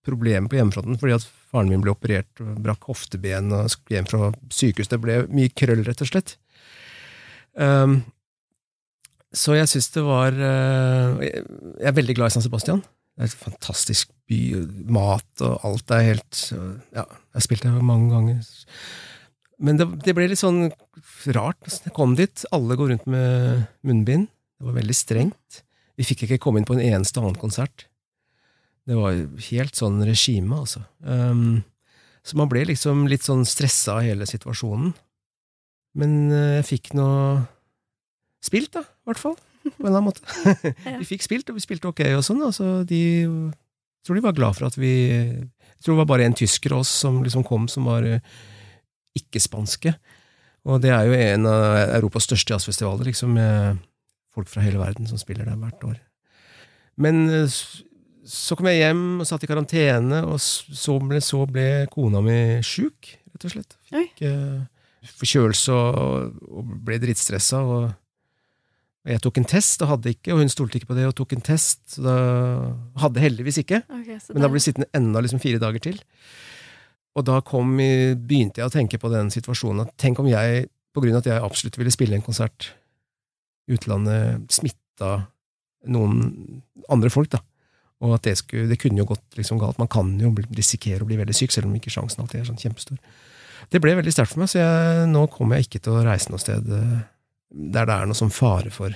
problemer 0.05 0.51
på 0.53 0.59
hjemmefronten, 0.59 0.99
fordi 1.01 1.15
at 1.17 1.25
faren 1.49 1.71
min 1.73 1.81
ble 1.81 1.95
operert 1.95 2.43
og 2.45 2.59
brakk 2.65 2.85
hofteben 2.91 3.53
og 3.57 3.71
skulle 3.73 3.97
hjem 3.97 4.09
fra 4.11 4.29
sykehuset. 4.53 4.93
Det 4.93 5.01
ble 5.01 5.17
mye 5.33 5.53
krøll, 5.57 5.81
rett 5.87 6.05
og 6.05 6.11
slett. 6.11 6.35
Um, 7.57 8.03
så 9.37 9.55
jeg 9.55 9.71
syns 9.71 9.91
det 9.95 10.03
var 10.03 10.35
uh, 10.35 11.21
Jeg 11.23 11.87
er 11.87 11.95
veldig 11.95 12.17
glad 12.19 12.33
i 12.33 12.35
San 12.35 12.45
Sebastian. 12.45 12.81
Det 13.15 13.27
er 13.27 13.31
et 13.31 13.43
fantastisk 13.45 14.11
by. 14.31 14.41
Mat 14.91 15.45
og 15.47 15.67
alt 15.69 15.95
er 15.95 16.07
helt 16.09 16.43
uh, 16.57 16.75
Ja, 16.97 17.05
jeg 17.07 17.39
har 17.39 17.47
spilt 17.47 17.67
der 17.67 17.79
mange 17.79 18.11
ganger. 18.15 18.43
Men 19.61 19.79
det, 19.79 19.87
det 20.07 20.17
ble 20.17 20.31
litt 20.33 20.41
sånn 20.41 20.71
rart. 21.37 21.61
Jeg 21.69 21.95
kom 21.97 22.17
dit, 22.19 22.47
alle 22.55 22.79
går 22.81 22.95
rundt 22.95 23.07
med 23.11 23.67
munnbind. 23.87 24.31
Det 24.59 24.67
var 24.67 24.79
veldig 24.81 24.97
strengt. 24.97 25.63
Vi 26.01 26.07
fikk 26.09 26.25
ikke 26.27 26.41
komme 26.41 26.61
inn 26.61 26.69
på 26.69 26.79
en 26.79 26.83
eneste 26.83 27.21
annen 27.21 27.39
konsert. 27.39 27.87
Det 28.89 28.97
var 28.97 29.19
helt 29.51 29.77
sånn 29.77 30.01
regime, 30.09 30.57
altså. 30.57 30.81
Um, 31.05 31.61
så 32.25 32.39
man 32.41 32.49
ble 32.51 32.65
liksom 32.69 33.05
litt 33.09 33.25
sånn 33.27 33.45
stressa 33.49 33.99
av 33.99 34.07
hele 34.09 34.27
situasjonen. 34.29 34.95
Men 36.01 36.17
eh, 36.31 36.57
jeg 36.61 36.67
fikk 36.69 36.93
nå 36.99 37.09
spilt, 38.45 38.73
da, 38.77 38.85
i 38.85 39.11
hvert 39.11 39.23
fall. 39.23 39.39
På 39.65 39.73
en 39.85 39.91
eller 39.91 40.01
annen 40.01 40.09
måte. 40.09 40.61
vi 41.03 41.09
fikk 41.09 41.27
spilt, 41.27 41.51
og 41.53 41.59
vi 41.59 41.65
spilte 41.65 41.91
ok 41.91 42.05
og 42.17 42.25
sånn. 42.27 42.41
Altså, 42.47 42.81
de 42.89 43.03
jeg 44.01 44.09
tror 44.09 44.17
de 44.17 44.25
var 44.25 44.37
glad 44.37 44.57
for 44.57 44.65
at 44.71 44.79
vi 44.81 44.95
Jeg 45.21 45.83
tror 45.85 45.95
det 45.95 46.01
var 46.03 46.09
bare 46.15 46.25
en 46.29 46.37
tysker 46.37 46.73
av 46.73 46.83
oss 46.85 46.93
som 47.03 47.23
liksom 47.25 47.45
kom, 47.45 47.67
som 47.69 47.87
var 47.89 48.05
eh, 48.05 48.25
ikke-spanske. 49.17 49.95
Og 50.69 50.81
det 50.85 50.91
er 50.93 51.09
jo 51.09 51.17
en 51.17 51.47
av 51.49 51.95
Europas 51.97 52.27
største 52.29 52.53
jazzfestivaler, 52.53 53.09
liksom, 53.09 53.33
med 53.33 53.79
folk 54.35 54.49
fra 54.49 54.61
hele 54.61 54.81
verden 54.81 55.09
som 55.09 55.21
spiller 55.21 55.49
der 55.49 55.57
hvert 55.57 55.87
år. 55.89 55.95
Men 57.01 57.23
eh, 57.33 57.49
så 58.29 58.57
kom 58.57 58.69
jeg 58.69 58.83
hjem 58.83 59.23
og 59.23 59.29
satt 59.29 59.45
i 59.45 59.49
karantene, 59.49 60.21
og 60.29 60.37
så 60.41 60.99
ble, 61.01 61.23
så 61.25 61.47
ble 61.49 61.87
kona 61.93 62.21
mi 62.25 62.37
sjuk, 62.67 63.15
rett 63.33 63.49
og 63.49 63.55
slett. 63.55 63.77
Fikk 63.89 64.21
uh, 64.29 64.61
forkjølelse 65.17 65.77
og, 65.81 66.45
og 66.45 66.77
ble 66.85 67.01
dritstressa. 67.03 67.65
Og, 67.65 67.89
og 67.89 68.10
jeg 69.09 69.23
tok 69.25 69.39
en 69.41 69.49
test 69.49 69.81
og 69.81 69.95
hadde 69.95 70.13
ikke, 70.13 70.35
og 70.35 70.43
hun 70.43 70.53
stolte 70.53 70.77
ikke 70.77 70.91
på 70.91 70.97
det 70.99 71.07
og 71.09 71.15
tok 71.17 71.33
en 71.33 71.45
test. 71.45 71.81
Så 71.95 72.05
da 72.05 72.17
hadde 73.01 73.23
heldigvis 73.23 73.63
ikke, 73.63 73.81
okay, 73.89 74.19
men 74.35 74.45
da 74.45 74.51
ble 74.51 74.61
jeg 74.61 74.69
sittende 74.69 74.91
enda 74.97 75.23
liksom 75.25 75.41
fire 75.41 75.61
dager 75.63 75.85
til. 75.87 76.01
Og 77.19 77.25
da 77.27 77.41
kom, 77.47 77.73
begynte 77.81 78.61
jeg 78.61 78.69
å 78.69 78.75
tenke 78.75 79.01
på 79.01 79.11
den 79.13 79.33
situasjonen 79.33 79.87
at 79.87 79.95
tenk 80.01 80.21
om 80.23 80.29
jeg, 80.31 80.69
på 80.95 81.03
grunn 81.03 81.17
av 81.17 81.25
at 81.25 81.31
jeg 81.31 81.45
absolutt 81.47 81.79
ville 81.81 81.93
spille 81.95 82.19
en 82.19 82.27
konsert 82.27 82.73
i 83.71 83.77
utlandet, 83.79 84.45
smitta 84.53 85.15
noen 85.91 86.61
andre 86.93 87.11
folk, 87.13 87.33
da. 87.33 87.41
Og 88.05 88.15
at 88.17 88.25
det, 88.29 88.37
skulle, 88.41 88.69
det 88.69 88.79
kunne 88.81 89.01
jo 89.01 89.09
gått 89.09 89.37
liksom 89.37 89.59
galt. 89.61 89.81
Man 89.81 89.91
kan 89.93 90.13
jo 90.21 90.33
risikere 90.57 91.05
å 91.05 91.09
bli 91.09 91.19
veldig 91.21 91.37
syk, 91.37 91.53
selv 91.53 91.69
om 91.69 91.77
ikke 91.77 91.93
sjansen 91.93 92.23
alltid 92.23 92.43
er 92.43 92.49
sånn 92.49 92.61
kjempestor. 92.61 93.01
Det 93.71 93.81
ble 93.83 93.97
veldig 93.99 94.13
sterkt 94.13 94.33
for 94.33 94.43
meg, 94.43 94.49
så 94.53 94.61
jeg, 94.61 95.09
nå 95.11 95.25
kommer 95.33 95.59
jeg 95.59 95.69
ikke 95.69 95.83
til 95.85 95.99
å 95.99 96.05
reise 96.07 96.33
noe 96.33 96.41
sted 96.41 96.69
eh, 96.75 97.01
der 97.51 97.87
det 97.89 97.95
er 97.97 98.07
noe 98.11 98.19
sånn 98.19 98.31
fare 98.35 98.71
for 98.71 98.95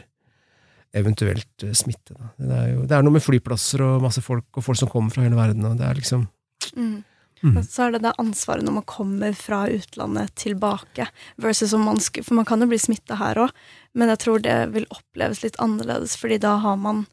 eventuelt 0.94 1.64
eh, 1.66 1.72
smitte. 1.74 2.14
Da. 2.14 2.28
Det, 2.38 2.58
er 2.60 2.68
jo, 2.74 2.84
det 2.86 2.96
er 2.96 3.02
noe 3.06 3.16
med 3.16 3.24
flyplasser 3.24 3.82
og 3.82 4.04
masse 4.04 4.22
folk, 4.22 4.46
og 4.54 4.64
folk 4.66 4.78
som 4.78 4.90
kommer 4.92 5.10
fra 5.14 5.24
hele 5.26 5.38
verden, 5.38 5.64
og 5.66 5.76
det 5.80 5.88
er 5.90 6.00
liksom 6.00 6.28
Mm. 6.74 7.02
Mm. 7.44 7.58
Så 7.68 7.82
er 7.84 7.90
det 7.92 7.98
det 8.06 8.14
ansvaret 8.18 8.64
når 8.64 8.72
man 8.78 8.84
kommer 8.88 9.34
fra 9.36 9.66
utlandet 9.68 10.32
tilbake, 10.40 11.04
versus 11.36 11.74
om 11.76 11.82
man 11.84 11.98
For 12.00 12.32
man 12.34 12.46
kan 12.48 12.60
jo 12.64 12.66
bli 12.70 12.78
smitta 12.80 13.18
her 13.20 13.36
òg, 13.36 13.50
men 13.94 14.08
jeg 14.08 14.18
tror 14.22 14.40
det 14.42 14.72
vil 14.72 14.86
oppleves 14.90 15.42
litt 15.44 15.58
annerledes, 15.60 16.16
fordi 16.16 16.38
da 16.40 16.56
har 16.62 16.76
man 16.80 17.04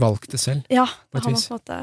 valgt 0.00 0.30
det 0.32 0.40
selv. 0.40 0.64
Ja, 0.72 0.86
På 1.12 1.18
da 1.18 1.18
et 1.18 1.24
har 1.24 1.30
man 1.30 1.36
vis. 1.36 1.46
på 1.48 1.54
en 1.54 1.60
måte 1.60 1.78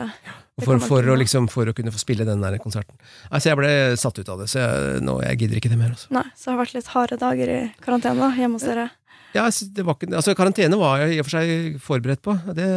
For, 0.61 0.81
for, 0.83 1.07
å, 1.09 1.17
liksom, 1.19 1.47
for 1.51 1.69
å 1.69 1.73
kunne 1.75 1.93
få 1.93 2.01
spille 2.01 2.25
den 2.27 2.43
der 2.43 2.57
konserten. 2.61 2.95
Altså, 3.29 3.51
jeg 3.51 3.59
ble 3.59 3.71
satt 3.99 4.19
ut 4.21 4.31
av 4.31 4.41
det, 4.43 4.47
så 4.51 4.61
jeg, 4.61 5.03
nå, 5.05 5.17
jeg 5.25 5.39
gidder 5.41 5.61
ikke 5.61 5.71
det 5.71 5.79
mer. 5.79 5.93
Altså. 5.95 6.09
Nei, 6.15 6.25
så 6.35 6.49
det 6.49 6.53
har 6.53 6.59
vært 6.61 6.75
litt 6.77 6.91
harde 6.93 7.17
dager 7.21 7.53
i 7.53 7.59
karantene 7.83 8.21
da, 8.21 8.31
hjemme 8.37 8.59
hos 8.59 8.67
dere. 8.67 8.87
Ja, 9.31 9.45
altså, 9.47 9.67
det 9.71 9.85
var 9.87 9.95
ikke, 9.97 10.11
altså, 10.19 10.35
karantene 10.37 10.79
var 10.79 11.03
jeg 11.03 11.15
i 11.15 11.21
og 11.21 11.27
for 11.27 11.37
seg 11.37 11.77
forberedt 11.83 12.23
på. 12.25 12.35
Det, 12.57 12.67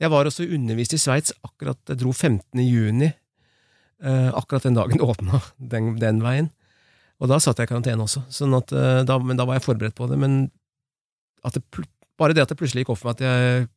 Jeg 0.00 0.10
var 0.10 0.26
også 0.26 0.46
undervist 0.56 0.96
i 0.96 0.98
Sveits 0.98 1.32
akkurat 1.46 1.78
Jeg 1.88 2.00
dro 2.00 2.12
15. 2.12 2.60
juni, 2.64 3.12
eh, 4.02 4.30
akkurat 4.34 4.64
den 4.64 4.78
dagen 4.78 4.98
det 4.98 5.08
åpna, 5.12 5.40
den, 5.58 5.94
den, 6.00 6.22
veien. 6.24 6.50
Og 7.20 7.30
da 7.30 7.38
satt 7.38 7.60
jeg 7.60 7.68
i 7.68 7.72
karantene 7.74 8.04
også, 8.04 8.24
sånn 8.32 8.56
at, 8.56 8.72
eh, 8.72 9.02
da, 9.06 9.18
men 9.20 9.38
da 9.38 9.46
var 9.46 9.60
jeg 9.60 9.68
forberedt 9.68 9.98
på 9.98 10.08
det. 10.10 10.18
Men 10.18 10.48
det, 11.52 11.62
bare 12.18 12.34
det 12.34 12.46
at 12.46 12.54
det 12.54 12.58
plutselig 12.58 12.84
gikk 12.84 12.94
opp 12.94 13.02
for 13.02 13.12
meg 13.12 13.20
at 13.20 13.26
jeg, 13.28 13.68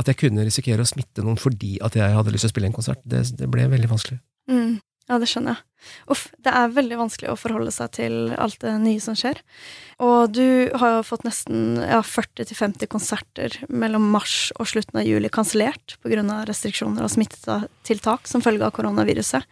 at 0.00 0.10
jeg 0.10 0.20
kunne 0.24 0.46
risikere 0.46 0.82
å 0.82 0.88
smitte 0.88 1.22
noen 1.24 1.38
fordi 1.40 1.76
at 1.84 1.96
jeg 1.98 2.16
hadde 2.16 2.34
lyst 2.34 2.46
til 2.46 2.52
å 2.52 2.54
spille 2.54 2.70
en 2.70 2.76
konsert, 2.76 3.04
det, 3.04 3.26
det 3.38 3.50
ble 3.50 3.68
veldig 3.70 3.90
vanskelig. 3.92 4.18
Mm. 4.50 4.80
Ja, 5.04 5.18
det 5.20 5.26
skjønner 5.28 5.52
jeg. 5.58 5.88
Uff, 6.14 6.22
det 6.40 6.52
er 6.56 6.70
veldig 6.72 6.96
vanskelig 6.96 7.28
å 7.28 7.36
forholde 7.36 7.72
seg 7.74 7.90
til 7.92 8.14
alt 8.40 8.56
det 8.62 8.70
nye 8.80 9.02
som 9.04 9.16
skjer. 9.18 9.42
Og 10.00 10.32
du 10.32 10.72
har 10.80 10.94
jo 10.94 11.02
fått 11.04 11.26
nesten 11.26 11.76
ja, 11.76 11.98
40-50 12.00 12.88
konserter 12.88 13.58
mellom 13.68 14.06
mars 14.14 14.48
og 14.56 14.70
slutten 14.70 15.02
av 15.02 15.04
juli 15.04 15.28
kansellert 15.28 15.98
pga. 16.00 16.24
restriksjoner 16.48 17.04
og 17.04 17.12
smittetiltak 17.12 18.30
som 18.30 18.44
følge 18.44 18.64
av 18.64 18.72
koronaviruset. 18.78 19.44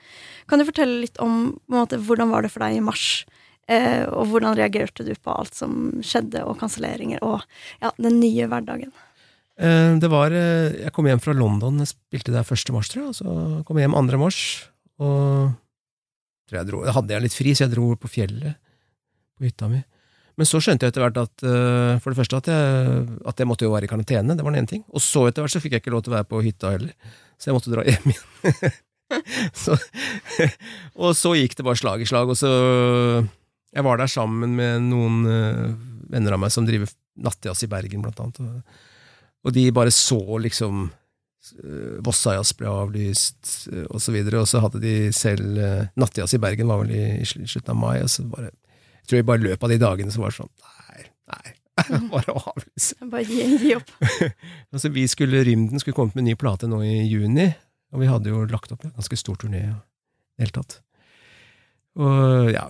Kan 0.49 0.63
du 0.63 0.69
fortelle 0.71 1.03
litt 1.05 1.21
om 1.21 1.53
måte, 1.69 2.01
hvordan 2.01 2.33
var 2.33 2.43
det 2.43 2.55
for 2.55 2.65
deg 2.65 2.81
i 2.81 2.85
mars? 2.89 3.27
Eh, 3.69 4.09
og 4.09 4.33
hvordan 4.33 4.57
reagerte 4.57 5.05
du 5.05 5.13
på 5.15 5.37
alt 5.37 5.55
som 5.55 6.01
skjedde, 6.01 6.47
og 6.49 6.57
kanselleringer, 6.65 7.21
og 7.23 7.45
ja, 7.85 7.93
den 8.01 8.19
nye 8.25 8.49
hverdagen? 8.49 8.91
Eh, 9.63 9.95
det 10.03 10.11
var 10.11 10.35
eh, 10.35 10.75
Jeg 10.83 10.93
kom 10.95 11.07
hjem 11.07 11.23
fra 11.23 11.35
London, 11.37 11.79
jeg 11.83 11.93
spilte 11.93 12.35
der 12.35 12.47
1. 12.47 12.75
mars, 12.75 12.91
tror 12.91 13.05
jeg, 13.05 13.13
og 13.13 13.19
så 13.19 13.63
kom 13.67 13.79
jeg 13.79 13.87
hjem 13.87 13.99
2. 14.11 14.21
mars. 14.21 14.43
Og 15.03 16.53
jeg 16.53 16.69
dro, 16.69 16.83
hadde 16.85 17.15
jeg 17.15 17.25
litt 17.25 17.37
fri, 17.37 17.55
så 17.57 17.65
jeg 17.65 17.75
dro 17.77 17.95
på 17.97 18.11
fjellet, 18.13 18.59
på 19.39 19.47
hytta 19.47 19.71
mi. 19.71 19.81
Men 20.37 20.49
så 20.49 20.59
skjønte 20.65 20.87
jeg 20.87 20.93
etter 20.93 21.05
hvert 21.05 21.19
at 21.21 21.45
uh, 21.45 22.01
for 22.01 22.13
det 22.13 22.19
første 22.19 22.39
at 22.41 22.49
jeg, 22.49 23.01
at 23.29 23.41
jeg 23.41 23.49
måtte 23.49 23.67
jo 23.67 23.73
være 23.75 23.85
i 23.85 23.91
karantene. 23.91 24.33
det 24.37 24.45
var 24.45 24.55
den 24.55 24.63
ene 24.63 24.71
ting. 24.71 24.83
Og 24.89 25.01
så 25.05 25.27
etter 25.29 25.45
hvert 25.45 25.53
så 25.53 25.61
fikk 25.61 25.77
jeg 25.77 25.83
ikke 25.83 25.93
lov 25.93 26.05
til 26.05 26.13
å 26.13 26.17
være 26.17 26.29
på 26.29 26.41
hytta 26.45 26.73
heller, 26.73 26.95
så 27.37 27.51
jeg 27.51 27.57
måtte 27.57 27.73
dra 27.73 27.85
hjem 27.85 28.13
igjen. 28.13 28.79
så, 29.65 29.77
og 31.05 31.17
så 31.17 31.35
gikk 31.37 31.57
det 31.59 31.67
bare 31.69 31.81
slag 31.81 32.05
i 32.05 32.09
slag. 32.09 32.33
Og 32.33 32.41
så 32.41 32.53
Jeg 33.73 33.85
var 33.85 34.01
der 34.01 34.13
sammen 34.13 34.57
med 34.57 34.89
noen 34.89 35.21
venner 36.13 36.37
av 36.37 36.41
meg 36.41 36.53
som 36.53 36.69
driver 36.69 36.93
nattjazz 37.21 37.65
i 37.65 37.73
Bergen, 37.73 38.05
blant 38.05 38.21
annet. 38.25 38.65
Og, 39.43 39.53
de 39.55 39.71
bare 39.75 39.91
så 39.91 40.21
liksom 40.39 40.89
Eh, 41.43 41.99
Vossajazz 42.07 42.55
ble 42.59 42.71
avlyst, 42.71 43.41
eh, 43.73 43.87
og 43.91 44.03
så 44.03 44.15
videre. 44.15 44.43
Og 44.43 44.49
så 44.49 44.63
hadde 44.63 44.83
de 44.83 44.95
selv 45.17 45.59
uh, 45.59 45.89
Nattjazz 45.99 46.37
i 46.37 46.43
Bergen, 46.43 46.71
var 46.71 46.85
vel 46.85 46.93
i, 46.95 47.25
slutten 47.27 47.75
av 47.75 47.81
mai. 47.81 47.97
Og 48.05 48.13
så 48.13 48.25
bare, 48.29 48.53
jeg 49.03 49.11
tror 49.11 49.21
jeg 49.21 49.29
bare 49.33 49.47
løpet 49.47 49.67
av 49.67 49.75
de 49.75 49.81
dagene 49.83 50.15
så 50.15 50.23
var 50.23 50.33
det 50.33 50.39
sånn 50.39 50.53
Nei, 50.63 51.09
nei. 51.33 51.57
bare 52.13 52.37
avlyse. 52.37 53.11
Bare 53.11 53.25
gi, 53.27 53.49
gi 53.65 53.75
opp. 53.79 53.91
altså, 54.75 54.93
vi 54.95 55.09
skulle, 55.11 55.43
Rymden 55.49 55.83
skulle 55.83 55.99
kommet 55.99 56.15
med 56.15 56.27
en 56.27 56.33
ny 56.33 56.39
plate 56.39 56.71
nå 56.71 56.83
i 56.87 57.03
juni, 57.11 57.49
og 57.93 58.05
vi 58.05 58.11
hadde 58.11 58.31
jo 58.31 58.45
lagt 58.51 58.73
opp 58.75 58.87
en 58.87 58.95
ganske 58.95 59.19
stor 59.19 59.41
turné 59.41 59.65
i 59.67 59.73
det 59.73 60.47
hele 60.47 60.57
tatt. 60.61 60.79
Og 61.99 62.53
ja, 62.55 62.69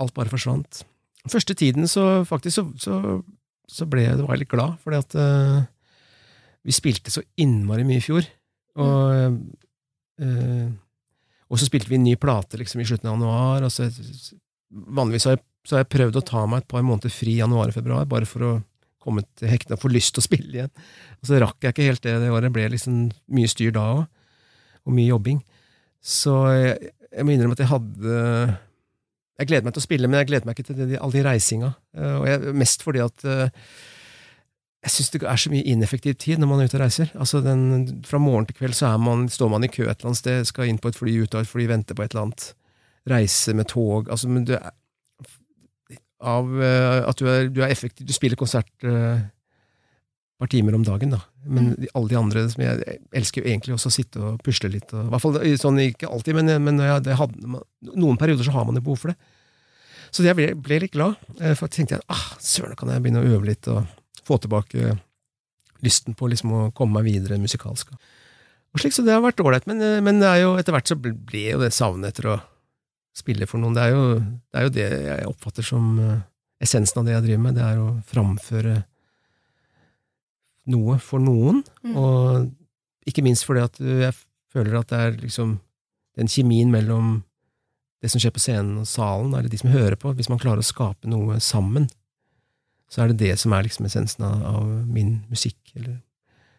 alt 0.00 0.14
bare 0.16 0.32
forsvant. 0.32 0.84
Første 1.30 1.54
tiden 1.58 1.90
så 1.90 2.22
faktisk 2.26 2.54
så, 2.54 2.64
så, 2.82 3.18
så 3.70 3.86
ble 3.90 4.06
jeg, 4.06 4.22
var 4.22 4.36
jeg 4.36 4.44
litt 4.44 4.52
glad, 4.54 4.78
fordi 4.84 5.00
at 5.02 5.18
vi 6.62 6.74
spilte 6.74 7.10
så 7.10 7.22
innmari 7.40 7.84
mye 7.86 8.00
i 8.00 8.04
fjor. 8.04 8.26
Og, 8.82 9.38
øh, 10.22 10.68
og 11.52 11.60
så 11.60 11.68
spilte 11.68 11.90
vi 11.90 11.98
en 11.98 12.06
ny 12.06 12.14
plate 12.20 12.60
liksom 12.60 12.80
i 12.80 12.86
slutten 12.88 13.10
av 13.10 13.18
januar. 13.18 13.66
Så, 13.72 13.88
vanligvis 14.70 15.26
har 15.28 15.36
jeg, 15.36 15.44
så 15.66 15.76
har 15.76 15.84
jeg 15.84 15.92
prøvd 15.94 16.18
å 16.18 16.26
ta 16.26 16.44
meg 16.48 16.62
et 16.62 16.70
par 16.72 16.84
måneder 16.86 17.12
fri 17.12 17.36
i 17.36 17.42
januar 17.42 17.70
og 17.70 17.76
februar, 17.76 18.08
bare 18.08 18.28
for 18.28 18.46
å 18.46 18.52
komme 19.02 19.24
til 19.38 19.50
hektene 19.50 19.76
og 19.76 19.82
få 19.82 19.90
lyst 19.90 20.14
til 20.14 20.22
å 20.22 20.28
spille 20.28 20.54
igjen. 20.54 20.72
Og 21.20 21.28
så 21.28 21.40
rakk 21.42 21.58
jeg 21.64 21.74
ikke 21.74 21.88
helt 21.90 22.04
det 22.06 22.18
det 22.22 22.30
året. 22.30 22.48
Det 22.48 22.56
ble 22.56 22.68
liksom 22.76 22.98
mye 23.34 23.50
styr 23.50 23.74
da 23.74 23.86
òg, 23.96 24.04
og 24.86 24.96
mye 24.96 25.10
jobbing. 25.10 25.40
Så 26.02 26.36
jeg, 26.54 26.92
jeg 27.10 27.26
må 27.26 27.34
innrømme 27.34 27.54
at 27.54 27.62
jeg 27.62 27.70
hadde 27.70 28.14
Jeg 29.38 29.48
gleder 29.50 29.66
meg 29.66 29.74
til 29.74 29.82
å 29.82 29.84
spille, 29.84 30.08
men 30.10 30.20
jeg 30.20 30.30
gleder 30.30 30.48
meg 30.48 30.58
ikke 30.58 30.70
til 30.70 30.80
de, 30.86 30.98
all 31.02 31.14
de 31.14 31.22
reisinga. 31.26 31.72
Og 32.20 32.26
jeg, 32.30 32.54
mest 32.62 32.84
fordi 32.86 33.02
at 33.02 33.26
jeg 34.82 34.90
syns 34.96 35.12
det 35.14 35.22
er 35.22 35.38
så 35.38 35.50
mye 35.52 35.66
ineffektiv 35.70 36.16
tid 36.18 36.40
når 36.42 36.48
man 36.50 36.60
er 36.60 36.70
ute 36.70 36.78
og 36.78 36.82
reiser. 36.82 37.10
Altså 37.14 37.38
den, 37.44 38.02
Fra 38.06 38.18
morgen 38.18 38.48
til 38.48 38.56
kveld 38.58 38.74
så 38.74 38.90
man, 38.98 39.28
står 39.30 39.50
man 39.52 39.62
i 39.62 39.70
kø 39.70 39.84
et 39.86 39.94
eller 40.00 40.10
annet 40.10 40.22
sted, 40.22 40.48
skal 40.48 40.70
inn 40.70 40.80
på 40.82 40.90
et 40.90 40.98
fly, 40.98 41.14
ut 41.22 41.36
av 41.38 41.44
et 41.44 41.50
fly, 41.50 41.68
vente 41.70 41.94
på 41.94 42.02
et 42.02 42.14
eller 42.14 42.26
annet. 42.26 42.48
Reise 43.10 43.54
med 43.58 43.66
tog 43.70 44.10
altså, 44.14 44.30
men 44.30 44.46
du 44.46 44.54
er, 44.54 44.70
Av 46.22 46.46
uh, 46.46 47.00
at 47.10 47.18
du 47.18 47.26
er, 47.26 47.48
du 47.50 47.64
er, 47.64 47.72
effektiv 47.74 48.06
Du 48.06 48.12
spiller 48.14 48.38
konsert 48.38 48.70
uh, 48.86 49.18
par 50.38 50.50
timer 50.50 50.74
om 50.74 50.84
dagen, 50.86 51.14
da. 51.14 51.18
Men 51.46 51.72
mm. 51.72 51.88
alle 51.98 52.10
de 52.10 52.18
andre 52.18 52.44
som 52.50 52.62
jeg, 52.62 52.78
jeg, 52.86 53.00
elsker 53.18 53.42
jo 53.42 53.50
egentlig 53.50 53.74
også 53.74 53.90
å 53.90 53.94
sitte 53.94 54.22
og 54.22 54.40
pusle 54.42 54.70
litt. 54.70 54.90
Og, 54.90 55.06
I 55.06 55.12
hvert 55.12 55.22
fall 55.22 55.38
sånn, 55.62 55.78
ikke 55.82 56.10
alltid, 56.10 56.38
men, 56.38 56.50
men 56.62 56.82
jeg, 56.82 57.14
hadde, 57.18 57.62
noen 57.90 58.18
perioder 58.18 58.46
så 58.46 58.54
har 58.54 58.66
man 58.66 58.78
jo 58.78 58.82
behov 58.86 59.02
for 59.02 59.12
det. 59.12 59.34
Så 60.14 60.26
jeg 60.26 60.38
ble, 60.38 60.48
ble 60.58 60.80
litt 60.82 60.94
glad, 60.94 61.18
uh, 61.38 61.52
for 61.54 61.68
jeg 61.68 61.76
tenkte 61.76 62.00
jeg 62.00 62.06
ah, 62.10 62.26
søren, 62.42 62.78
kan 62.78 62.90
jeg 62.90 63.02
begynne 63.04 63.22
å 63.22 63.34
øve 63.36 63.50
litt. 63.52 63.70
og 63.70 63.86
få 64.26 64.38
tilbake 64.42 64.96
lysten 65.82 66.16
på 66.18 66.28
liksom 66.30 66.52
å 66.54 66.64
komme 66.76 67.00
meg 67.00 67.10
videre 67.10 67.40
musikalsk. 67.42 67.90
Og 68.72 68.80
slik, 68.80 68.94
så 68.94 69.04
det 69.04 69.14
har 69.16 69.24
vært 69.24 69.42
ålreit, 69.42 69.66
men, 69.68 69.82
men 70.04 70.22
jo, 70.40 70.54
etter 70.60 70.74
hvert 70.74 70.88
så 70.88 70.96
ble 70.96 71.42
jo 71.50 71.60
det 71.60 71.72
savnet 71.74 72.14
etter 72.14 72.30
å 72.32 72.38
spille 73.16 73.48
for 73.48 73.60
noen. 73.60 73.76
Det 73.76 73.84
er, 73.84 73.92
jo, 73.92 74.04
det 74.22 74.58
er 74.58 74.66
jo 74.66 74.74
det 74.76 74.86
jeg 74.88 75.28
oppfatter 75.28 75.66
som 75.66 75.98
eh, 76.00 76.22
essensen 76.64 77.02
av 77.02 77.08
det 77.08 77.16
jeg 77.16 77.26
driver 77.26 77.44
med, 77.44 77.58
det 77.58 77.66
er 77.66 77.82
å 77.82 77.90
framføre 78.08 78.76
noe 80.72 80.96
for 81.02 81.22
noen, 81.22 81.60
mm. 81.82 81.94
og 81.98 83.10
ikke 83.10 83.24
minst 83.26 83.44
fordi 83.48 83.64
at 83.64 83.80
jeg 83.82 84.14
føler 84.54 84.78
at 84.78 84.92
det 84.92 85.00
er 85.02 85.16
liksom 85.24 85.56
den 86.18 86.30
kjemien 86.30 86.70
mellom 86.70 87.16
det 88.02 88.10
som 88.12 88.22
skjer 88.22 88.34
på 88.34 88.42
scenen 88.42 88.82
og 88.82 88.86
salen, 88.90 89.34
eller 89.34 89.50
de 89.50 89.58
som 89.58 89.72
hører 89.72 89.98
på, 89.98 90.12
hvis 90.14 90.30
man 90.30 90.40
klarer 90.42 90.62
å 90.62 90.66
skape 90.66 91.10
noe 91.10 91.38
sammen, 91.42 91.88
så 92.92 93.02
er 93.02 93.12
det 93.12 93.22
det 93.24 93.38
som 93.40 93.54
er 93.56 93.64
liksom 93.64 93.88
essensen 93.88 94.24
av, 94.28 94.42
av 94.44 94.68
min 94.92 95.22
musikk. 95.32 95.58
Eller 95.72 95.96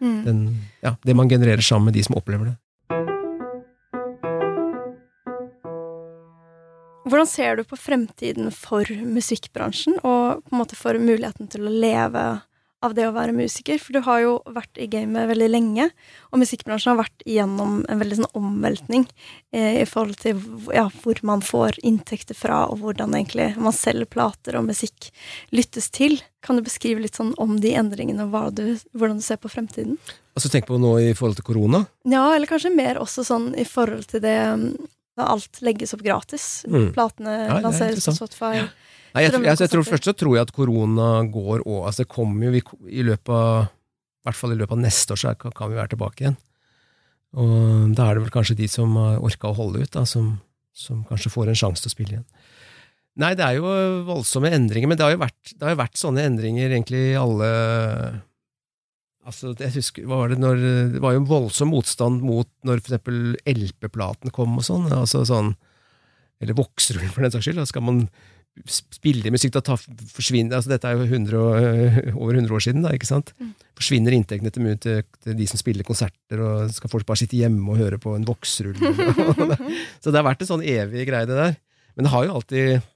mm. 0.01 0.19
den, 0.25 0.39
ja, 0.81 0.95
det 1.05 1.13
man 1.17 1.29
genererer 1.29 1.61
sammen 1.61 1.91
med 1.91 1.97
de 1.99 2.05
som 2.07 2.17
opplever 2.17 2.51
det. 2.51 2.57
Hvordan 7.03 7.29
ser 7.29 7.59
du 7.59 7.65
på 7.67 7.77
fremtiden 7.77 8.49
for 8.55 8.89
musikkbransjen, 8.89 9.99
og 10.01 10.41
på 10.41 10.55
en 10.55 10.61
måte 10.63 10.79
for 10.79 10.97
muligheten 10.97 11.51
til 11.51 11.67
å 11.67 11.73
leve 11.83 12.23
av 12.83 12.95
det 12.97 13.05
å 13.07 13.13
være 13.15 13.35
musiker? 13.35 13.79
For 13.81 13.95
du 13.95 14.01
har 14.05 14.21
jo 14.23 14.33
vært 14.55 14.79
i 14.81 14.87
gamet 14.91 15.29
veldig 15.31 15.49
lenge, 15.51 15.87
og 16.31 16.41
musikkbransjen 16.41 16.93
har 16.93 17.01
vært 17.03 17.25
igjennom 17.25 17.81
en 17.89 18.01
veldig 18.01 18.19
sånn 18.19 18.37
omveltning 18.39 19.05
eh, 19.55 19.81
i 19.81 19.87
forhold 19.89 20.19
til 20.23 20.41
ja, 20.75 20.87
hvor 21.03 21.21
man 21.25 21.43
får 21.45 21.79
inntekter 21.85 22.37
fra, 22.37 22.65
og 22.69 22.83
hvordan 22.83 23.15
egentlig 23.17 23.53
man 23.57 23.75
selger 23.75 24.09
plater 24.09 24.59
og 24.59 24.67
musikk 24.69 25.09
lyttes 25.55 25.89
til. 25.93 26.19
Kan 26.43 26.59
du 26.59 26.65
beskrive 26.65 27.03
litt 27.03 27.19
sånn 27.19 27.33
om 27.41 27.59
de 27.63 27.75
endringene, 27.79 28.27
og 28.27 28.57
du, 28.57 28.65
hvordan 28.91 29.21
du 29.21 29.25
ser 29.25 29.39
på 29.41 29.51
fremtiden? 29.51 29.99
Altså 30.33 30.49
Tenk 30.49 30.65
på 30.67 30.79
noe 30.81 31.11
i 31.11 31.13
forhold 31.17 31.37
til 31.37 31.45
korona? 31.45 31.85
Ja, 32.09 32.25
eller 32.33 32.49
kanskje 32.49 32.73
mer 32.73 32.99
også 33.01 33.25
sånn 33.27 33.51
i 33.59 33.65
forhold 33.69 34.09
til 34.09 34.23
det 34.23 34.37
da 35.17 35.27
alt 35.33 35.61
legges 35.65 35.93
opp 35.95 36.01
gratis. 36.05 36.63
Mm. 36.69 36.89
Platene 36.95 37.37
ja, 37.45 37.59
lanseres 37.63 38.05
på 38.07 38.15
Spotify. 38.17 38.55
Ja. 38.57 38.67
Nei, 39.13 39.27
jeg, 39.27 39.33
jeg, 39.35 39.59
jeg, 39.61 39.69
tror 39.69 39.85
Først 39.85 40.07
så 40.09 40.15
tror 40.17 40.37
jeg 40.37 40.47
at 40.47 40.53
korona 40.55 41.09
går 41.29 41.61
òg. 41.67 41.83
altså 41.85 42.01
Det 42.01 42.13
kommer 42.15 42.47
jo 42.47 42.53
vi, 42.55 42.63
i 42.89 43.05
løpet 43.05 43.33
av 43.33 43.69
i 44.23 44.29
hvert 44.29 44.39
fall 44.39 44.53
i 44.53 44.57
løpet 44.57 44.77
av 44.77 44.79
neste 44.79 45.11
år 45.13 45.19
så 45.19 45.31
kan, 45.35 45.51
kan 45.51 45.67
vi 45.67 45.75
være 45.75 45.91
tilbake 45.91 46.23
igjen. 46.23 46.37
Og 47.35 47.91
da 47.97 48.05
er 48.07 48.15
det 48.15 48.23
vel 48.23 48.31
kanskje 48.31 48.55
de 48.55 48.69
som 48.71 48.93
har 48.95 49.17
orka 49.25 49.49
å 49.49 49.57
holde 49.57 49.81
ut, 49.83 49.91
da, 49.91 50.05
som, 50.07 50.37
som, 50.71 51.01
kanskje 51.09 51.31
får 51.33 51.51
en 51.51 51.59
sjanse 51.59 51.83
til 51.83 51.91
å 51.91 51.93
spille 51.93 52.15
igjen. 52.15 52.27
Nei, 53.19 53.33
det 53.37 53.43
er 53.45 53.57
jo 53.59 53.73
voldsomme 54.07 54.49
endringer, 54.55 54.89
men 54.89 54.97
det 54.97 55.05
har 55.05 55.11
jo 55.13 55.19
vært, 55.21 55.51
har 55.59 55.75
jo 55.75 55.81
vært 55.81 55.99
sånne 55.99 56.23
endringer 56.29 56.71
egentlig 56.71 57.01
i 57.11 57.19
alle 57.19 57.49
Altså, 59.23 59.53
jeg 59.55 59.71
husker, 59.77 60.05
var 60.09 60.33
det, 60.33 60.39
når, 60.41 60.59
det 60.95 61.01
var 61.03 61.15
jo 61.15 61.21
en 61.21 61.29
voldsom 61.29 61.71
motstand 61.71 62.23
mot 62.25 62.49
når 62.67 62.81
eksempel 62.81 63.37
LP-platen 63.47 64.33
kom 64.35 64.57
og 64.59 64.65
sånn. 64.67 64.89
altså 64.91 65.23
sånn, 65.27 65.53
Eller 66.43 66.57
vokserullen, 66.57 67.11
for 67.13 67.23
den 67.23 67.31
saks 67.31 67.47
skyld. 67.47 67.61
Da 67.61 67.69
skal 67.69 67.85
man 67.87 68.03
spille 68.69 69.31
musikk, 69.33 69.55
da 69.55 69.63
ta, 69.65 69.75
forsvinner 70.13 70.59
altså 70.59 70.69
Dette 70.69 70.85
er 70.85 70.99
jo 70.99 71.07
100, 71.07 71.39
over 72.21 72.35
100 72.35 72.53
år 72.53 72.63
siden, 72.63 72.83
da, 72.85 72.91
ikke 72.93 73.09
sant? 73.09 73.31
Mm. 73.39 73.53
Forsvinner 73.79 74.13
inntektene 74.13 74.53
til, 74.53 74.67
til, 74.83 74.99
til, 75.23 75.37
de 75.39 75.47
som 75.49 75.61
spiller 75.61 75.87
konserter, 75.87 76.43
og 76.43 76.73
skal 76.75 76.91
folk 76.91 77.07
bare 77.09 77.23
sitte 77.23 77.39
hjemme 77.39 77.63
og 77.73 77.79
høre 77.81 78.01
på 78.01 78.13
en 78.17 78.27
voksrull? 78.27 78.77
så 80.03 80.11
det 80.11 80.19
har 80.19 80.27
vært 80.27 80.43
en 80.43 80.51
sånn 80.51 80.67
evig 80.67 81.07
greie, 81.09 81.29
det 81.29 81.39
der. 81.39 81.55
Men 81.95 82.07
det 82.07 82.13
har 82.13 82.27
jo 82.27 82.41
alltid 82.41 82.89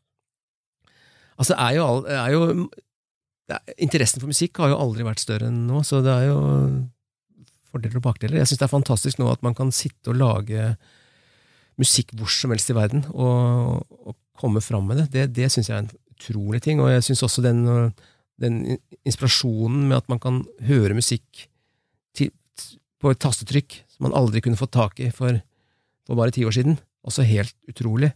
Altså, 1.38 1.53
er 1.53 1.75
jo, 1.78 1.84
er 2.09 2.32
jo 2.34 2.45
Interessen 3.79 4.19
for 4.19 4.27
musikk 4.27 4.59
har 4.59 4.73
jo 4.73 4.79
aldri 4.83 5.05
vært 5.07 5.23
større 5.23 5.47
enn 5.47 5.65
nå, 5.69 5.79
så 5.87 6.01
det 6.03 6.11
er 6.11 6.25
jo 6.27 6.39
fordeler 7.71 7.99
og 7.99 8.05
bakdeler. 8.09 8.41
Jeg 8.41 8.49
syns 8.49 8.61
det 8.61 8.67
er 8.67 8.73
fantastisk 8.73 9.21
nå 9.21 9.29
at 9.31 9.43
man 9.45 9.55
kan 9.55 9.71
sitte 9.75 10.11
og 10.11 10.19
lage 10.19 10.73
musikk 11.79 12.11
hvor 12.17 12.31
som 12.33 12.51
helst 12.51 12.71
i 12.73 12.75
verden, 12.75 13.05
og, 13.13 13.85
og 14.03 14.17
komme 14.37 14.61
fram 14.63 14.87
med 14.89 15.03
det, 15.03 15.07
det, 15.13 15.25
det 15.37 15.51
syns 15.53 15.69
jeg 15.69 15.77
er 15.77 15.85
en 15.85 15.93
utrolig 16.17 16.61
ting. 16.65 16.81
Og 16.81 16.91
jeg 16.91 17.05
syns 17.07 17.23
også 17.25 17.43
den, 17.45 17.63
den, 18.41 18.77
inspirasjonen 19.07 19.87
med 19.89 20.01
at 20.01 20.09
man 20.11 20.21
kan 20.23 20.41
høre 20.67 20.97
musikk 20.97 21.47
til, 22.17 22.33
på 22.99 23.13
et 23.13 23.21
tastetrykk 23.21 23.79
som 23.93 24.09
man 24.09 24.17
aldri 24.17 24.41
kunne 24.43 24.59
fått 24.59 24.75
tak 24.77 24.99
i 25.03 25.11
for, 25.13 25.39
for 26.07 26.19
bare 26.19 26.33
ti 26.35 26.45
år 26.47 26.57
siden. 26.57 26.79
Også 27.07 27.25
helt 27.27 27.55
utrolig. 27.69 28.11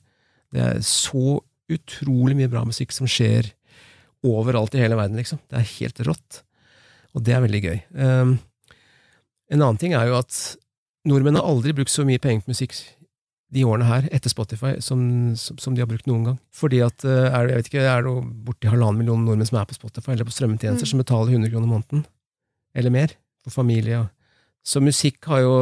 Det 0.51 0.65
er 0.65 0.83
så 0.85 1.39
utrolig 1.71 2.35
mye 2.35 2.51
bra 2.51 2.65
musikk 2.67 2.91
som 2.91 3.07
skjer 3.07 3.53
overalt 4.27 4.75
i 4.77 4.81
hele 4.83 4.97
verden, 4.99 5.19
liksom. 5.19 5.41
Det 5.49 5.59
er 5.59 5.69
helt 5.79 6.01
rått. 6.07 6.41
Og 7.15 7.23
det 7.25 7.35
er 7.35 7.43
veldig 7.43 7.61
gøy. 7.65 7.77
Um, 7.97 8.35
en 9.51 9.61
annen 9.61 9.79
ting 9.81 9.95
er 9.97 10.07
jo 10.07 10.17
at 10.19 10.37
nordmenn 11.07 11.39
har 11.39 11.47
aldri 11.49 11.73
brukt 11.75 11.91
så 11.91 12.05
mye 12.07 12.21
penger 12.21 12.45
på 12.45 12.53
musikk 12.53 12.77
de 13.51 13.65
årene 13.67 13.87
her, 13.87 14.05
etter 14.15 14.31
Spotify, 14.31 14.77
som, 14.83 15.01
som, 15.35 15.57
som 15.59 15.75
de 15.75 15.83
har 15.83 15.89
brukt 15.89 16.07
noen 16.07 16.29
gang. 16.29 16.37
Fordi 16.55 16.79
at 16.85 17.03
eh, 17.03 17.25
er, 17.27 17.49
jeg 17.51 17.59
vet 17.59 17.69
ikke, 17.69 17.83
er 17.83 18.05
det 18.05 18.13
borti 18.47 18.69
halvannen 18.71 19.01
million 19.01 19.25
nordmenn 19.27 19.49
som 19.49 19.59
er 19.59 19.67
på 19.67 19.75
Spotify 19.75 20.13
eller 20.13 20.27
på 20.27 20.35
strømmetjenester, 20.35 20.87
mm. 20.87 20.91
som 20.93 21.01
betaler 21.01 21.35
100 21.35 21.51
kroner 21.51 21.67
måneden, 21.67 22.05
eller 22.77 22.95
mer, 22.95 23.15
for 23.43 23.57
familie. 23.57 24.05
Så 24.63 24.83
musikk 24.83 25.31
har 25.31 25.45
jo 25.45 25.55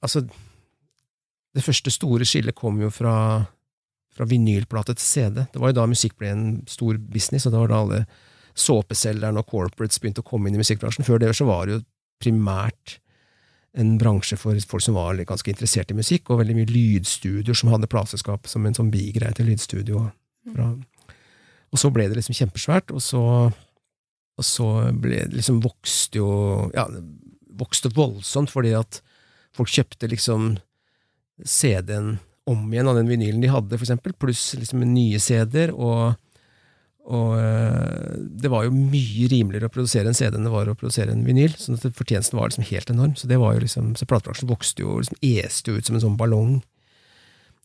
Altså, 0.00 0.22
det 1.52 1.60
første 1.60 1.92
store 1.92 2.24
skillet 2.24 2.56
kom 2.56 2.78
jo 2.80 2.88
fra, 2.88 3.12
fra 4.20 4.28
vinylplate 4.28 4.98
til 4.98 5.06
CD. 5.06 5.44
Det 5.48 5.60
var 5.62 5.72
jo 5.72 5.80
da 5.80 5.86
musikk 5.88 6.18
ble 6.20 6.28
en 6.34 6.48
stor 6.68 6.98
business, 7.00 7.46
og 7.48 7.54
det 7.54 7.62
var 7.62 7.72
da 7.72 7.78
alle 7.80 8.00
såpeselgerne 8.60 9.40
og 9.40 9.48
corporates 9.48 10.00
begynte 10.02 10.20
å 10.20 10.26
komme 10.26 10.50
inn 10.50 10.58
i 10.58 10.60
musikkbransjen. 10.60 11.06
Før 11.06 11.22
det 11.22 11.32
så 11.38 11.46
var 11.48 11.64
det 11.64 11.78
jo 11.78 11.86
primært 12.20 12.98
en 13.80 13.94
bransje 14.00 14.36
for 14.36 14.58
folk 14.68 14.82
som 14.84 14.98
var 14.98 15.22
ganske 15.24 15.52
interessert 15.52 15.92
i 15.94 15.96
musikk, 15.96 16.28
og 16.28 16.42
veldig 16.42 16.58
mye 16.58 16.68
lydstudioer 16.68 17.56
som 17.56 17.70
hadde 17.72 17.88
plateselskap 17.88 18.50
som 18.50 18.66
en 18.66 18.76
sånn 18.76 18.92
bigreie 18.92 19.32
til 19.38 19.48
lydstudio. 19.48 20.04
Og 20.50 21.78
så 21.78 21.92
ble 21.94 22.08
det 22.10 22.18
liksom 22.18 22.36
kjempesvært, 22.36 22.92
og 22.92 23.00
så, 23.04 23.22
og 23.48 24.44
så 24.44 24.70
ble 24.92 25.22
det 25.30 25.38
liksom 25.38 25.62
vokste 25.64 26.20
jo 26.20 26.32
Ja, 26.74 26.88
vokste 27.60 27.92
voldsomt 27.94 28.50
fordi 28.52 28.74
at 28.76 29.00
folk 29.56 29.70
kjøpte 29.70 30.10
liksom 30.10 30.56
CD-en 31.46 32.18
om 32.48 32.72
igjen 32.72 32.88
av 32.90 32.96
den 32.96 33.10
vinylen 33.10 33.42
de 33.42 33.52
hadde, 33.52 33.76
for 33.76 33.86
eksempel, 33.86 34.14
pluss 34.16 34.52
liksom 34.58 34.84
nye 34.94 35.20
CD-er, 35.22 35.74
og 35.76 36.16
og 37.10 37.32
øh, 37.40 38.18
det 38.42 38.50
var 38.52 38.66
jo 38.66 38.74
mye 38.74 39.28
rimeligere 39.32 39.70
å 39.70 39.72
produsere 39.72 40.10
en 40.10 40.16
CD 40.16 40.36
enn 40.36 40.44
det 40.46 40.52
var 40.52 40.68
å 40.70 40.76
produsere 40.78 41.10
en 41.14 41.24
vinyl, 41.26 41.54
sånn 41.58 41.80
fortjenesten 41.80 42.38
var 42.38 42.50
liksom 42.50 42.68
helt 42.68 42.92
enorm. 42.92 43.16
Så 43.18 43.26
det 43.30 43.40
var 43.40 43.56
jo 43.56 43.64
liksom, 43.64 43.94
så 43.98 44.06
platebransjen 44.06 44.50
vokste 44.50 44.84
jo, 44.84 44.98
liksom 45.00 45.18
este 45.26 45.74
ut 45.74 45.88
som 45.88 45.96
en 45.96 46.04
sånn 46.04 46.18
ballong, 46.20 46.60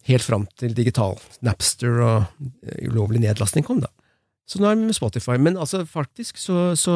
helt 0.09 0.25
fram 0.25 0.47
til 0.57 0.73
digital 0.77 1.19
Napster 1.45 1.99
og 1.99 2.25
øh, 2.25 2.79
ulovlig 2.89 3.21
nedlastning 3.25 3.67
kom, 3.67 3.83
da. 3.83 3.91
Så 4.49 4.61
nå 4.61 4.69
er 4.69 4.79
vi 4.79 4.87
med 4.87 4.97
Spotify. 4.97 5.37
Men 5.41 5.59
altså, 5.61 5.83
faktisk 5.89 6.41
så, 6.41 6.71
så, 6.77 6.95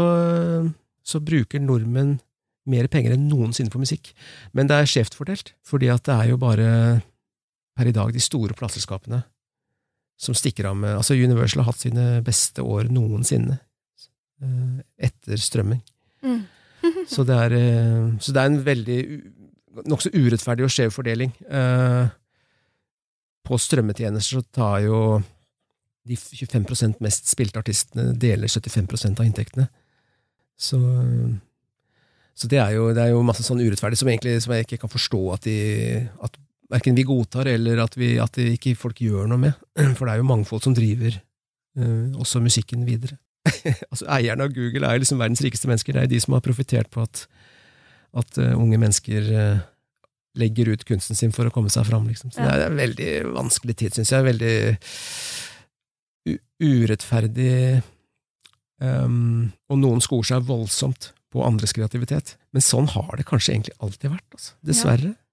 så 1.05 1.21
bruker 1.21 1.61
nordmenn 1.61 2.19
mer 2.69 2.89
penger 2.93 3.15
enn 3.15 3.29
noensinne 3.29 3.73
på 3.73 3.81
musikk. 3.81 4.11
Men 4.53 4.69
det 4.69 4.77
er 4.77 4.89
skjevt 4.89 5.17
fordelt, 5.17 5.53
fordi 5.65 5.89
at 5.89 6.05
det 6.05 6.17
er 6.17 6.31
jo 6.31 6.41
bare 6.41 6.69
per 7.79 7.87
i 7.87 7.95
dag 7.95 8.11
de 8.11 8.21
store 8.23 8.55
plateselskapene 8.59 9.23
som 10.19 10.35
stikker 10.35 10.67
av 10.67 10.75
med 10.75 10.97
Altså, 10.97 11.15
Universal 11.15 11.63
har 11.63 11.71
hatt 11.71 11.85
sine 11.85 12.05
beste 12.25 12.63
år 12.65 12.91
noensinne 12.91 13.55
eh, 14.43 14.79
etter 15.07 15.39
strømming. 15.39 15.79
Mm. 16.25 16.41
så, 17.13 17.23
det 17.23 17.37
er, 17.45 17.55
eh, 17.55 18.07
så 18.19 18.35
det 18.35 18.41
er 18.41 18.51
en 18.51 18.63
veldig 18.65 18.99
nokså 19.87 20.11
urettferdig 20.11 20.65
og 20.67 20.73
skjev 20.73 20.91
fordeling. 20.91 21.31
Eh, 21.47 22.09
på 23.47 23.59
strømmetjenester 23.63 24.41
så 24.41 24.43
tar 24.51 24.81
jo 24.83 24.99
de 26.09 26.17
25% 26.17 26.99
mest 27.05 27.29
spilte 27.29 27.61
artistene 27.61 28.11
deler 28.17 28.49
75% 28.49 29.21
av 29.21 29.27
inntektene. 29.27 29.69
Så, 30.59 30.79
så 32.35 32.49
det, 32.51 32.59
er 32.59 32.75
jo, 32.75 32.89
det, 32.91 33.05
er 33.05 33.13
jo, 33.13 33.23
masse 33.23 33.45
sånn 33.45 33.61
urettferdig 33.63 34.01
som, 34.01 34.09
egentlig, 34.11 34.35
som 34.43 34.51
jeg 34.55 34.67
ikke 34.67 34.81
kan 34.81 34.91
forstå 34.91 35.21
at, 35.37 35.47
de, 35.47 35.57
at 36.25 36.35
verken 36.69 36.97
vi 36.97 37.05
godtar 37.07 37.49
eller 37.49 37.81
at, 37.83 37.97
vi, 37.97 38.13
at 38.21 38.37
ikke 38.41 38.75
folk 38.77 39.01
gjør 39.01 39.29
noe 39.31 39.41
med. 39.47 39.57
For 39.97 40.05
det 40.05 40.13
er 40.13 40.21
jo 40.21 40.29
mangfold 40.29 40.63
som 40.65 40.75
driver 40.77 41.17
uh, 41.17 42.19
også 42.21 42.43
musikken 42.43 42.85
videre. 42.87 43.17
altså 43.91 44.05
Eierne 44.11 44.45
av 44.45 44.53
Google 44.53 44.85
er 44.85 44.97
jo 44.97 45.05
liksom 45.05 45.21
verdens 45.21 45.43
rikeste 45.45 45.69
mennesker. 45.71 45.97
Det 45.97 46.05
er 46.05 46.13
de 46.13 46.21
som 46.21 46.35
har 46.37 46.45
profitert 46.45 46.91
på 46.93 47.03
at, 47.05 47.25
at 48.21 48.41
uh, 48.41 48.55
unge 48.59 48.79
mennesker 48.81 49.29
uh, 49.33 49.61
legger 50.39 50.73
ut 50.73 50.85
kunsten 50.87 51.17
sin 51.17 51.33
for 51.35 51.49
å 51.49 51.53
komme 51.53 51.71
seg 51.73 51.87
fram. 51.89 52.07
Liksom. 52.09 52.33
Så 52.33 52.43
det 52.43 52.51
er 52.53 52.67
en 52.67 52.79
veldig 52.79 53.13
vanskelig 53.33 53.75
tid, 53.81 53.95
syns 53.95 54.13
jeg. 54.13 54.27
Veldig 54.27 54.55
urettferdig 56.59 57.79
um, 58.83 59.47
Og 59.71 59.79
noen 59.79 60.03
skoer 60.03 60.27
seg 60.27 60.45
voldsomt 60.45 61.13
på 61.33 61.41
andres 61.45 61.73
kreativitet. 61.73 62.35
Men 62.53 62.65
sånn 62.65 62.89
har 62.93 63.17
det 63.17 63.25
kanskje 63.29 63.55
egentlig 63.55 63.77
alltid 63.79 64.13
vært. 64.13 64.27
Altså. 64.37 64.53
Dessverre. 64.65 65.13
Ja. 65.15 65.28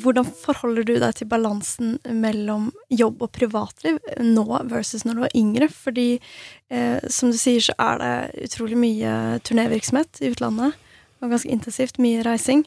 Hvordan 0.00 0.28
forholder 0.28 0.86
du 0.86 0.94
deg 1.02 1.16
til 1.18 1.28
balansen 1.30 1.96
mellom 2.20 2.70
jobb 2.92 3.24
og 3.26 3.32
privatliv 3.36 3.98
nå 4.22 4.44
versus 4.70 5.04
når 5.06 5.16
du 5.16 5.22
var 5.24 5.36
yngre? 5.38 5.68
Fordi 5.72 6.08
eh, 6.16 7.00
som 7.10 7.32
du 7.32 7.38
sier, 7.38 7.62
så 7.64 7.74
er 7.80 8.00
det 8.00 8.46
utrolig 8.48 8.78
mye 8.80 9.40
turnévirksomhet 9.46 10.22
i 10.22 10.30
utlandet. 10.32 10.78
Og 11.20 11.34
ganske 11.34 11.50
intensivt. 11.52 12.00
Mye 12.02 12.24
reising. 12.26 12.64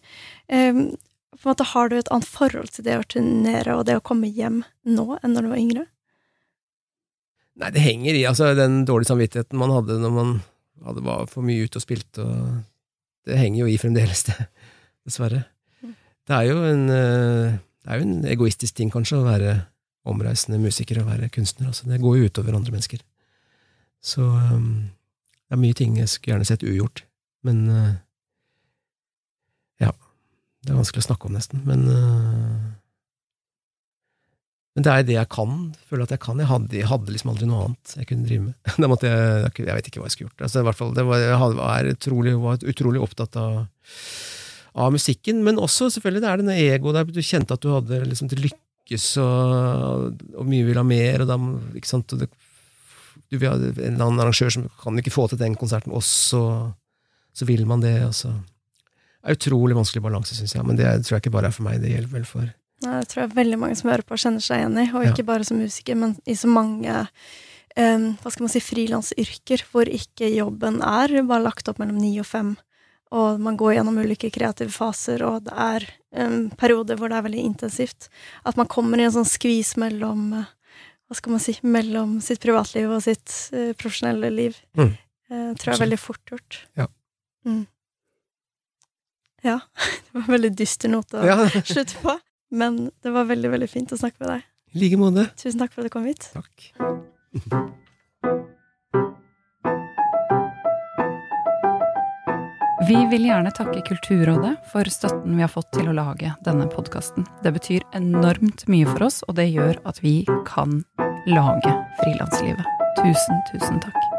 Eh, 0.48 0.74
på 0.74 1.50
en 1.50 1.52
måte 1.52 1.70
Har 1.74 1.90
du 1.90 1.98
et 1.98 2.12
annet 2.14 2.30
forhold 2.30 2.74
til 2.76 2.86
det 2.88 3.00
å 3.00 3.08
turnere 3.16 3.78
og 3.78 3.88
det 3.90 3.98
å 4.00 4.06
komme 4.06 4.30
hjem 4.30 4.62
nå 4.86 5.08
enn 5.22 5.34
når 5.36 5.48
du 5.48 5.52
var 5.54 5.64
yngre? 5.64 5.88
Nei, 7.60 7.72
det 7.74 7.86
henger 7.86 8.18
i. 8.18 8.26
altså 8.26 8.54
Den 8.58 8.84
dårlige 8.90 9.14
samvittigheten 9.14 9.60
man 9.60 9.74
hadde 9.74 10.02
når 10.02 10.14
man 10.14 10.38
hadde 10.84 11.06
var 11.06 11.28
for 11.32 11.46
mye 11.46 11.66
ute 11.66 11.80
og 11.80 11.86
spilte. 11.86 12.26
Og 12.26 13.28
det 13.30 13.40
henger 13.40 13.64
jo 13.64 13.72
i 13.72 13.80
fremdeles, 13.82 14.26
det. 14.30 14.38
Dessverre 15.08 15.44
det 16.30 16.36
er 16.38 16.50
jo 16.50 16.60
en, 16.64 16.84
eh, 16.90 17.56
det 17.84 17.92
er 17.92 18.00
jo 18.00 18.08
en 18.08 18.28
egoistisk 18.32 18.78
ting, 18.78 18.92
kanskje, 18.94 19.20
å 19.20 19.28
være 19.28 19.56
omreisende 20.08 20.60
musiker 20.60 21.02
og 21.02 21.10
være 21.10 21.32
kunstner. 21.32 21.70
Altså, 21.72 21.88
det 21.90 22.02
går 22.04 22.20
jo 22.20 22.30
utover 22.30 22.56
andre 22.56 22.76
mennesker. 22.76 23.04
Så 24.04 24.24
um, 24.24 24.92
det 25.48 25.56
er 25.56 25.62
mye 25.62 25.76
ting 25.80 25.96
jeg 26.00 26.12
skulle 26.12 26.36
gjerne 26.36 26.48
sett 26.48 26.66
ugjort. 26.68 27.06
Men 27.48 27.64
uh, 27.72 27.94
ja. 29.84 29.92
Det 30.64 30.72
er 30.72 30.80
vanskelig 30.80 31.04
å 31.04 31.10
snakke 31.10 31.28
om, 31.28 31.36
nesten. 31.36 31.64
Men 31.68 31.88
uh, 31.88 32.72
men 34.74 34.86
det 34.86 34.90
er 34.90 35.04
det 35.06 35.18
jeg 35.20 35.30
kan. 35.30 35.58
føler 35.86 36.08
at 36.08 36.14
Jeg 36.16 36.22
kan. 36.24 36.40
Jeg 36.42 36.50
hadde, 36.50 36.78
jeg 36.80 36.90
hadde 36.90 37.14
liksom 37.14 37.30
aldri 37.30 37.46
noe 37.46 37.66
annet 37.68 37.92
jeg 38.00 38.08
kunne 38.10 38.26
drive 38.26 38.46
med. 38.48 38.56
Jeg, 39.04 39.52
jeg 39.68 39.76
vet 39.78 39.88
ikke 39.90 40.02
hva 40.02 40.08
jeg 40.08 40.16
skulle 40.16 40.32
gjort. 40.32 40.42
Altså, 40.48 40.64
fall, 40.74 40.94
var, 40.98 41.20
jeg 41.22 41.58
var 41.60 41.90
utrolig, 41.92 42.34
var 42.42 42.64
utrolig 42.72 43.02
opptatt 43.04 43.38
av 43.38 43.60
av 44.74 44.94
musikken, 44.94 45.44
men 45.46 45.62
også 45.62 45.90
selvfølgelig 45.94 46.24
det 46.24 46.30
er 46.30 46.42
denne 46.42 46.56
egoet 46.58 46.98
der 46.98 47.10
du 47.10 47.22
kjente 47.22 47.56
at 47.56 47.62
du 47.62 47.70
hadde 47.74 48.00
liksom 48.10 48.30
til 48.32 48.42
lykkes, 48.48 49.10
og, 49.22 50.24
og 50.34 50.50
mye 50.50 50.66
vil 50.68 50.80
ha 50.80 50.86
mer, 50.88 51.24
og 51.24 51.30
da 51.30 51.38
ikke 51.78 51.92
sant, 51.92 52.16
og 52.16 52.24
det, 52.24 52.30
du 53.30 53.38
vil 53.38 53.52
ha 53.52 53.60
en 53.60 53.70
eller 53.70 54.08
annen 54.08 54.24
arrangør 54.24 54.56
som 54.58 54.66
kan 54.82 54.98
ikke 55.00 55.14
få 55.14 55.28
til 55.30 55.42
den 55.42 55.58
konserten, 55.60 55.94
også, 55.94 56.18
så, 56.34 56.44
så 57.38 57.50
vil 57.50 57.68
man 57.70 57.86
det. 57.86 58.00
altså. 58.08 58.34
det 59.22 59.36
er 59.36 59.40
utrolig 59.40 59.78
vanskelig 59.78 60.04
balanse, 60.06 60.38
syns 60.38 60.58
jeg, 60.58 60.66
men 60.66 60.80
det 60.80 60.90
tror 61.06 61.18
jeg 61.18 61.26
ikke 61.26 61.38
bare 61.38 61.54
er 61.54 61.58
for 61.58 61.70
meg, 61.70 61.82
det 61.84 61.94
gjelder 61.94 62.18
vel 62.18 62.28
for 62.30 62.52
Nei, 62.84 62.98
Det 63.00 63.14
tror 63.14 63.22
jeg 63.22 63.36
veldig 63.38 63.58
mange 63.62 63.76
som 63.80 63.94
hører 63.94 64.04
på, 64.04 64.18
kjenner 64.20 64.44
seg 64.44 64.60
igjen 64.60 64.82
i, 64.82 64.90
og 64.92 65.06
ikke 65.08 65.24
ja. 65.24 65.30
bare 65.30 65.46
som 65.48 65.62
musiker, 65.62 65.96
men 65.96 66.18
i 66.28 66.34
så 66.36 66.50
mange 66.52 66.98
um, 67.78 68.10
hva 68.20 68.34
skal 68.34 68.44
man 68.44 68.52
si, 68.52 68.60
frilansyrker 68.60 69.64
hvor 69.70 69.88
ikke 69.88 70.28
jobben 70.34 70.82
er 70.84 71.14
bare 71.30 71.46
lagt 71.46 71.70
opp 71.72 71.80
mellom 71.80 72.02
ni 72.02 72.18
og 72.20 72.28
fem 72.28 72.56
og 73.14 73.42
man 73.44 73.58
går 73.60 73.78
gjennom 73.78 74.00
ulike 74.02 74.32
kreative 74.34 74.74
faser, 74.74 75.22
og 75.26 75.46
det 75.46 75.54
er 75.54 75.86
en 76.24 76.48
periode 76.58 76.98
hvor 76.98 77.12
det 77.12 77.20
er 77.20 77.28
veldig 77.28 77.46
intensivt. 77.46 78.10
At 78.48 78.58
man 78.58 78.70
kommer 78.72 79.02
i 79.02 79.06
en 79.06 79.14
sånn 79.16 79.30
skvis 79.30 79.76
mellom 79.82 80.32
eh, 80.40 80.50
hva 81.10 81.18
skal 81.20 81.36
man 81.36 81.44
si, 81.44 81.54
mellom 81.62 82.18
sitt 82.26 82.42
privatliv 82.42 82.90
og 82.90 83.04
sitt 83.06 83.30
uh, 83.54 83.74
profesjonelle 83.78 84.32
liv. 84.34 84.58
Mm. 84.80 84.94
Uh, 85.30 85.52
tror 85.60 85.74
jeg 85.74 85.76
er 85.76 85.84
veldig 85.84 86.00
fort 86.02 86.32
gjort. 86.32 86.58
Ja. 86.80 86.88
Mm. 87.46 87.66
ja. 89.46 89.60
Det 90.08 90.16
var 90.18 90.26
en 90.26 90.36
veldig 90.38 90.54
dyster 90.58 90.94
note 90.94 91.22
å 91.22 91.28
ja. 91.28 91.38
slutte 91.74 92.00
på. 92.02 92.18
Men 92.54 92.84
det 93.02 93.14
var 93.14 93.30
veldig, 93.30 93.50
veldig 93.50 93.70
fint 93.70 93.94
å 93.94 93.98
snakke 93.98 94.22
med 94.22 94.30
deg. 94.36 94.50
I 94.74 94.84
like 94.86 95.02
måte. 95.02 95.26
Tusen 95.42 95.62
takk 95.62 95.74
for 95.74 95.82
at 95.82 95.90
du 95.90 95.94
kom 95.94 96.06
hit. 96.10 96.30
Takk. 96.34 96.70
Vi 102.88 103.06
vil 103.12 103.26
gjerne 103.26 103.52
takke 103.56 103.82
Kulturrådet 103.88 104.56
for 104.72 104.90
støtten 104.92 105.38
vi 105.38 105.44
har 105.46 105.52
fått 105.52 105.70
til 105.78 105.88
å 105.88 105.96
lage 105.96 106.34
denne 106.44 106.66
podkasten. 106.68 107.24
Det 107.44 107.54
betyr 107.56 107.86
enormt 107.96 108.66
mye 108.68 108.88
for 108.90 109.08
oss, 109.08 109.22
og 109.30 109.38
det 109.40 109.48
gjør 109.54 109.80
at 109.88 110.02
vi 110.04 110.16
kan 110.50 110.82
lage 111.30 111.78
Frilanslivet. 112.02 112.68
Tusen, 113.00 113.46
tusen 113.54 113.80
takk. 113.84 114.13